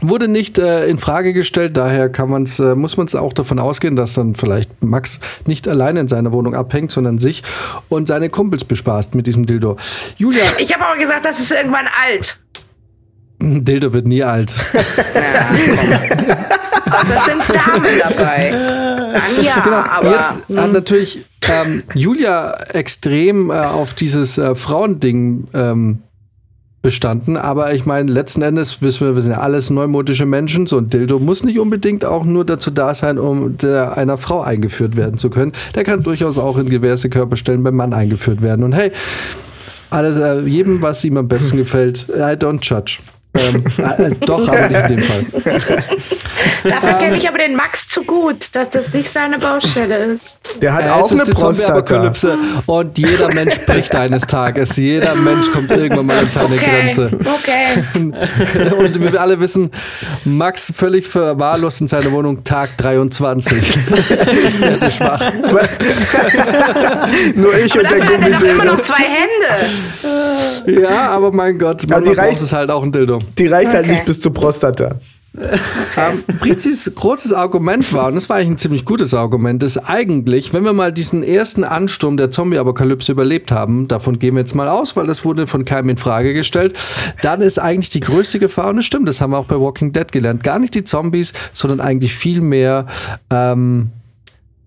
[0.00, 3.58] Wurde nicht äh, in Frage gestellt, daher kann man's, äh, muss man es auch davon
[3.58, 7.42] ausgehen, dass dann vielleicht Max nicht alleine in seiner Wohnung abhängt, sondern sich
[7.88, 9.76] und seine Kumpels bespaßt mit diesem Dildo.
[10.16, 12.40] Julia, Ich habe aber gesagt, das ist irgendwann alt.
[13.38, 14.52] Dildo wird nie alt.
[16.92, 18.50] Also es sind Damen dabei.
[18.50, 19.76] Dann ja, genau.
[19.78, 26.02] aber Jetzt hat natürlich ähm, Julia extrem äh, auf dieses äh, Frauending ähm,
[26.82, 30.66] bestanden, aber ich meine, letzten Endes wissen wir, wir sind ja alles neumodische Menschen.
[30.66, 34.42] So ein Dildo muss nicht unbedingt auch nur dazu da sein, um der, einer Frau
[34.42, 35.52] eingeführt werden zu können.
[35.76, 38.64] Der kann durchaus auch in diverse Körperstellen beim Mann eingeführt werden.
[38.64, 38.90] Und hey,
[39.90, 42.98] alles, äh, jedem, was ihm am besten gefällt, I don't judge.
[43.34, 45.24] Ähm, äh, doch, aber nicht in dem Fall.
[46.64, 50.38] dafür kenne ich aber den Max zu gut, dass das nicht seine Baustelle ist.
[50.60, 52.12] Der hat Äh, auch eine Prostata.
[52.66, 54.76] Und jeder Mensch bricht eines Tages.
[54.76, 57.10] Jeder Mensch kommt irgendwann mal an seine Okay, Grenze.
[57.24, 57.82] okay.
[58.76, 59.70] Und wir alle wissen,
[60.26, 63.58] Max völlig verwahrlost in seiner Wohnung, Tag 23.
[63.58, 63.90] ich
[64.60, 65.22] werde schwach.
[67.34, 68.64] Nur ich und Und der hat er doch immer Gummidildo.
[68.64, 70.80] noch zwei Hände.
[70.82, 73.18] Ja, aber mein Gott, Aber die manchmal reicht- braucht es halt auch ein Dildo.
[73.38, 73.92] Die reicht halt Okay.
[73.92, 74.96] nicht bis zur Prostata.
[75.34, 80.52] Ähm, Brizis großes Argument war, und das war eigentlich ein ziemlich gutes Argument, ist eigentlich,
[80.52, 84.68] wenn wir mal diesen ersten Ansturm der Zombie-Apokalypse überlebt haben, davon gehen wir jetzt mal
[84.68, 86.78] aus, weil das wurde von keinem in Frage gestellt,
[87.22, 89.92] dann ist eigentlich die größte Gefahr, und das stimmt, das haben wir auch bei Walking
[89.92, 92.86] Dead gelernt, gar nicht die Zombies, sondern eigentlich viel mehr
[93.30, 93.90] ähm,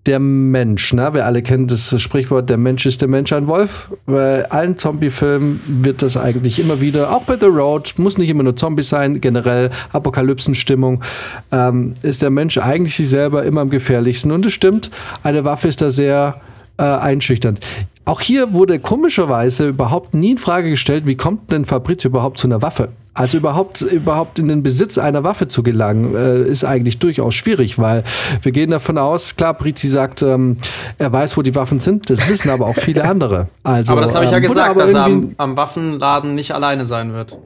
[0.06, 1.12] der Mensch, ne?
[1.12, 3.90] Wir alle kennen das Sprichwort, der Mensch ist der Mensch ein Wolf.
[4.06, 8.42] Bei allen Zombie-Filmen wird das eigentlich immer wieder, auch bei The Road, muss nicht immer
[8.42, 11.02] nur Zombies sein, generell Apokalypsenstimmung,
[11.52, 14.30] ähm, ist der Mensch eigentlich sich selber immer am gefährlichsten.
[14.32, 14.90] Und es stimmt,
[15.22, 16.40] eine Waffe ist da sehr
[16.78, 17.60] äh, einschüchternd.
[18.04, 22.46] Auch hier wurde komischerweise überhaupt nie in Frage gestellt, wie kommt denn Fabrizio überhaupt zu
[22.46, 22.90] einer Waffe?
[23.16, 27.78] Also überhaupt, überhaupt in den Besitz einer Waffe zu gelangen, äh, ist eigentlich durchaus schwierig,
[27.78, 28.04] weil
[28.42, 30.58] wir gehen davon aus, klar, Brizi sagt, ähm,
[30.98, 33.48] er weiß, wo die Waffen sind, das wissen aber auch viele andere.
[33.62, 36.84] Also, aber das habe ich ja ähm, gesagt, dass er am, am Waffenladen nicht alleine
[36.84, 37.38] sein wird.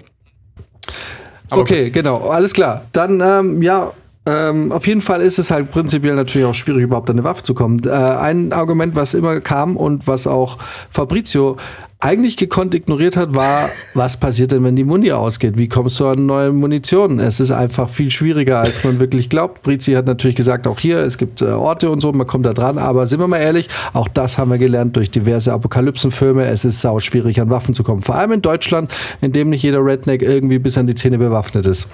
[1.50, 2.86] Aber Okay, genau, alles klar.
[2.92, 3.92] Dann, ähm, ja,
[4.26, 7.42] ähm, auf jeden Fall ist es halt prinzipiell natürlich auch schwierig, überhaupt an eine Waffe
[7.42, 7.80] zu kommen.
[7.84, 10.58] Äh, ein Argument, was immer kam und was auch
[10.90, 11.56] Fabrizio
[12.00, 15.56] eigentlich gekonnt ignoriert hat, war, was passiert denn, wenn die Muni ausgeht?
[15.56, 17.18] Wie kommst du an neue Munition?
[17.18, 19.62] Es ist einfach viel schwieriger, als man wirklich glaubt.
[19.62, 22.52] Brizi hat natürlich gesagt, auch hier, es gibt äh, Orte und so, man kommt da
[22.52, 26.46] dran, aber sind wir mal ehrlich, auch das haben wir gelernt durch diverse Apokalypsenfilme.
[26.46, 28.02] Es ist sau schwierig, an Waffen zu kommen.
[28.02, 28.92] Vor allem in Deutschland,
[29.22, 31.88] in dem nicht jeder Redneck irgendwie bis an die Zähne bewaffnet ist.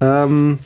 [0.00, 0.58] Ähm,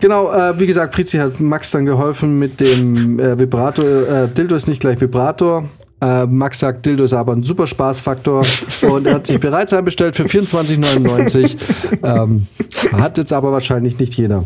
[0.00, 3.84] Genau, äh, wie gesagt, Prizi hat Max dann geholfen mit dem äh, Vibrator.
[3.84, 5.64] Äh, Dildo ist nicht gleich Vibrator.
[6.00, 8.44] Äh, Max sagt, Dildo ist aber ein super Spaßfaktor
[8.90, 11.56] und er hat sich bereits einbestellt für 24,99.
[12.02, 12.46] ähm,
[12.92, 14.44] hat jetzt aber wahrscheinlich nicht jeder.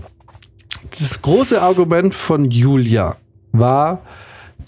[0.99, 3.17] Das große Argument von Julia
[3.53, 4.03] war,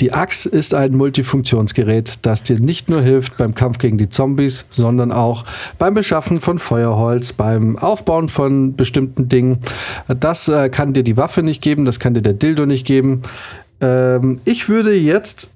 [0.00, 4.66] die Axt ist ein Multifunktionsgerät, das dir nicht nur hilft beim Kampf gegen die Zombies,
[4.70, 5.44] sondern auch
[5.78, 9.58] beim Beschaffen von Feuerholz, beim Aufbauen von bestimmten Dingen.
[10.08, 13.22] Das äh, kann dir die Waffe nicht geben, das kann dir der Dildo nicht geben.
[13.80, 15.50] Ähm, ich würde jetzt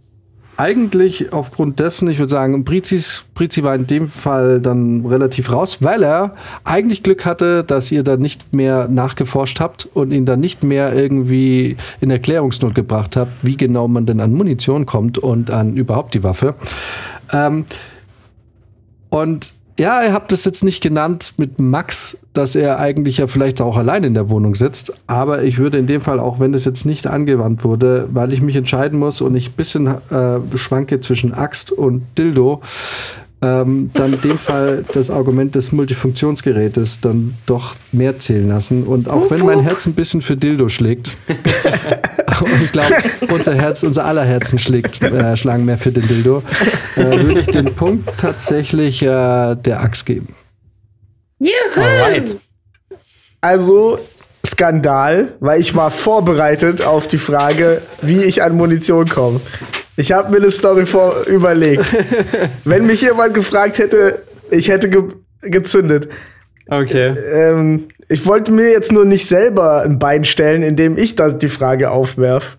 [0.56, 5.78] eigentlich aufgrund dessen, ich würde sagen, Brizis, Brizi war in dem Fall dann relativ raus,
[5.80, 6.34] weil er
[6.64, 10.94] eigentlich Glück hatte, dass ihr da nicht mehr nachgeforscht habt und ihn dann nicht mehr
[10.94, 16.14] irgendwie in Erklärungsnot gebracht habt, wie genau man denn an Munition kommt und an überhaupt
[16.14, 16.54] die Waffe.
[17.32, 17.64] Ähm,
[19.10, 23.60] und ja, ihr habt es jetzt nicht genannt mit Max, dass er eigentlich ja vielleicht
[23.60, 24.94] auch allein in der Wohnung sitzt.
[25.06, 28.40] Aber ich würde in dem Fall, auch wenn das jetzt nicht angewandt wurde, weil ich
[28.40, 32.62] mich entscheiden muss und ich ein bisschen äh, schwanke zwischen Axt und Dildo,
[33.42, 38.84] ähm, dann in dem Fall das Argument des Multifunktionsgerätes dann doch mehr zählen lassen.
[38.84, 42.94] Und auch wenn mein Herz ein bisschen für Dildo schlägt, und ich glaube,
[43.32, 46.42] unser Herz, unser aller Herzen schlägt, äh, schlagen mehr für den Dildo,
[46.96, 49.06] äh, würde ich den Punkt tatsächlich äh,
[49.54, 50.34] der Axt geben.
[51.38, 51.52] Juhu.
[51.76, 52.36] Alright.
[53.42, 53.98] Also
[54.46, 59.40] Skandal, weil ich war vorbereitet auf die Frage, wie ich an Munition komme.
[59.96, 61.86] Ich habe mir eine Story vor überlegt.
[62.64, 65.04] Wenn mich jemand gefragt hätte, ich hätte ge
[65.42, 66.08] gezündet.
[66.68, 67.14] Okay.
[67.32, 71.48] Ähm, ich wollte mir jetzt nur nicht selber ein Bein stellen, indem ich da die
[71.48, 72.58] Frage aufwerf.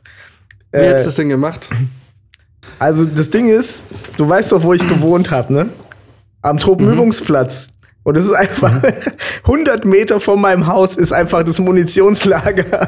[0.72, 1.70] Wie hättest du das denn gemacht?
[2.80, 3.84] Also das Ding ist,
[4.18, 5.70] du weißt doch, wo ich gewohnt habe, ne?
[6.42, 7.70] Am Tropenübungsplatz.
[8.04, 8.82] Und es ist einfach
[9.44, 12.88] 100 Meter von meinem Haus ist einfach das Munitionslager.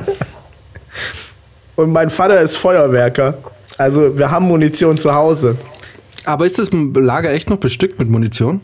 [1.75, 3.37] Und mein Vater ist Feuerwerker.
[3.79, 5.57] Also wir haben Munition zu Hause.
[6.25, 8.59] Aber ist das Lager echt noch bestückt mit Munition?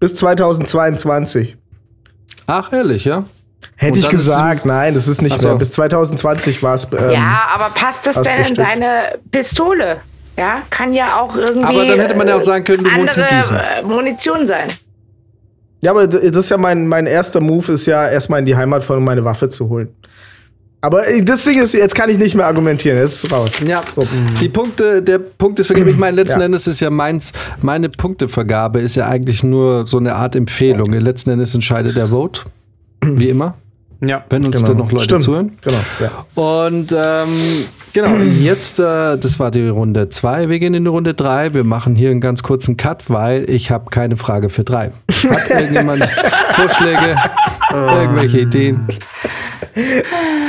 [0.00, 1.56] Bis 2022.
[2.48, 3.24] Ach, ehrlich, ja?
[3.76, 5.48] Hätte ich gesagt, nein, das ist nicht so.
[5.48, 5.56] mehr.
[5.56, 6.88] Bis 2020 war es.
[6.92, 8.58] Ähm, ja, aber passt das denn in bestimmt.
[8.58, 10.00] deine Pistole?
[10.36, 11.64] Ja, kann ja auch irgendwie.
[11.64, 13.56] Aber dann hätte man ja auch sagen können, du wohnst in Gießen.
[13.56, 14.66] äh, Munition sein.
[15.80, 18.82] Ja, aber das ist ja mein, mein erster Move, ist ja erstmal in die Heimat
[18.82, 19.94] fahren, um meine Waffe zu holen.
[20.86, 22.96] Aber äh, das Ding ist, jetzt kann ich nicht mehr argumentieren.
[22.98, 23.50] Jetzt ist raus.
[23.66, 24.06] Ja, Ist rum.
[24.40, 25.90] die Punkte, der Punkt ist vergeben.
[25.90, 26.46] Ich meine, letzten Ja.
[26.46, 30.92] Endes ist ja meins, meine Punktevergabe ist ja eigentlich nur so eine Art Empfehlung.
[30.92, 32.42] Letzten Endes entscheidet der Vote.
[33.02, 33.54] Wie immer.
[34.00, 34.24] Ja.
[34.30, 35.24] Wenn uns dann noch Leute Stimmt.
[35.24, 35.58] zuhören.
[35.64, 35.78] Genau.
[35.98, 36.40] Ja.
[36.40, 37.28] Und ähm,
[37.92, 40.48] genau, jetzt, äh, das war die Runde 2.
[40.48, 41.52] Wir gehen in die Runde 3.
[41.52, 44.92] Wir machen hier einen ganz kurzen Cut, weil ich habe keine Frage für 3.
[45.30, 46.04] Hat irgendjemand
[46.54, 47.16] Vorschläge,
[47.72, 48.86] irgendwelche Ideen?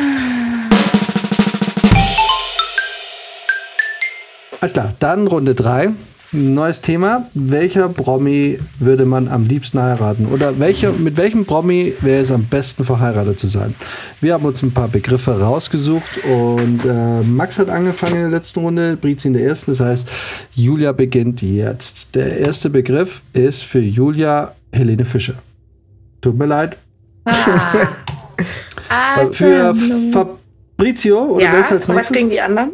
[4.59, 5.91] Alles klar, dann Runde 3.
[6.31, 7.29] Neues Thema.
[7.35, 10.25] Welcher Promi würde man am liebsten heiraten?
[10.25, 13.75] Oder welcher, mit welchem Promi wäre es am besten verheiratet zu sein?
[14.19, 18.59] Wir haben uns ein paar Begriffe rausgesucht und äh, Max hat angefangen in der letzten
[18.61, 19.71] Runde, Brizi in der ersten.
[19.71, 20.09] Das heißt,
[20.53, 22.15] Julia beginnt jetzt.
[22.15, 25.35] Der erste Begriff ist für Julia Helene Fischer.
[26.19, 26.77] Tut mir leid.
[27.25, 27.85] Ah.
[29.31, 29.75] Für
[30.13, 32.15] Fabrizio, oder wer ja, ist als was nächstes?
[32.15, 32.71] kriegen die anderen?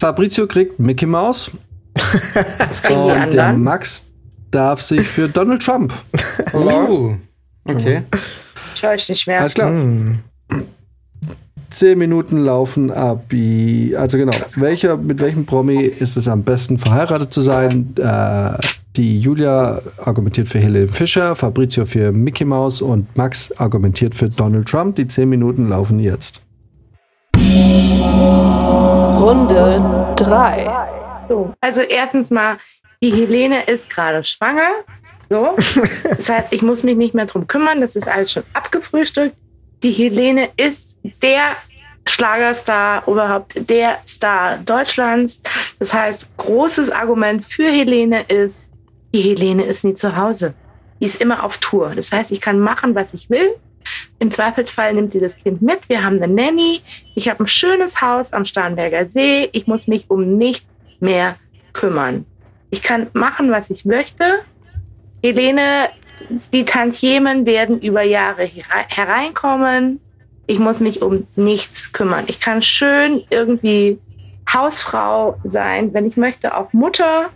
[0.00, 1.50] Fabrizio kriegt Mickey Mouse.
[2.88, 3.52] Und der?
[3.52, 4.06] Max
[4.50, 5.92] darf sich für Donald Trump.
[6.52, 7.14] Oh.
[7.62, 8.02] Okay.
[8.74, 9.38] Ich höre euch nicht mehr.
[9.38, 9.70] Alles klar.
[11.68, 13.26] Zehn Minuten laufen ab.
[13.30, 14.32] Also genau.
[14.56, 17.94] Welcher, mit welchem Promi ist es am besten verheiratet zu sein?
[17.98, 18.54] Äh,
[18.96, 24.66] die Julia argumentiert für Helene Fischer, Fabrizio für Mickey Mouse und Max argumentiert für Donald
[24.66, 24.96] Trump.
[24.96, 26.42] Die zehn Minuten laufen jetzt.
[29.20, 30.70] Runde 3.
[31.28, 32.56] So, also erstens mal,
[33.02, 34.70] die Helene ist gerade schwanger.
[35.28, 35.54] So.
[35.56, 37.82] Das heißt, ich muss mich nicht mehr drum kümmern.
[37.82, 39.36] Das ist alles schon abgefrühstückt.
[39.82, 41.56] Die Helene ist der
[42.06, 45.42] Schlagerstar, überhaupt der Star Deutschlands.
[45.78, 48.72] Das heißt, großes Argument für Helene ist,
[49.12, 50.54] die Helene ist nie zu Hause.
[50.98, 51.92] Die ist immer auf Tour.
[51.94, 53.54] Das heißt, ich kann machen, was ich will.
[54.18, 55.88] Im Zweifelsfall nimmt sie das Kind mit.
[55.88, 56.80] Wir haben eine Nanny.
[57.14, 59.48] Ich habe ein schönes Haus am Starnberger See.
[59.52, 60.66] Ich muss mich um nichts
[61.00, 61.36] mehr
[61.72, 62.26] kümmern.
[62.70, 64.40] Ich kann machen, was ich möchte.
[65.22, 65.88] Helene,
[66.52, 70.00] die Tantiemen werden über Jahre here- hereinkommen.
[70.46, 72.24] Ich muss mich um nichts kümmern.
[72.26, 73.98] Ich kann schön irgendwie
[74.52, 77.30] Hausfrau sein, wenn ich möchte, auch Mutter,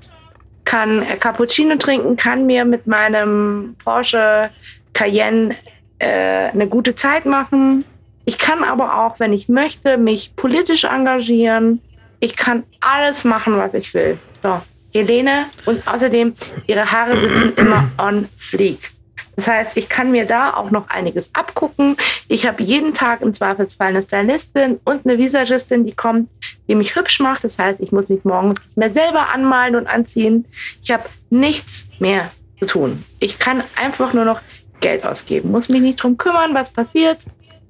[0.64, 4.50] kann Cappuccino trinken, kann mir mit meinem Porsche
[4.94, 5.54] Cayenne
[5.98, 7.84] äh, eine gute Zeit machen.
[8.24, 11.80] Ich kann aber auch, wenn ich möchte, mich politisch engagieren.
[12.20, 14.18] Ich kann alles machen, was ich will.
[14.42, 14.60] So,
[14.92, 16.34] Helene und außerdem
[16.66, 18.94] ihre Haare sitzen immer on fleek.
[19.36, 21.96] Das heißt, ich kann mir da auch noch einiges abgucken.
[22.28, 26.30] Ich habe jeden Tag im Zweifelsfall eine Stylistin und eine Visagistin, die kommt,
[26.68, 27.42] die mich hübsch macht.
[27.42, 30.46] Das heißt, ich muss mich morgens nicht mehr selber anmalen und anziehen.
[30.82, 32.30] Ich habe nichts mehr
[32.60, 33.04] zu tun.
[33.18, 34.40] Ich kann einfach nur noch
[34.84, 37.16] Geld ausgeben, muss mich nicht drum kümmern, was passiert.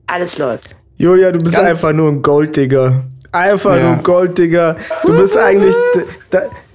[0.08, 0.74] Alles läuft.
[0.96, 3.04] Julia, du bist Ganz- einfach nur ein Golddigger.
[3.30, 3.82] Einfach Ja.
[3.82, 4.74] nur ein Golddigger.
[5.06, 5.76] Du bist eigentlich.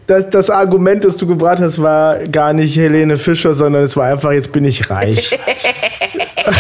[0.08, 4.06] Das, das Argument, das du gebracht hast, war gar nicht Helene Fischer, sondern es war
[4.08, 5.38] einfach, jetzt bin ich reich.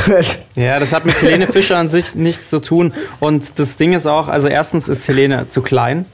[0.56, 2.93] Ja, das hat mit Helene Fischer an sich nichts zu tun.
[3.19, 6.06] Und das Ding ist auch, also erstens ist Helene zu klein.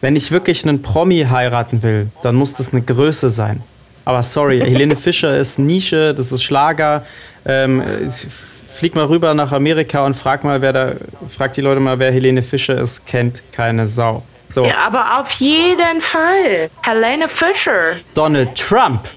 [0.00, 3.62] Wenn ich wirklich einen Promi heiraten will, dann muss das eine Größe sein.
[4.06, 7.04] Aber sorry, Helene Fischer ist Nische, das ist Schlager.
[7.44, 7.82] Ähm,
[8.68, 10.92] flieg mal rüber nach Amerika und frag mal, wer da,
[11.26, 14.22] frag die Leute mal, wer Helene Fischer ist, kennt keine Sau.
[14.46, 16.70] So, Ja, aber auf jeden Fall.
[16.82, 17.96] Helene Fischer.
[18.14, 19.08] Donald Trump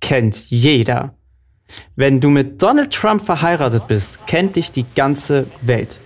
[0.00, 1.12] kennt jeder.
[1.96, 5.98] Wenn du mit Donald Trump verheiratet bist, kennt dich die ganze Welt.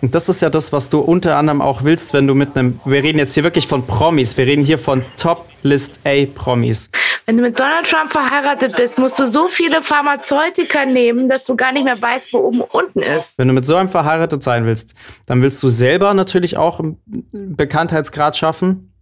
[0.00, 2.80] Und das ist ja das, was du unter anderem auch willst, wenn du mit einem,
[2.86, 6.90] wir reden jetzt hier wirklich von Promis, wir reden hier von Top List A Promis.
[7.26, 11.56] Wenn du mit Donald Trump verheiratet bist, musst du so viele Pharmazeutika nehmen, dass du
[11.56, 13.38] gar nicht mehr weißt, wo oben und unten ist.
[13.38, 14.94] Wenn du mit so einem verheiratet sein willst,
[15.24, 16.98] dann willst du selber natürlich auch einen
[17.32, 18.92] Bekanntheitsgrad schaffen.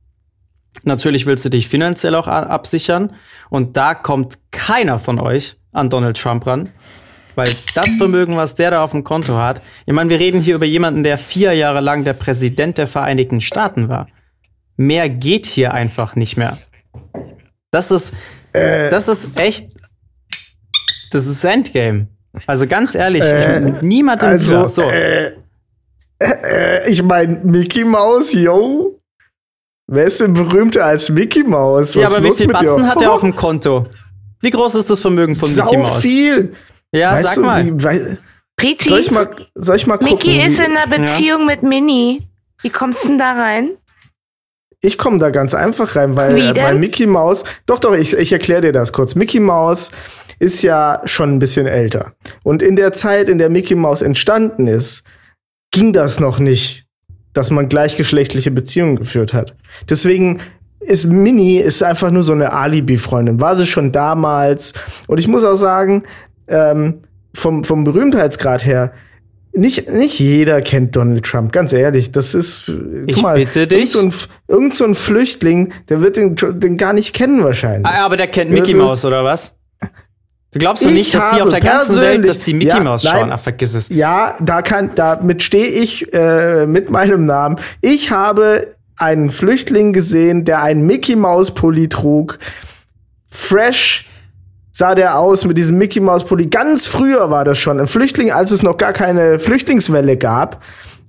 [0.85, 3.12] Natürlich willst du dich finanziell auch absichern.
[3.51, 6.70] Und da kommt keiner von euch an Donald Trump ran.
[7.35, 10.55] Weil das Vermögen, was der da auf dem Konto hat, ich meine, wir reden hier
[10.55, 14.07] über jemanden, der vier Jahre lang der Präsident der Vereinigten Staaten war.
[14.77, 16.59] Mehr geht hier einfach nicht mehr.
[17.73, 18.12] Das ist,
[18.53, 19.70] das ist echt,
[21.11, 22.07] Das ist Endgame.
[22.47, 24.82] Also ganz ehrlich, Äh, niemand im Also, so.
[24.82, 25.32] äh,
[26.20, 28.99] äh, ich meine, Mickey Mouse, yo.
[29.86, 31.94] Wer ist denn berühmter als Mickey Mouse?
[31.94, 32.47] ja, Was aber wie viel?
[32.49, 33.86] Batzen hat er auf dem Konto?
[34.40, 36.01] Wie groß ist das Vermögen von Mickey Sau Mouse?
[36.01, 36.53] viel.
[36.93, 37.66] Ja, weißt sag du, mal.
[37.66, 38.19] Wie, wei-
[38.57, 40.15] Priti, soll ich mal, soll ich mal gucken?
[40.15, 42.27] Mickey ist in einer Beziehung mit Minnie.
[42.62, 43.70] Wie kommst du denn da rein?
[44.85, 48.63] Ich komme da ganz einfach rein, weil, weil Mickey Mouse, doch, doch, ich, ich erkläre
[48.63, 49.15] dir das kurz.
[49.15, 49.93] Mickey Mouse
[50.41, 52.15] ist ja schon ein bisschen älter.
[52.43, 55.05] Und in der Zeit, in der Mickey Mouse entstanden ist,
[55.71, 56.87] ging das noch nicht,
[57.33, 59.55] dass man gleichgeschlechtliche Beziehungen geführt hat.
[59.89, 60.41] Deswegen
[60.81, 63.41] ist Minnie ist einfach nur so eine Alibi-Freundin.
[63.41, 64.73] War sie schon damals.
[65.07, 66.03] Und ich muss auch sagen,
[66.49, 67.03] ähm,
[67.35, 68.93] vom, vom Berühmtheitsgrad her,
[69.55, 72.11] nicht, nicht jeder kennt Donald Trump, ganz ehrlich.
[72.12, 72.77] Das ist, guck
[73.09, 73.79] Ich mal, bitte dich.
[73.79, 74.12] Irgend so, ein,
[74.49, 77.87] irgend so ein Flüchtling, der wird den, den gar nicht kennen wahrscheinlich.
[77.87, 79.57] Ah, aber der kennt Mickey Also- Mouse, oder was?
[80.55, 82.81] Du glaubst doch Ich nicht, dass die auf der ganzen Welt, dass die Mickey Ja,
[82.81, 83.12] Mouse nein.
[83.15, 83.33] schauen?
[83.33, 83.89] Ach, vergiss es.
[83.89, 87.57] Ja, da kann, damit stehe ich äh, mit meinem Namen.
[87.81, 92.39] Ich habe einen Flüchtling gesehen, der einen Mickey Mouse Pulli trug.
[93.27, 94.09] Fresh
[94.73, 96.47] sah der aus mit diesem Mickey Mouse Pulli.
[96.47, 100.65] Ganz früher war das schon ein Flüchtling, als es noch gar keine Flüchtlingswelle gab.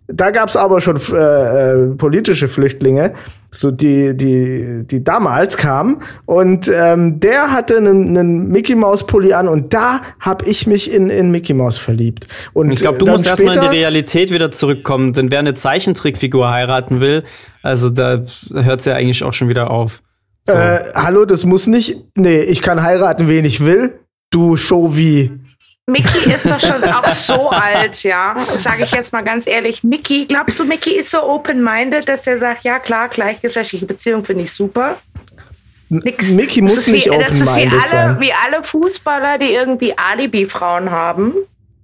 [0.08, 3.14] Da gab es aber schon äh, äh, politische Flüchtlinge,
[3.52, 6.02] so die, die, die damals kamen.
[6.26, 10.92] Und ähm, der hatte einen, einen Mickey Mouse Pulli an und da habe ich mich
[10.92, 12.28] in, in Mickey Mouse verliebt.
[12.52, 15.54] Und Ich glaube, du äh, musst erstmal in die Realität wieder zurückkommen, denn wer eine
[15.54, 17.24] Zeichentrickfigur heiraten will,
[17.62, 20.03] also da hört es ja eigentlich auch schon wieder auf.
[20.46, 20.54] So.
[20.54, 21.98] Äh, hallo, das muss nicht.
[22.18, 24.00] Nee, ich kann heiraten, wen ich will.
[24.30, 25.32] Du Show-Wie.
[25.86, 28.36] Mickey ist doch schon auch so alt, ja.
[28.58, 29.84] Sage ich jetzt mal ganz ehrlich.
[29.84, 34.44] Mickey, glaubst du, Mickey ist so open-minded, dass er sagt, ja klar, gleichgeschlechtliche Beziehung finde
[34.46, 34.98] ich super?
[35.90, 36.30] Nix.
[36.32, 38.20] Mickey Das muss ist wie- nicht Das ist wie open-minded alle, sein.
[38.20, 41.34] wie alle Fußballer, die irgendwie Alibi-Frauen haben.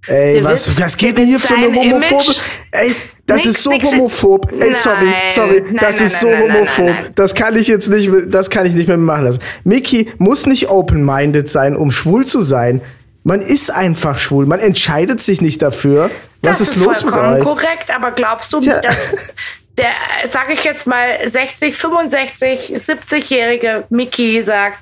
[0.06, 2.34] Ey, Der was, was geht denn hier für eine sein homophobe?
[2.72, 2.94] Ey,
[3.30, 4.52] das Nix, ist so nix- homophob.
[4.60, 7.14] Ey, sorry, sorry, nein, das nein, ist nein, so homophob.
[7.14, 9.40] Das kann ich jetzt nicht, das kann ich nicht mehr machen lassen.
[9.64, 12.80] Mickey muss nicht open-minded sein, um schwul zu sein.
[13.22, 14.46] Man ist einfach schwul.
[14.46, 16.10] Man entscheidet sich nicht dafür.
[16.42, 17.44] Was das ist, los mit euch?
[17.44, 18.80] korrekt, aber glaubst du, Tja.
[18.80, 19.34] dass
[19.76, 19.90] der,
[20.30, 24.78] sage ich jetzt mal, 60, 65, 70-jährige Mickey sagt,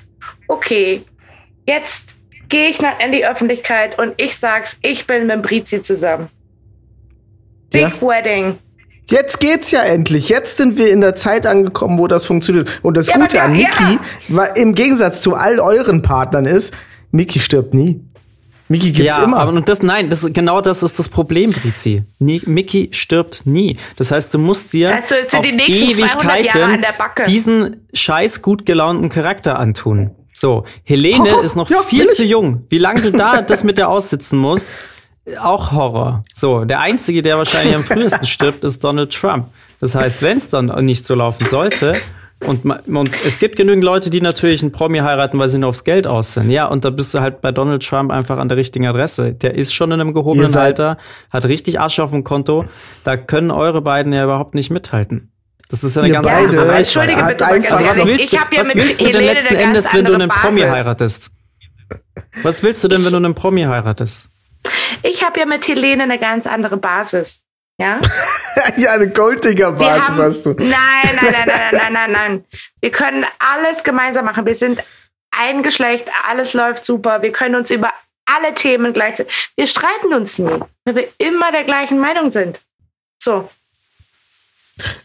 [0.47, 1.03] okay,
[1.67, 2.15] jetzt
[2.47, 6.29] gehe ich nach, in die Öffentlichkeit und ich sag's, ich bin mit Brizi zusammen.
[7.71, 7.91] Big Ja.
[8.01, 8.57] Wedding.
[9.09, 10.29] Jetzt geht's ja endlich.
[10.29, 12.79] Jetzt sind wir in der Zeit angekommen, wo das funktioniert.
[12.83, 13.99] Und das Ja, Gute der- an Mickey, ja.
[14.35, 16.75] war, im Gegensatz zu all euren Partnern ist,
[17.11, 18.01] Mickey stirbt nie.
[18.67, 19.37] Mickey gibt's ja, immer.
[19.37, 22.03] aber und das, nein, das, genau das ist das Problem, Brizi.
[22.19, 23.77] Mickey stirbt nie.
[23.95, 26.91] Das heißt, du musst dir Das heißt, du auf die nächsten 200 Jahre an der
[26.95, 27.23] Backe.
[27.23, 30.11] diesen scheiß gut gelaunten Charakter antun.
[30.33, 31.43] So, Helene Horror.
[31.43, 32.65] ist noch Ja, viel zu jung.
[32.69, 34.67] Wie lange du da das mit der aussitzen musst,
[35.41, 36.23] auch Horror.
[36.33, 39.47] So, der Einzige, der wahrscheinlich am frühesten stirbt, ist Donald Trump.
[39.79, 41.95] Das heißt, wenn es dann nicht so laufen sollte,
[42.45, 45.83] und, und es gibt genügend Leute, die natürlich einen Promi heiraten, weil sie nur aufs
[45.83, 46.49] Geld aus sind.
[46.49, 49.33] Ja, und da bist du halt bei Donald Trump einfach an der richtigen Adresse.
[49.33, 50.97] Der ist schon in einem gehobenen Alter,
[51.31, 52.63] hat richtig Asche auf dem Konto.
[53.03, 55.33] Da können eure beiden ja überhaupt nicht mithalten.
[55.67, 56.75] Das ist ja eine Ihr ganz beide- andere Aber.
[56.77, 59.03] Entschuldige bitte einfach- ganz Also was willst, ich du, habe ja was mit willst du
[59.03, 61.31] denn Helene letzten Endes, wenn du einen Promi heiratest?
[62.43, 64.29] Was willst du denn, wenn du einen Promi heiratest?
[65.03, 67.41] Ich habe ja mit Helene eine ganz andere Basis.
[67.79, 67.99] Ja?
[68.77, 70.53] ja, eine Golddigger-Basis hast du.
[70.53, 72.45] Nein, nein, nein, nein, nein, nein, nein, nein.
[72.81, 74.45] Wir können alles gemeinsam machen.
[74.45, 74.83] Wir sind
[75.31, 77.21] ein Geschlecht, alles läuft super.
[77.21, 77.93] Wir können uns über
[78.25, 79.51] alle Themen gleichzeitig.
[79.55, 82.59] Wir streiten uns nie, weil wir immer der gleichen Meinung sind.
[83.21, 83.49] So.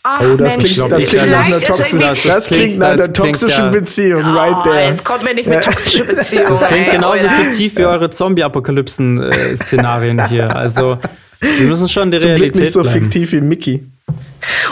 [0.02, 3.64] Ach, Oh, das Mensch, klingt, das klingt nach einer, toxischen, das klingt nach einer toxischen
[3.64, 4.90] ja- Beziehung, right there.
[4.90, 6.44] jetzt kommt mir nicht mit toxische Beziehung.
[6.48, 10.54] Das klingt genauso fiktiv wie eure Zombie-Apokalypsen-Szenarien hier.
[10.54, 10.98] Also,
[11.40, 13.02] wir müssen schon die Zum Glück Realität nicht so bleiben.
[13.04, 13.84] fiktiv wie Mickey.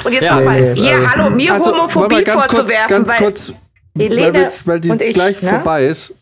[0.04, 2.58] Und jetzt Ja, nochmal, nee, nee, hier, also- hallo, mir Also, Homophobie wir ganz kurz,
[2.60, 3.52] vorzuwerfen, ganz weil kurz,
[3.94, 5.48] weil, jetzt, weil die und ich, gleich ne?
[5.48, 6.14] vorbei ist.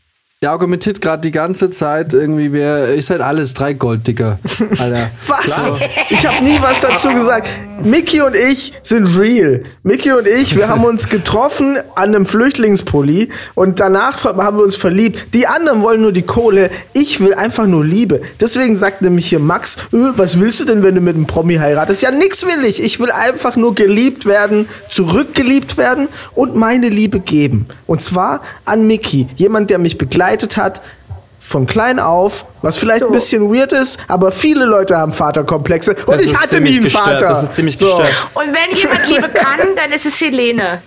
[0.43, 4.39] Der argumentiert gerade die ganze Zeit irgendwie, wer, ihr seid alles drei Golddicker.
[4.79, 5.11] Alter.
[5.27, 5.75] Was?
[6.09, 7.47] Ich habe nie was dazu gesagt.
[7.85, 9.62] Mickey und ich sind real.
[9.83, 14.77] Mickey und ich, wir haben uns getroffen an einem Flüchtlingspulli und danach haben wir uns
[14.77, 15.35] verliebt.
[15.35, 16.71] Die anderen wollen nur die Kohle.
[16.95, 18.23] Ich will einfach nur Liebe.
[18.41, 21.57] Deswegen sagt nämlich hier Max, äh, was willst du denn, wenn du mit einem Promi
[21.57, 22.01] heiratest?
[22.03, 22.83] Ja, nix will ich.
[22.83, 27.67] Ich will einfach nur geliebt werden, zurückgeliebt werden und meine Liebe geben.
[27.87, 29.27] Und zwar an Mickey.
[29.37, 30.81] Jemand, der mich begleitet hat,
[31.40, 36.20] von klein auf, was vielleicht ein bisschen weird ist, aber viele Leute haben Vaterkomplexe und
[36.20, 37.27] Das ich hatte nie einen gestört, Vater.
[37.28, 37.86] das ist ziemlich so.
[37.86, 38.12] gestört.
[38.35, 40.82] Und wenn jemand Liebe kann, dann ist es Helene.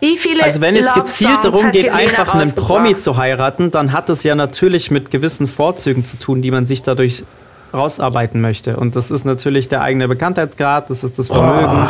[0.00, 2.54] Wie viele Also wenn es gezielt darum geht, Helene einfach einen?
[2.54, 6.66] Promi zu heiraten, dann hat es ja natürlich mit gewissen Vorzügen zu tun, die man
[6.66, 7.24] sich dadurch
[7.72, 8.76] rausarbeiten möchte.
[8.76, 11.88] Und das ist natürlich der eigene Bekanntheitsgrad, das ist das Vermögen.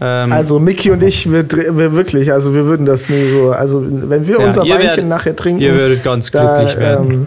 [0.00, 3.82] Ähm, Also Mickey und ich, wir, wir wirklich, also wir würden das nie so, also
[3.84, 7.10] wenn wir Ja, unser Weinchen werdet- nachher trinken, ihr würdet ganz da, glücklich werden.
[7.10, 7.26] Ähm,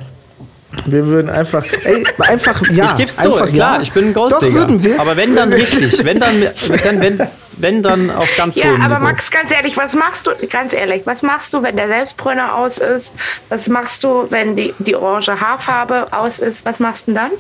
[0.86, 3.82] wir würden einfach, ey, einfach ja, ich geb's zu, einfach klar, ja.
[3.82, 5.00] ich bin ein Doch würden wir.
[5.00, 6.36] Aber wenn dann richtig, wenn dann,
[6.68, 7.28] wenn, wenn,
[7.60, 9.06] wenn dann auf ganz Ja, hohem aber Niveau.
[9.08, 12.78] Max, ganz ehrlich, was machst du, ganz ehrlich, was machst du, wenn der Selbstbräuner aus
[12.80, 13.16] ist?
[13.50, 16.66] Was machst du, wenn die, die orange Haarfarbe aus ist?
[16.66, 17.32] Was machst du denn dann?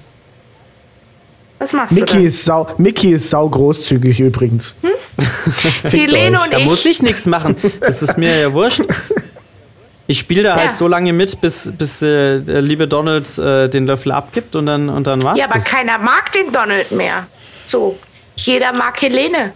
[1.59, 4.77] Was machst Mickey du ist sau, Mickey ist sau großzügig übrigens.
[5.83, 6.45] Fickt Helene euch.
[6.45, 6.65] und Da ich.
[6.65, 7.55] muss ich nichts machen.
[7.81, 8.81] Das ist mir ja wurscht.
[10.05, 10.55] Ich spiele da Ja.
[10.61, 14.67] halt so lange mit, bis, bis äh, der liebe Donald äh, den Löffel abgibt und
[14.67, 15.65] dann, und dann war's ja, aber das.
[15.65, 17.25] keiner mag den Donald mehr.
[17.65, 17.97] So,
[18.35, 19.53] jeder mag Helene.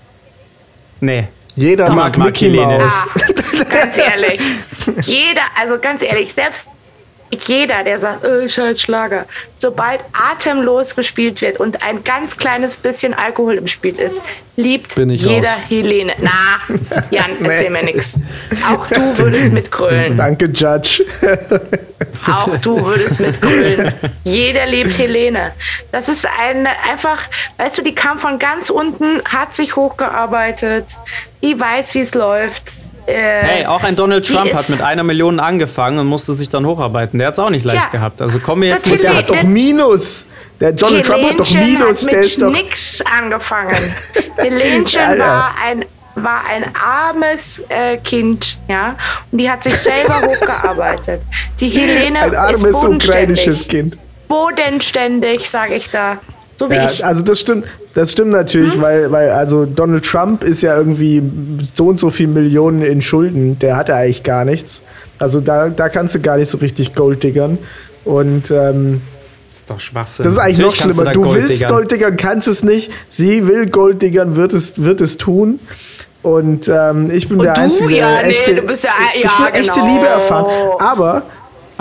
[1.00, 1.28] Nee.
[1.56, 2.80] Jeder Donald mag mag Mickey Helene.
[2.80, 3.08] Maus.
[3.14, 4.42] Ah, ganz ehrlich.
[5.06, 6.68] Jeder, also ganz ehrlich, selbst
[7.40, 9.26] jeder, der sagt, oh, scheiß Schlager,
[9.58, 14.22] sobald atemlos gespielt wird und ein ganz kleines bisschen Alkohol im Spiel ist,
[14.56, 15.60] liebt Bin ich jeder raus.
[15.70, 16.14] Helene.
[16.20, 16.32] Na,
[17.10, 18.16] Jan, erzähl mir nichts.
[18.70, 20.18] Auch du würdest mitgrölen.
[20.18, 21.04] Danke, Judge.
[22.28, 23.92] Auch du würdest mitgrölen.
[24.24, 25.54] Jeder liebt Helene.
[25.92, 27.22] Das ist ein, einfach,
[27.58, 30.98] weißt du, die kam von ganz unten, hat sich hochgearbeitet,
[31.42, 32.81] die weiß, wie es läuft.
[33.08, 36.50] Äh, Hey, auch ein Donald Trump ist- hat mit einer Million angefangen und musste sich
[36.50, 37.18] dann hocharbeiten.
[37.20, 37.90] Der hat es auch nicht leicht Ja.
[37.90, 38.22] gehabt.
[38.22, 38.96] Also kommen wir jetzt nicht.
[38.96, 40.28] ist Der hat doch Minus.
[40.60, 42.04] Der Donald Trump hat doch Minus.
[42.04, 42.52] Hat Der mit ist doch.
[42.52, 43.76] nix angefangen.
[44.38, 48.96] Helenchen war ein war ein armes äh, Kind, ja,
[49.32, 51.22] und die hat sich selber hochgearbeitet.
[51.62, 53.68] Die Helene Ein ist armes ukrainisches bodenständig.
[53.70, 53.98] Kind.
[54.28, 56.18] Bodenständig, sage ich da.
[56.62, 57.04] So wie Ja, ich.
[57.06, 57.66] also das stimmt,
[57.96, 58.82] das stimmt natürlich, Hm?
[58.82, 61.22] weil, weil also Donald Trump ist ja irgendwie
[61.64, 64.84] so und so viel Millionen in Schulden, der hat ja eigentlich gar nichts.
[65.20, 67.58] Also da, da kannst du gar nicht so richtig Gold diggern.
[68.06, 69.02] Und ähm,
[69.50, 70.24] Das ist doch Schwachsinn.
[70.24, 71.12] das ist eigentlich Natürlich noch schlimmer.
[71.14, 71.68] Du, Gold willst.
[71.68, 72.92] Gold diggern, kannst es nicht.
[73.08, 75.60] Sie will Gold diggern, wird es, wird es tun.
[76.24, 77.62] Und ähm, ich bin Und der du?
[77.62, 79.94] Einzige, Ja, der nee, echte, du bist ja- ich ja, will echte genau.
[79.94, 80.46] Liebe erfahren.
[80.80, 81.24] Aber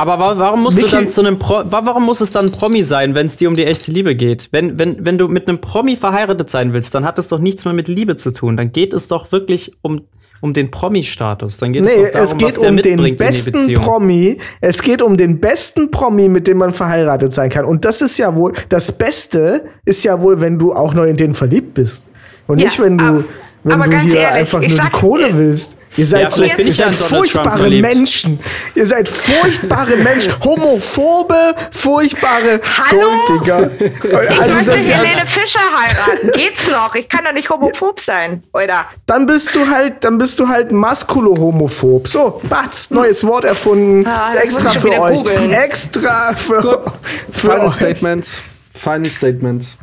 [0.00, 2.46] Aber wa warum musst Mickey- du dann zu einem Pro wa warum muss es dann
[2.46, 4.48] ein Promi sein, wenn es dir um die echte Liebe geht?
[4.50, 7.64] Wenn, wenn, wenn du mit einem Promi verheiratet sein willst, dann hat es doch nichts
[7.64, 8.56] mehr mit Liebe zu tun.
[8.56, 10.02] Dann geht es doch wirklich um,
[10.40, 11.58] um den Promi-Status.
[11.58, 13.74] Dann geht Nee, es doch darum, es geht was der um den besten.
[13.74, 14.38] Promi.
[14.62, 17.66] Es geht um den besten Promi, mit dem man verheiratet sein kann.
[17.66, 21.18] Und das ist ja wohl, das Beste ist ja wohl, wenn du auch noch in
[21.18, 22.06] den verliebt bist.
[22.46, 23.24] Und Ja, nicht, wenn du, aber-
[23.62, 25.76] wenn aber du ganz hier ehrlich, einfach nur die Kohle willst.
[25.96, 27.68] Ihr seid, Ja, so, ihr seid furchtbare.
[27.68, 28.38] Menschen.
[28.76, 30.32] Ihr seid furchtbare Menschen.
[30.44, 33.00] Homophobe, furchtbare Hallo?
[33.26, 33.70] Golddigger.
[33.80, 36.30] Ich Also ja, Helene Fischer heiraten.
[36.32, 36.94] Geht's noch?
[36.94, 38.86] Ich kann doch nicht homophob sein, oder?
[39.06, 42.06] dann bist du halt, dann bist du halt maskulohomophob.
[42.06, 44.06] So, Batz, neues Wort erfunden.
[44.06, 45.16] Ah, extra für euch.
[45.18, 45.50] googeln.
[45.50, 46.84] Extra für,
[47.32, 47.72] für Final euch.
[47.72, 48.42] Statements.
[48.72, 49.76] Final Statements.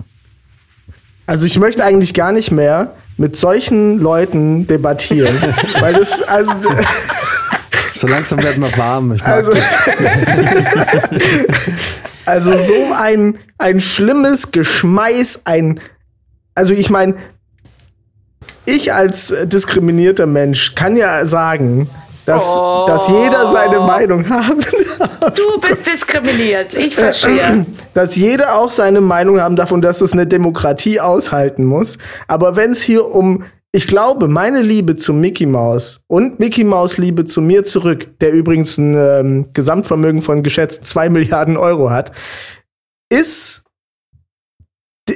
[1.25, 5.35] Also ich möchte eigentlich gar nicht mehr mit solchen Leuten debattieren,
[5.79, 6.51] weil das also
[7.95, 9.17] So langsam werden wir warm.
[9.23, 9.51] Also,
[12.25, 15.79] also so ein ein schlimmes Geschmeiß, ein
[16.53, 17.15] also ich meine
[18.65, 21.89] ich als diskriminierter Mensch kann ja sagen,
[22.27, 22.85] dass, Oh.
[22.87, 24.59] dass jeder seine Meinung haben
[25.33, 26.73] Du bist diskriminiert.
[26.73, 27.65] Ich verstehe.
[27.93, 31.97] dass jeder auch seine Meinung haben darf und dass es eine Demokratie aushalten muss.
[32.27, 36.97] Aber wenn es hier um, ich glaube, meine Liebe zu Mickey Mouse und Mickey Mouse
[36.97, 42.11] Liebe zu mir zurück, der übrigens ein ähm, Gesamtvermögen von geschätzt zwei Milliarden Euro hat,
[43.09, 43.63] ist,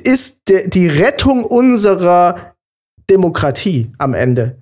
[0.03, 2.53] ist de, die Rettung unserer
[3.09, 4.57] Demokratie am Ende.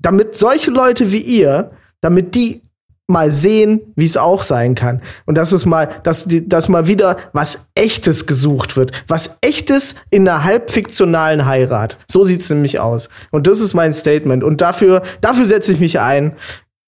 [0.00, 2.62] Damit solche Leute wie ihr, damit die
[3.06, 5.02] mal sehen, wie es auch sein kann.
[5.26, 8.92] Und dass es mal, dass, die, dass mal wieder was Echtes gesucht wird.
[9.08, 11.98] Was Echtes in einer halbfiktionalen Heirat.
[12.08, 13.08] So sieht's nämlich aus.
[13.32, 14.44] Und das ist mein Statement.
[14.44, 16.34] Und dafür, dafür setze ich mich ein.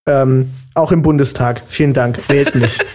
[0.06, 1.62] Ähm, auch im Bundestag.
[1.68, 2.20] Vielen Dank.
[2.28, 2.78] Wählt mich.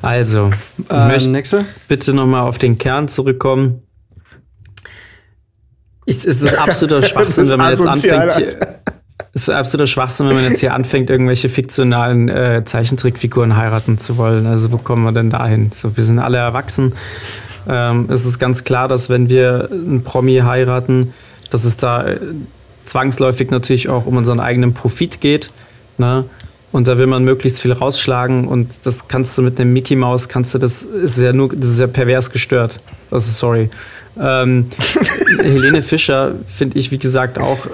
[0.00, 1.64] Also, ich Äh, möchte nächste.
[1.86, 3.82] bitte noch mal auf den Kern zurückkommen.
[6.06, 8.66] Ich, es ist absoluter Schwachsinn, wenn man jetzt anfängt.
[9.32, 14.46] Ist absoluter Schwachsinn, wenn man jetzt hier anfängt, irgendwelche fiktionalen äh, Zeichentrickfiguren heiraten zu wollen.
[14.46, 15.70] Also wo kommen wir denn dahin?
[15.72, 16.92] So, wir sind alle erwachsen.
[17.68, 21.14] Ähm, es ist ganz klar, dass wenn wir einen Promi heiraten,
[21.50, 22.18] dass es da äh,
[22.84, 25.50] zwangsläufig natürlich auch um unseren eigenen Profit geht.
[25.98, 26.24] Ne?
[26.72, 30.28] Und da will man möglichst viel rausschlagen und das kannst du mit einem Mickey Mouse,
[30.28, 32.76] kannst du das, ist ja nur, das ist ja pervers gestört.
[33.10, 33.68] Also sorry.
[34.18, 34.68] Ähm,
[35.42, 37.70] Helene Fischer finde ich, wie gesagt, auch, äh,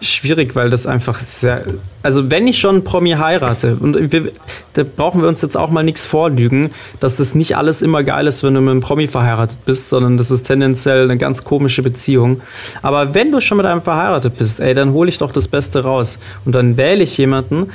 [0.00, 1.62] schwierig, weil das einfach sehr.
[2.02, 4.32] Also, wenn ich schon einen Promi heirate, und wir,
[4.74, 6.70] da brauchen wir uns jetzt auch mal nichts vorlügen,
[7.00, 10.16] dass das nicht alles immer geil ist, wenn du mit einem Promi verheiratet bist, sondern
[10.16, 12.40] das ist tendenziell eine ganz komische Beziehung.
[12.82, 15.82] Aber wenn du schon mit einem verheiratet bist, ey, dann hole ich doch das Beste
[15.82, 16.18] raus.
[16.44, 17.70] Und dann wähle ich jemanden,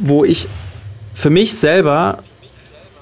[0.00, 0.46] wo ich
[1.14, 2.18] für mich selber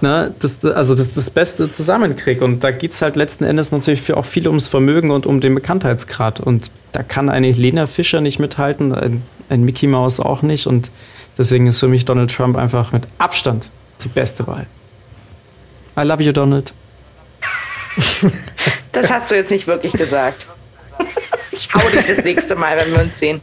[0.01, 2.45] ne, das, also das, das Beste zusammenkriege.
[2.45, 5.41] Und da geht es halt letzten Endes natürlich für auch viel ums Vermögen und um
[5.41, 6.41] den Bekanntheitsgrad.
[6.41, 10.67] Und da kann eine Lena Fischer nicht mithalten, ein, ein Mickey Mouse auch nicht.
[10.67, 10.91] Und
[11.37, 13.71] deswegen ist für mich Donald Trump einfach mit Abstand
[14.03, 14.67] die beste Wahl.
[15.97, 16.73] I love you, Donald.
[18.93, 20.47] Das hast du jetzt nicht wirklich gesagt.
[21.51, 23.43] Ich hau dich das nächste Mal, wenn wir uns sehen.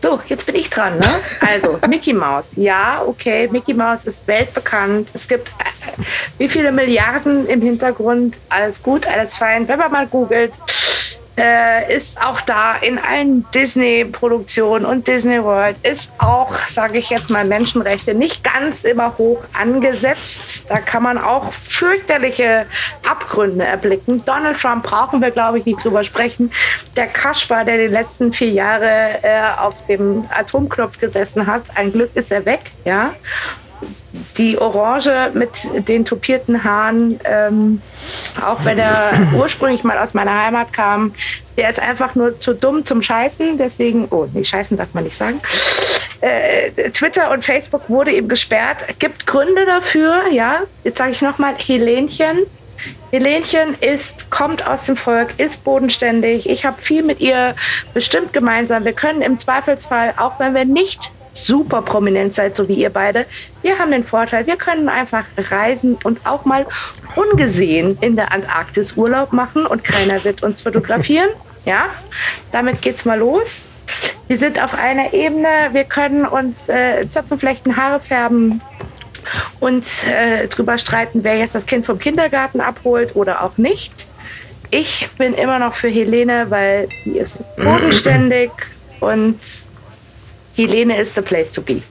[0.00, 1.08] So, jetzt bin ich dran, ne?
[1.46, 2.52] Also, Mickey Mouse.
[2.56, 5.10] Ja, okay, Mickey Mouse ist weltbekannt.
[5.12, 6.02] Es gibt äh,
[6.38, 8.36] wie viele Milliarden im Hintergrund.
[8.48, 9.66] Alles gut, alles fein.
[9.66, 10.52] Wenn man mal googelt,
[11.38, 17.30] äh, ist auch da in allen Disney-Produktionen und Disney World ist auch, sage ich jetzt
[17.30, 20.66] mal, Menschenrechte nicht ganz immer hoch angesetzt.
[20.68, 22.66] Da kann man auch fürchterliche
[23.08, 24.24] Abgründe erblicken.
[24.24, 26.50] Donald Trump brauchen wir, glaube ich, nicht drüber sprechen.
[26.96, 32.10] Der Kaspar, der die letzten vier Jahre äh, auf dem Atomknopf gesessen hat, ein Glück
[32.14, 33.14] ist er weg, ja
[34.36, 37.82] die Orange mit den tupierten Haaren, ähm,
[38.44, 41.12] auch wenn er ursprünglich mal aus meiner Heimat kam,
[41.56, 43.58] der ist einfach nur zu dumm zum Scheißen.
[43.58, 45.40] Deswegen, oh, nee, Scheißen darf man nicht sagen.
[46.20, 48.78] Äh, Twitter und Facebook wurde ihm gesperrt.
[48.98, 50.62] Gibt Gründe dafür, ja.
[50.84, 52.38] Jetzt sage ich nochmal, Helenchen.
[53.10, 56.48] Helenchen ist, kommt aus dem Volk, ist bodenständig.
[56.48, 57.54] Ich habe viel mit ihr
[57.94, 58.84] bestimmt gemeinsam.
[58.84, 63.26] Wir können im Zweifelsfall, auch wenn wir nicht super prominent seid, so wie ihr beide.
[63.62, 66.66] Wir haben den Vorteil, wir können einfach reisen und auch mal
[67.16, 71.30] ungesehen in der Antarktis Urlaub machen und keiner wird uns fotografieren.
[71.64, 71.90] Ja,
[72.50, 73.66] damit geht's mal los.
[74.26, 78.62] Wir sind auf einer Ebene, wir können uns äh, Zöpfe flechten, Haare färben
[79.60, 84.06] und äh, drüber streiten, wer jetzt das Kind vom Kindergarten abholt oder auch nicht.
[84.70, 88.50] Ich bin immer noch für Helene, weil die ist bodenständig
[89.00, 89.38] und
[90.58, 91.82] Helene is the place to be.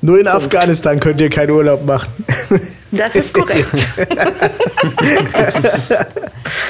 [0.00, 2.08] Nur in Afghanistan könnt ihr keinen Urlaub machen.
[2.92, 3.66] Das ist korrekt.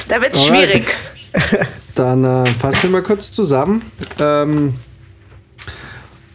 [0.07, 0.85] da wird es schwierig.
[1.95, 3.83] Dann äh, fassen wir mal kurz zusammen.
[4.19, 4.73] Ähm,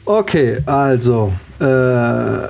[0.05, 2.49] okay, also äh,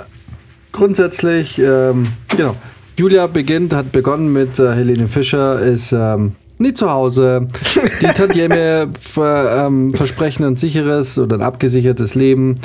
[0.72, 2.54] grundsätzlich, ähm, genau.
[2.96, 7.46] Julia beginnt, hat begonnen mit äh, Helene Fischer, ist ähm, nie zu Hause.
[8.00, 12.56] Die Tantieme ver, ähm, versprechen ein sicheres oder ein abgesichertes Leben.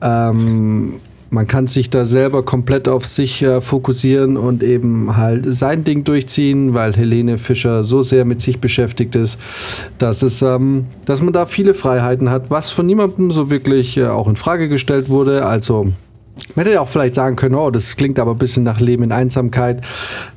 [0.00, 0.94] Ähm,
[1.34, 6.04] man kann sich da selber komplett auf sich äh, fokussieren und eben halt sein Ding
[6.04, 9.40] durchziehen, weil Helene Fischer so sehr mit sich beschäftigt ist,
[9.98, 14.06] dass es, ähm, dass man da viele Freiheiten hat, was von niemandem so wirklich äh,
[14.06, 15.44] auch in Frage gestellt wurde.
[15.44, 15.88] Also
[16.54, 19.12] man hätte auch vielleicht sagen können, oh, das klingt aber ein bisschen nach Leben in
[19.12, 19.84] Einsamkeit.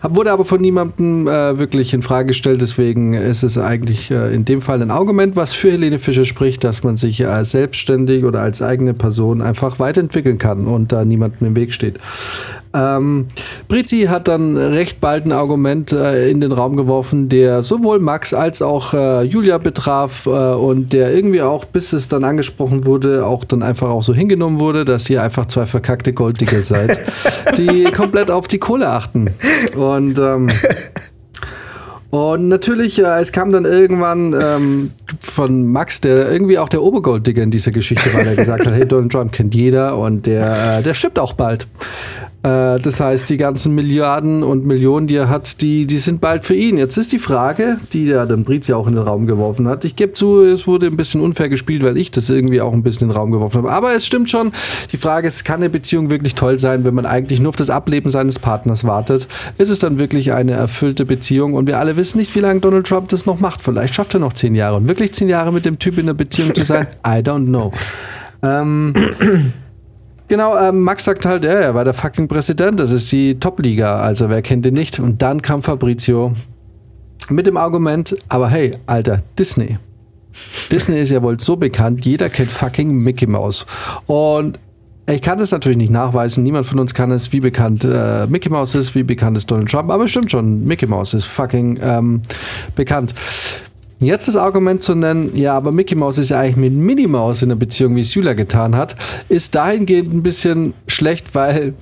[0.01, 2.61] Wurde aber von niemandem äh, wirklich in Frage gestellt.
[2.61, 6.63] Deswegen ist es eigentlich äh, in dem Fall ein Argument, was für Helene Fischer spricht,
[6.63, 11.47] dass man sich äh, selbstständig oder als eigene Person einfach weiterentwickeln kann und da niemandem
[11.47, 11.99] im Weg steht.
[12.73, 13.27] Ähm,
[13.67, 18.33] Brizi hat dann recht bald ein Argument äh, in den Raum geworfen, der sowohl Max
[18.33, 23.25] als auch äh, Julia betraf äh, und der irgendwie auch, bis es dann angesprochen wurde,
[23.25, 26.99] auch dann einfach auch so hingenommen wurde, dass ihr einfach zwei verkackte Golddigger seid,
[27.57, 29.29] die komplett auf die Kohle achten.
[29.75, 30.47] Und ähm,
[32.09, 37.43] und natürlich, äh, es kam dann irgendwann ähm, von Max, der irgendwie auch der Obergolddigger
[37.43, 40.83] in dieser Geschichte war, der gesagt hat, hey, Donald Trump kennt jeder und der, äh,
[40.83, 41.67] der stirbt auch bald.
[42.47, 46.45] Äh, das heißt, die ganzen Milliarden und Millionen, die er hat, die, die sind bald
[46.45, 46.77] für ihn.
[46.77, 49.83] Jetzt ist die Frage, die der dann Briz ja auch in den Raum geworfen hat.
[49.83, 52.83] Ich gebe zu, es wurde ein bisschen unfair gespielt, weil ich das irgendwie auch ein
[52.83, 53.71] bisschen in den Raum geworfen habe.
[53.71, 54.51] Aber es stimmt schon.
[54.91, 57.69] Die Frage ist, kann eine Beziehung wirklich toll sein, wenn man eigentlich nur auf das
[57.69, 59.27] Ableben seines Partners wartet?
[59.57, 61.53] Ist es dann wirklich eine erfüllte Beziehung?
[61.53, 63.61] Und wir alle wissen nicht, wie lange Donald Trump das noch macht.
[63.61, 64.77] Vielleicht schafft er noch zehn Jahre.
[64.77, 66.87] Und wirklich zehn Jahre mit dem Typ in einer Beziehung zu sein?
[67.05, 67.71] I don't know.
[68.41, 68.93] Ähm,
[70.27, 74.01] Genau, ähm, Max sagt halt, ja, er war der fucking Präsident, das ist die Top-Liga,
[74.01, 74.99] also wer kennt ihn nicht?
[74.99, 76.33] Und dann kam Fabrizio
[77.29, 79.77] mit dem Argument, aber hey, Alter, Disney.
[80.69, 83.65] Disney ist ja wohl so bekannt, jeder kennt fucking Mickey Mouse.
[84.05, 84.59] Und
[85.09, 88.49] ich kann das natürlich nicht nachweisen, niemand von uns kann es, wie bekannt äh, Mickey
[88.49, 92.21] Mouse ist, wie bekannt ist Donald Trump, aber stimmt schon, Mickey Mouse ist fucking ähm,
[92.75, 93.15] bekannt.
[93.99, 97.41] Jetzt das Argument zu nennen, ja, aber Mickey Mouse ist ja eigentlich mit Minnie Mouse
[97.41, 98.95] in der Beziehung, wie es Julia getan hat,
[99.27, 101.73] ist dahingehend ein bisschen schlecht, weil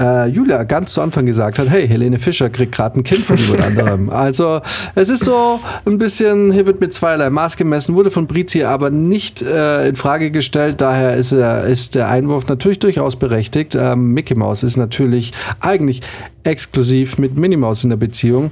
[0.00, 3.36] äh, Julia ganz zu Anfang gesagt hat, hey, Helene Fischer kriegt gerade ein Kind von
[3.36, 4.10] jemand anderem.
[4.18, 4.60] Also
[4.94, 8.90] es ist so ein bisschen, hier wird mit zweierlei Maß gemessen, wurde von Brizi aber
[8.90, 13.74] nicht äh, in Frage gestellt, daher ist, er, ist der Einwurf natürlich durchaus berechtigt.
[13.74, 16.02] Ähm, Mickey Mouse ist natürlich eigentlich
[16.42, 18.50] exklusiv mit Minnie Maus in der Beziehung.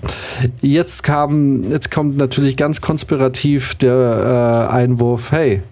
[0.60, 5.62] Jetzt kam, jetzt kommt natürlich ganz konspirativ der äh, Einwurf, hey,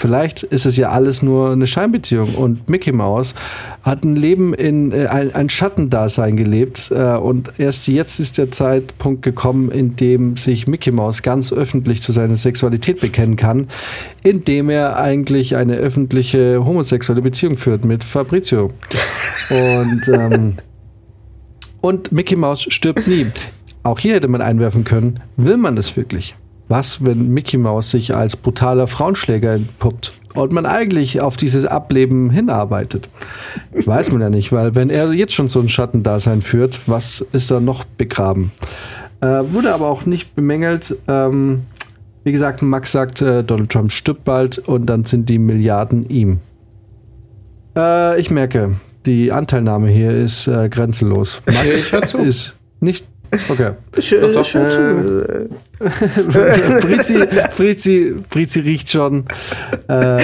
[0.00, 3.34] Vielleicht ist es ja alles nur eine Scheinbeziehung und Mickey Mouse
[3.82, 8.50] hat ein Leben in äh, ein, ein Schattendasein gelebt äh, und erst jetzt ist der
[8.50, 13.68] Zeitpunkt gekommen, in dem sich Mickey Mouse ganz öffentlich zu seiner Sexualität bekennen kann,
[14.22, 18.72] indem er eigentlich eine öffentliche homosexuelle Beziehung führt mit Fabrizio.
[19.50, 20.54] Und ähm,
[21.82, 23.26] und Mickey Mouse stirbt nie.
[23.82, 26.36] Auch hier hätte man einwerfen können, will man das wirklich?
[26.70, 32.30] Was, wenn Mickey Mouse sich als brutaler Frauenschläger entpuppt und man eigentlich auf dieses Ableben
[32.30, 33.08] hinarbeitet?
[33.72, 37.50] Weiß man ja nicht, weil wenn er jetzt schon so ein Schattendasein führt, was ist
[37.50, 38.52] da noch begraben?
[39.20, 40.96] Äh, wurde aber auch nicht bemängelt.
[41.08, 41.64] Ähm,
[42.22, 46.38] wie gesagt, Max sagt, äh, Donald Trump stirbt bald und dann sind die Milliarden ihm.
[47.76, 48.76] Äh, ich merke,
[49.06, 51.42] die Anteilnahme hier ist äh, grenzenlos.
[51.46, 52.18] Max Ich hör zu.
[52.18, 53.08] ist nicht.
[53.48, 53.72] Okay.
[53.96, 55.48] Ich, äh, doch, ich hör zu.
[56.80, 57.14] Brizi,
[57.56, 59.24] Brizi, Brizi riecht schon.
[59.88, 60.18] Äh,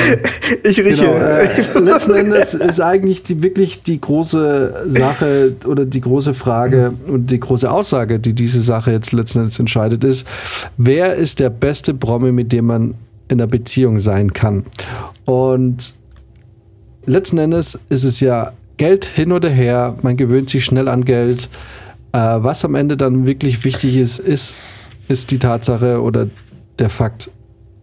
[0.62, 1.04] Ich rieche.
[1.04, 6.92] genau, äh, letzten Endes ist eigentlich die, wirklich die große Sache oder die große Frage
[7.06, 10.28] und die große Aussage, die diese Sache jetzt letzten Endes entscheidet, ist,
[10.76, 12.94] wer ist der beste Promi, mit dem man
[13.28, 14.66] in einer Beziehung sein kann?
[15.24, 15.94] Und
[17.06, 21.48] letzten Endes ist es ja Geld hin oder her, man gewöhnt sich schnell an Geld.
[22.12, 24.54] Äh, was am Ende dann wirklich wichtig ist, ist,
[25.08, 26.28] ist die Tatsache oder
[26.78, 27.30] der Fakt,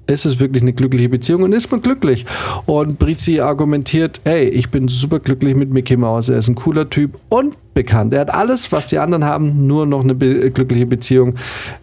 [0.08, 2.26] ist es wirklich eine glückliche Beziehung und ist man glücklich?
[2.66, 6.90] Und Brizi argumentiert, hey, ich bin super glücklich mit Mickey Mouse, er ist ein cooler
[6.90, 8.14] Typ und bekannt.
[8.14, 11.36] Er hat alles, was die anderen haben, nur noch eine be glückliche Beziehung,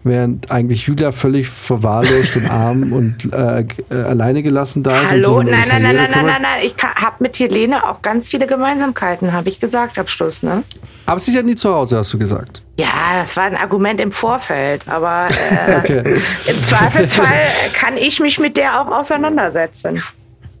[0.03, 5.09] während eigentlich Julia völlig verwahrlost und arm und äh, äh, alleine gelassen da ist.
[5.09, 5.41] Hallo?
[5.41, 6.61] ihre Nein, nein, nein, nein, nein, nein, nein.
[6.63, 10.63] Ich habe mit Helene auch ganz viele Gemeinsamkeiten, habe ich gesagt am Schluss, ne?
[11.05, 12.61] Aber sie ist ja nie zu Hause, hast du gesagt.
[12.81, 15.27] Ja, das war ein Argument im Vorfeld, aber
[15.67, 16.15] äh, Okay.
[16.47, 17.43] im Zweifelsfall
[17.73, 20.01] kann ich mich mit der auch auseinandersetzen.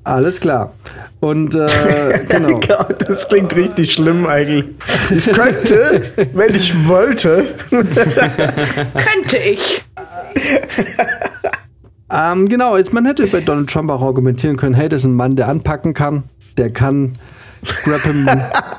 [0.03, 0.71] Alles klar.
[1.19, 1.67] Und äh,
[2.29, 2.59] genau.
[3.07, 4.65] Das klingt richtig schlimm eigentlich.
[5.09, 7.55] Ich könnte, wenn ich wollte.
[7.69, 9.83] Könnte ich.
[12.11, 15.15] Ähm, genau, jetzt man hätte bei Donald Trump auch argumentieren können, hey, das ist ein
[15.15, 16.23] Mann, der anpacken kann,
[16.57, 17.13] der kann
[17.83, 18.25] grab him,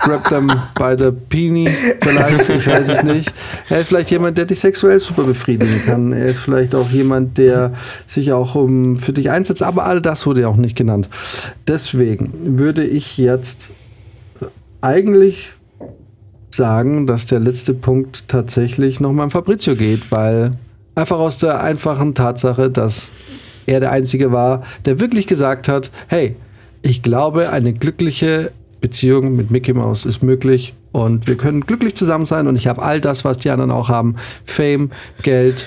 [0.00, 1.68] grab them by the peony,
[2.00, 3.32] vielleicht, ich weiß es nicht.
[3.68, 6.12] Er ist vielleicht jemand, der dich sexuell super befriedigen kann.
[6.12, 7.74] Er ist vielleicht auch jemand, der
[8.06, 11.08] sich auch um, für dich einsetzt, aber all das wurde ja auch nicht genannt.
[11.68, 13.72] Deswegen würde ich jetzt
[14.80, 15.52] eigentlich
[16.50, 20.50] sagen, dass der letzte Punkt tatsächlich nochmal an Fabrizio geht, weil
[20.94, 23.10] einfach aus der einfachen Tatsache, dass
[23.66, 26.36] er der Einzige war, der wirklich gesagt hat, hey,
[26.82, 28.50] ich glaube, eine glückliche
[28.82, 32.82] Beziehung mit Mickey Mouse ist möglich und wir können glücklich zusammen sein und ich habe
[32.82, 34.90] all das, was die anderen auch haben, Fame,
[35.22, 35.66] Geld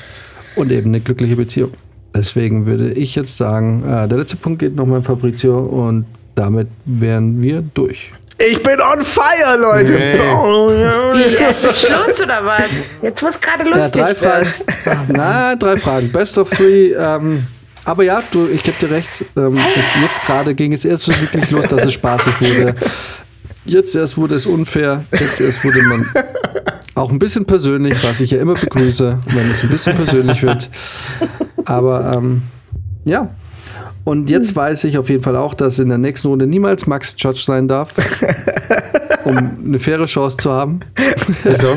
[0.55, 1.71] und eben eine glückliche Beziehung.
[2.15, 6.05] Deswegen würde ich jetzt sagen, äh, der letzte Punkt geht nochmal an Fabrizio und
[6.35, 8.11] damit wären wir durch.
[8.37, 9.93] Ich bin on fire, Leute.
[9.93, 11.31] Nee.
[11.39, 12.63] Jetzt ist Schluss oder was?
[13.01, 14.45] Jetzt muss gerade Ja, lustig drei Fragen.
[14.83, 14.99] werden.
[15.15, 16.11] Na, drei Fragen.
[16.11, 16.91] Best of three.
[16.93, 17.47] Ähm,
[17.85, 19.23] aber ja, du, ich gebe dir recht.
[19.37, 19.57] Ähm,
[20.01, 22.75] jetzt gerade ging es erst so wirklich los, dass es spaßig wurde.
[23.63, 25.05] Jetzt erst wurde es unfair.
[25.11, 26.05] Jetzt erst wurde man
[26.95, 30.69] auch ein bisschen persönlich, was ich ja immer begrüße, wenn es ein bisschen persönlich wird.
[31.65, 32.41] Aber ähm,
[33.05, 33.29] ja.
[34.03, 37.15] Und jetzt weiß ich auf jeden Fall auch, dass in der nächsten Runde niemals Max
[37.17, 37.95] Judge sein darf,
[39.23, 39.35] um
[39.65, 40.79] eine faire Chance zu haben.
[41.43, 41.67] Wieso?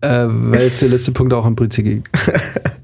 [0.00, 2.04] Äh, weil jetzt der letzte Punkt auch im Prinzip ging.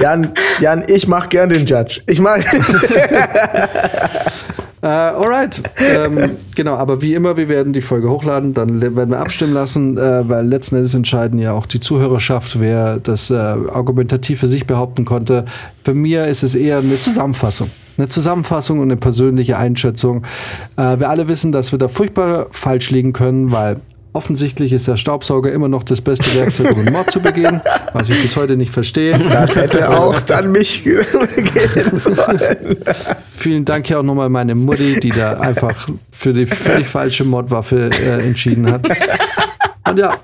[0.00, 2.00] Jan, Jan, ich mach gern den Judge.
[2.06, 2.38] Ich mach.
[4.82, 5.60] Äh, alright.
[5.94, 9.98] ähm, genau, aber wie immer, wir werden die Folge hochladen, dann werden wir abstimmen lassen,
[9.98, 14.66] äh, weil letzten Endes entscheiden ja auch die Zuhörerschaft, wer das äh, argumentativ für sich
[14.66, 15.44] behaupten konnte.
[15.84, 17.70] Für mir ist es eher eine Zusammenfassung.
[17.98, 20.24] Eine Zusammenfassung und eine persönliche Einschätzung.
[20.78, 23.80] Äh, wir alle wissen, dass wir da furchtbar falsch liegen können, weil
[24.12, 27.60] offensichtlich ist der Staubsauger immer noch das beste Werkzeug, um einen Mord zu begehen,
[27.92, 29.18] was ich bis heute nicht verstehe.
[29.18, 32.76] Das hätte auch dann mich gehen sollen.
[33.28, 37.90] Vielen Dank hier auch nochmal meine Mutti, die da einfach für die völlig falsche Mordwaffe
[37.90, 38.88] äh, entschieden hat.
[39.88, 40.18] Und ja,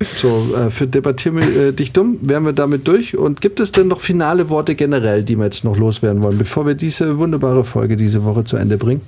[0.00, 3.16] so, äh, für Debattieren wir äh, dich dumm, wären wir damit durch.
[3.16, 6.66] Und gibt es denn noch finale Worte generell, die wir jetzt noch loswerden wollen, bevor
[6.66, 9.00] wir diese wunderbare Folge diese Woche zu Ende bringen?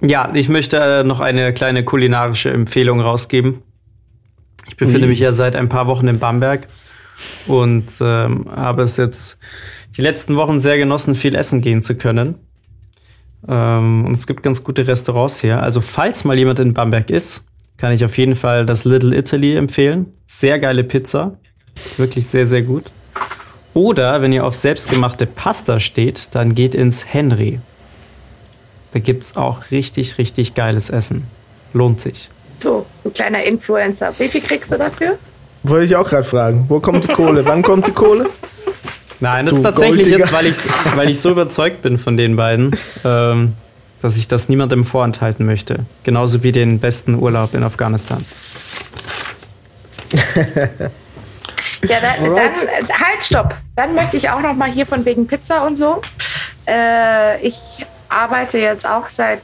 [0.00, 3.62] Ja, ich möchte äh, noch eine kleine kulinarische Empfehlung rausgeben.
[4.66, 6.68] Ich befinde mich ja seit ein paar Wochen in Bamberg
[7.46, 9.38] und ähm, habe es jetzt
[9.96, 12.36] die letzten Wochen sehr genossen, viel essen gehen zu können.
[13.48, 15.62] Ähm, und es gibt ganz gute Restaurants hier.
[15.62, 17.44] Also falls mal jemand in Bamberg ist,
[17.76, 20.12] kann ich auf jeden Fall das Little Italy empfehlen.
[20.26, 21.38] Sehr geile Pizza.
[21.96, 22.84] Wirklich sehr, sehr gut.
[23.74, 27.60] Oder wenn ihr auf selbstgemachte Pasta steht, dann geht ins Henry.
[28.92, 31.26] Da gibt's auch richtig, richtig geiles Essen.
[31.72, 32.30] Lohnt sich.
[32.62, 34.12] So, du kleiner Influencer.
[34.18, 35.18] Wie viel kriegst du dafür?
[35.62, 36.64] Wollte ich auch gerade fragen.
[36.68, 37.44] Wo kommt die Kohle?
[37.44, 38.28] Wann kommt die Kohle?
[39.20, 40.18] Nein, das Du ist tatsächlich Golddigger.
[40.18, 42.70] jetzt, weil ich, weil ich so überzeugt bin von den beiden,
[43.04, 43.52] ähm,
[44.00, 45.84] dass ich das niemandem vorenthalten möchte.
[46.04, 48.24] Genauso wie den besten Urlaub in Afghanistan.
[51.88, 52.52] Ja, dann, dann
[52.98, 53.54] halt, stopp.
[53.76, 56.00] Dann möchte ich auch noch mal hier von wegen Pizza und so.
[56.68, 57.54] Äh, ich
[58.10, 59.38] arbeite jetzt auch seit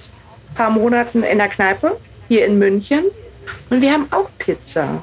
[0.51, 1.97] ein paar Monaten in der Kneipe
[2.29, 3.05] hier in München
[3.71, 5.03] und wir haben auch Pizza.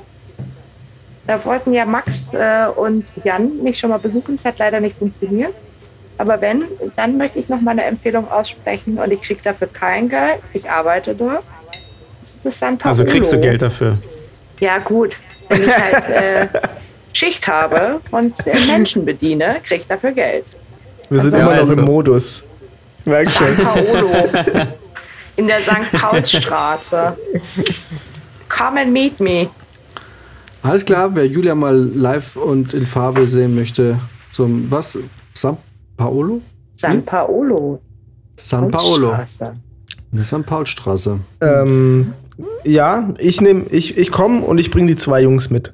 [1.26, 4.36] Da wollten ja Max äh, und Jan mich schon mal besuchen.
[4.36, 5.54] Es hat leider nicht funktioniert.
[6.18, 6.66] Aber wenn,
[6.98, 10.40] dann möchte ich noch mal eine Empfehlung aussprechen und ich kriege dafür kein Geld.
[10.54, 11.44] Ich arbeite dort.
[12.20, 12.90] Das ist San Paolo.
[12.90, 13.98] Also kriegst du Geld dafür.
[14.60, 15.16] Ja, gut.
[15.50, 16.48] Wenn ich halt äh,
[17.14, 20.46] Schicht habe und äh, Menschen bediene, krieg ich dafür Geld.
[21.10, 21.74] Wir sind Ja, immer noch also.
[21.74, 22.44] im Modus.
[23.06, 23.66] Merk San schon.
[23.66, 24.10] Paolo.
[25.36, 25.92] In der St.
[25.92, 27.18] Paulstraße.
[28.50, 29.50] Come and meet me.
[30.62, 34.00] Alles klar, wer Julia mal live und in Farbe sehen möchte,
[34.32, 34.98] zum was?
[35.34, 35.58] San
[35.98, 36.42] Paolo?
[36.76, 37.82] San Paolo.
[38.36, 39.10] San Paolo.
[39.10, 39.56] Paulstraße.
[40.12, 41.20] In der San Paulstraße.
[41.42, 42.14] Ähm,
[42.64, 45.74] ja, ich nehme, ich, ich komme und ich bringe die zwei Jungs mit.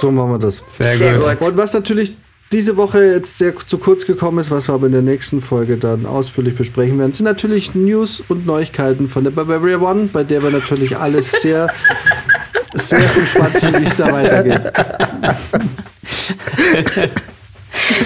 [0.00, 0.64] So machen wir das.
[0.66, 1.38] Sehr, Sehr gut.
[1.38, 1.48] gut.
[1.48, 2.16] Und was natürlich
[2.52, 5.76] diese Woche jetzt sehr zu kurz gekommen ist, was wir aber in der nächsten Folge
[5.76, 10.42] dann ausführlich besprechen werden, sind natürlich News und Neuigkeiten von der Bavaria One, bei der
[10.42, 11.68] wir natürlich alles sehr,
[12.74, 14.60] sehr gespannt sind, wie es da weitergeht.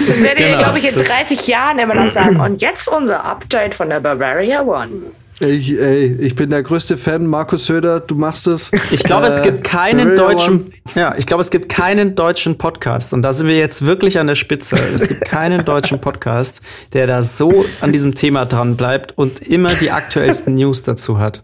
[0.07, 2.39] Das werdet ihr, Genau, glaube ich, in das- 30 Jahren immer noch sagen.
[2.39, 5.11] Und jetzt unser Update von der Bavaria One.
[5.39, 8.71] Ich, ey, ich bin der größte Fan, Markus Söder, du machst es.
[8.91, 13.13] Ich glaube, es Äh, gibt keinen deutschen, ja, ich glaube, es gibt keinen deutschen Podcast
[13.13, 14.75] und da sind wir jetzt wirklich an der Spitze.
[14.75, 16.61] Es gibt keinen deutschen Podcast,
[16.93, 21.43] der da so an diesem Thema dran bleibt und immer die aktuellsten News dazu hat.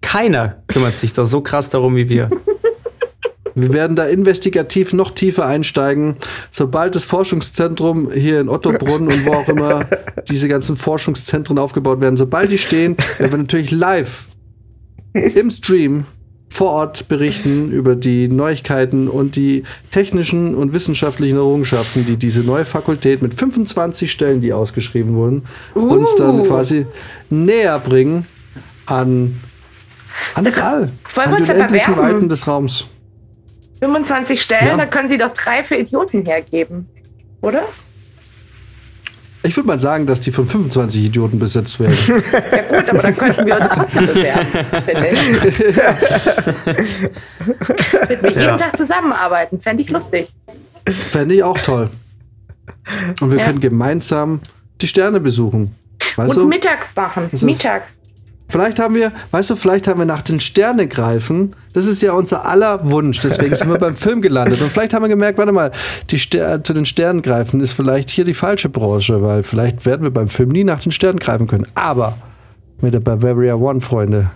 [0.00, 2.30] Keiner kümmert sich da so krass darum wie wir.
[3.54, 6.16] Wir werden da investigativ noch tiefer einsteigen.
[6.50, 9.80] Sobald das Forschungszentrum hier in Ottobrunn und wo auch immer
[10.28, 14.26] diese ganzen Forschungszentren aufgebaut werden, sobald die stehen, werden wir natürlich live
[15.12, 16.04] im Stream
[16.54, 22.64] vor Ort berichten über die Neuigkeiten und die technischen und wissenschaftlichen Errungenschaften, die diese neue
[22.64, 25.42] Fakultät mit 25 Stellen, die ausgeschrieben wurden,
[25.74, 26.42] uns dann Uh.
[26.44, 26.86] quasi
[27.28, 28.26] näher bringen
[28.86, 29.40] an,
[30.34, 31.96] an das All, wollen an unendlichen bewerben?
[31.96, 32.86] Weiten des Raums.
[33.78, 34.76] 25 Stellen, Ja.
[34.76, 36.88] da können Sie doch drei für Idioten hergeben.
[37.40, 37.64] Oder?
[39.46, 41.94] Ich würde mal sagen, dass die von 25 Idioten besetzt werden.
[42.08, 44.48] Ja gut, aber dann könnten wir uns trotzdem bewerben,
[44.82, 45.40] finde ich.
[48.08, 50.28] Mit mir jeden Tag zusammenarbeiten, fände ich lustig.
[50.88, 51.90] Fände ich auch toll.
[53.20, 53.44] Und wir Ja.
[53.44, 54.40] können gemeinsam
[54.80, 55.74] die Sterne besuchen.
[56.16, 56.48] Weißt Und du?
[56.48, 57.28] Mittag machen.
[57.30, 57.82] ist- Mittag.
[58.48, 61.54] Vielleicht haben wir, weißt du, vielleicht haben wir nach den Sternen greifen.
[61.72, 63.20] Das ist ja unser aller Wunsch.
[63.20, 64.60] Deswegen sind wir beim Film gelandet.
[64.60, 65.72] Und vielleicht haben wir gemerkt, warte mal,
[66.10, 70.02] die Ster zu den Sternen greifen ist vielleicht hier die falsche Branche, weil vielleicht werden
[70.02, 71.66] wir beim Film nie nach den Sternen greifen können.
[71.74, 72.16] Aber
[72.80, 74.30] mit der Bavaria One, Freunde.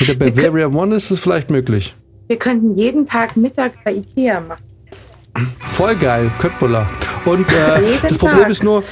[0.00, 1.94] Mit der Bavaria One ist es vielleicht möglich.
[2.26, 4.62] Wir könnten jeden Tag Mittag bei Ikea machen.
[5.68, 6.88] Voll geil, Köttbullar.
[7.24, 8.50] Und äh, das Problem Tag.
[8.50, 8.82] ist nur,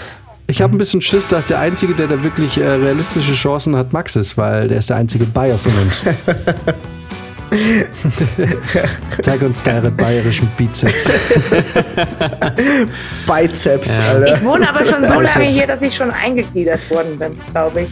[0.50, 3.92] ich habe ein bisschen Schiss, dass der Einzige, der da wirklich äh, realistische Chancen hat,
[3.92, 6.02] Max ist, weil der ist der einzige Bayer von uns.
[9.22, 11.04] Zeig uns deine bayerischen Bizeps.
[13.26, 14.04] Bizeps, Ja.
[14.08, 14.36] Alter.
[14.36, 17.88] Ich wohne aber schon so lange hier, dass ich schon eingegliedert worden bin, glaube ich.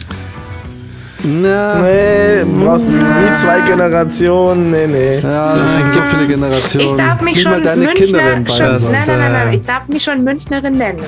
[1.25, 4.71] Na, Nee, du brauchst wie zwei Generationen.
[4.71, 5.19] Nee, nee.
[5.21, 6.91] ja, das sind so viele Generationen.
[6.91, 9.53] Ich darf mich Nicht mal schon deine Münchner, Kinder werden schon, nein, nein, nein, nein,
[9.55, 11.03] ich darf mich schon Münchnerin nennen.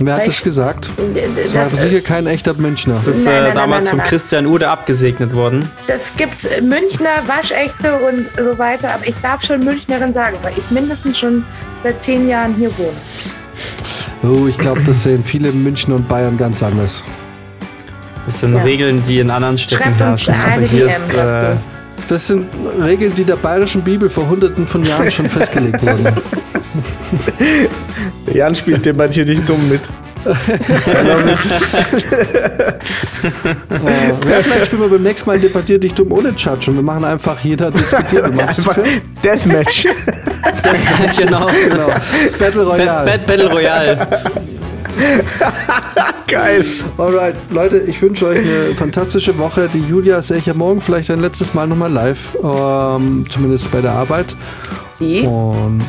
[0.00, 0.90] Wer hat das ich- gesagt?
[1.14, 2.94] Das Das, war sicher kein echter Münchner.
[2.94, 4.04] Das ist Nein, nein, äh, nein, damals nein, von.
[4.04, 5.70] Christian Ude abgesegnet worden.
[5.86, 10.54] das gibt äh, Münchner, Waschechte und so weiter, aber ich darf schon Münchnerin sagen, weil
[10.56, 11.44] ich mindestens schon
[11.82, 12.96] seit zehn Jahren hier wohne.
[14.24, 17.02] Oh, ich glaube, das sehen viele München und Bayern ganz anders.
[18.24, 18.62] Das sind Ja.
[18.62, 20.34] Regeln, die in anderen Städten herrschen.
[20.34, 21.54] Aber hier ist, äh.
[22.08, 22.46] Das sind
[22.80, 26.06] Regeln, die der bayerischen Bibel vor hunderten von Jahren schon festgelegt wurden.
[28.32, 29.80] Jan spielt debattiert dich dumm mit.
[30.24, 30.30] Äh,
[34.30, 37.04] ja, vielleicht spielen wir beim nächsten Mal Debattier dich dumm ohne Judge und wir machen
[37.04, 38.26] einfach jeder diskutiert.
[38.26, 39.02] Du machst es Einfach fair?
[39.24, 39.88] Deathmatch.
[41.18, 41.48] genau.
[41.68, 41.86] Genau.
[42.38, 43.10] Battle Royale.
[43.10, 44.08] Bad Battle Royale.
[46.28, 46.64] Geil.
[46.98, 49.68] Alright, Leute, ich wünsche euch eine fantastische Woche.
[49.72, 53.80] Die Julia sehe ich ja morgen vielleicht ein letztes Mal nochmal live, ähm, zumindest bei
[53.80, 54.36] der Arbeit.
[54.92, 55.20] Sie?
[55.20, 55.82] Und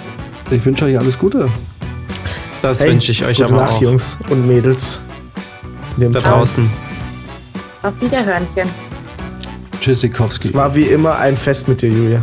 [0.51, 1.49] ich wünsche euch alles Gute.
[2.63, 3.81] Das Hey, wünsche ich euch gute aber Nacht, auch.
[3.81, 5.01] Jungs und Mädels.
[5.97, 6.31] Da Fall.
[6.31, 6.71] draußen.
[7.83, 8.69] Auf Wiederhörnchen.
[9.81, 10.47] Tschüssikowski.
[10.47, 12.21] Es war wie immer ein Fest mit dir, Julia.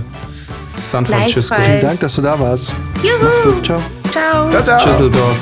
[0.83, 1.55] San Francisco.
[1.61, 2.75] Vielen Dank, dass du da warst.
[3.03, 3.23] Juhu.
[3.23, 3.65] Mach's gut.
[3.67, 3.81] Ciao.
[4.11, 4.51] Ciao.
[4.51, 4.85] Ciao, ciao.
[4.87, 5.37] Düsseldorf.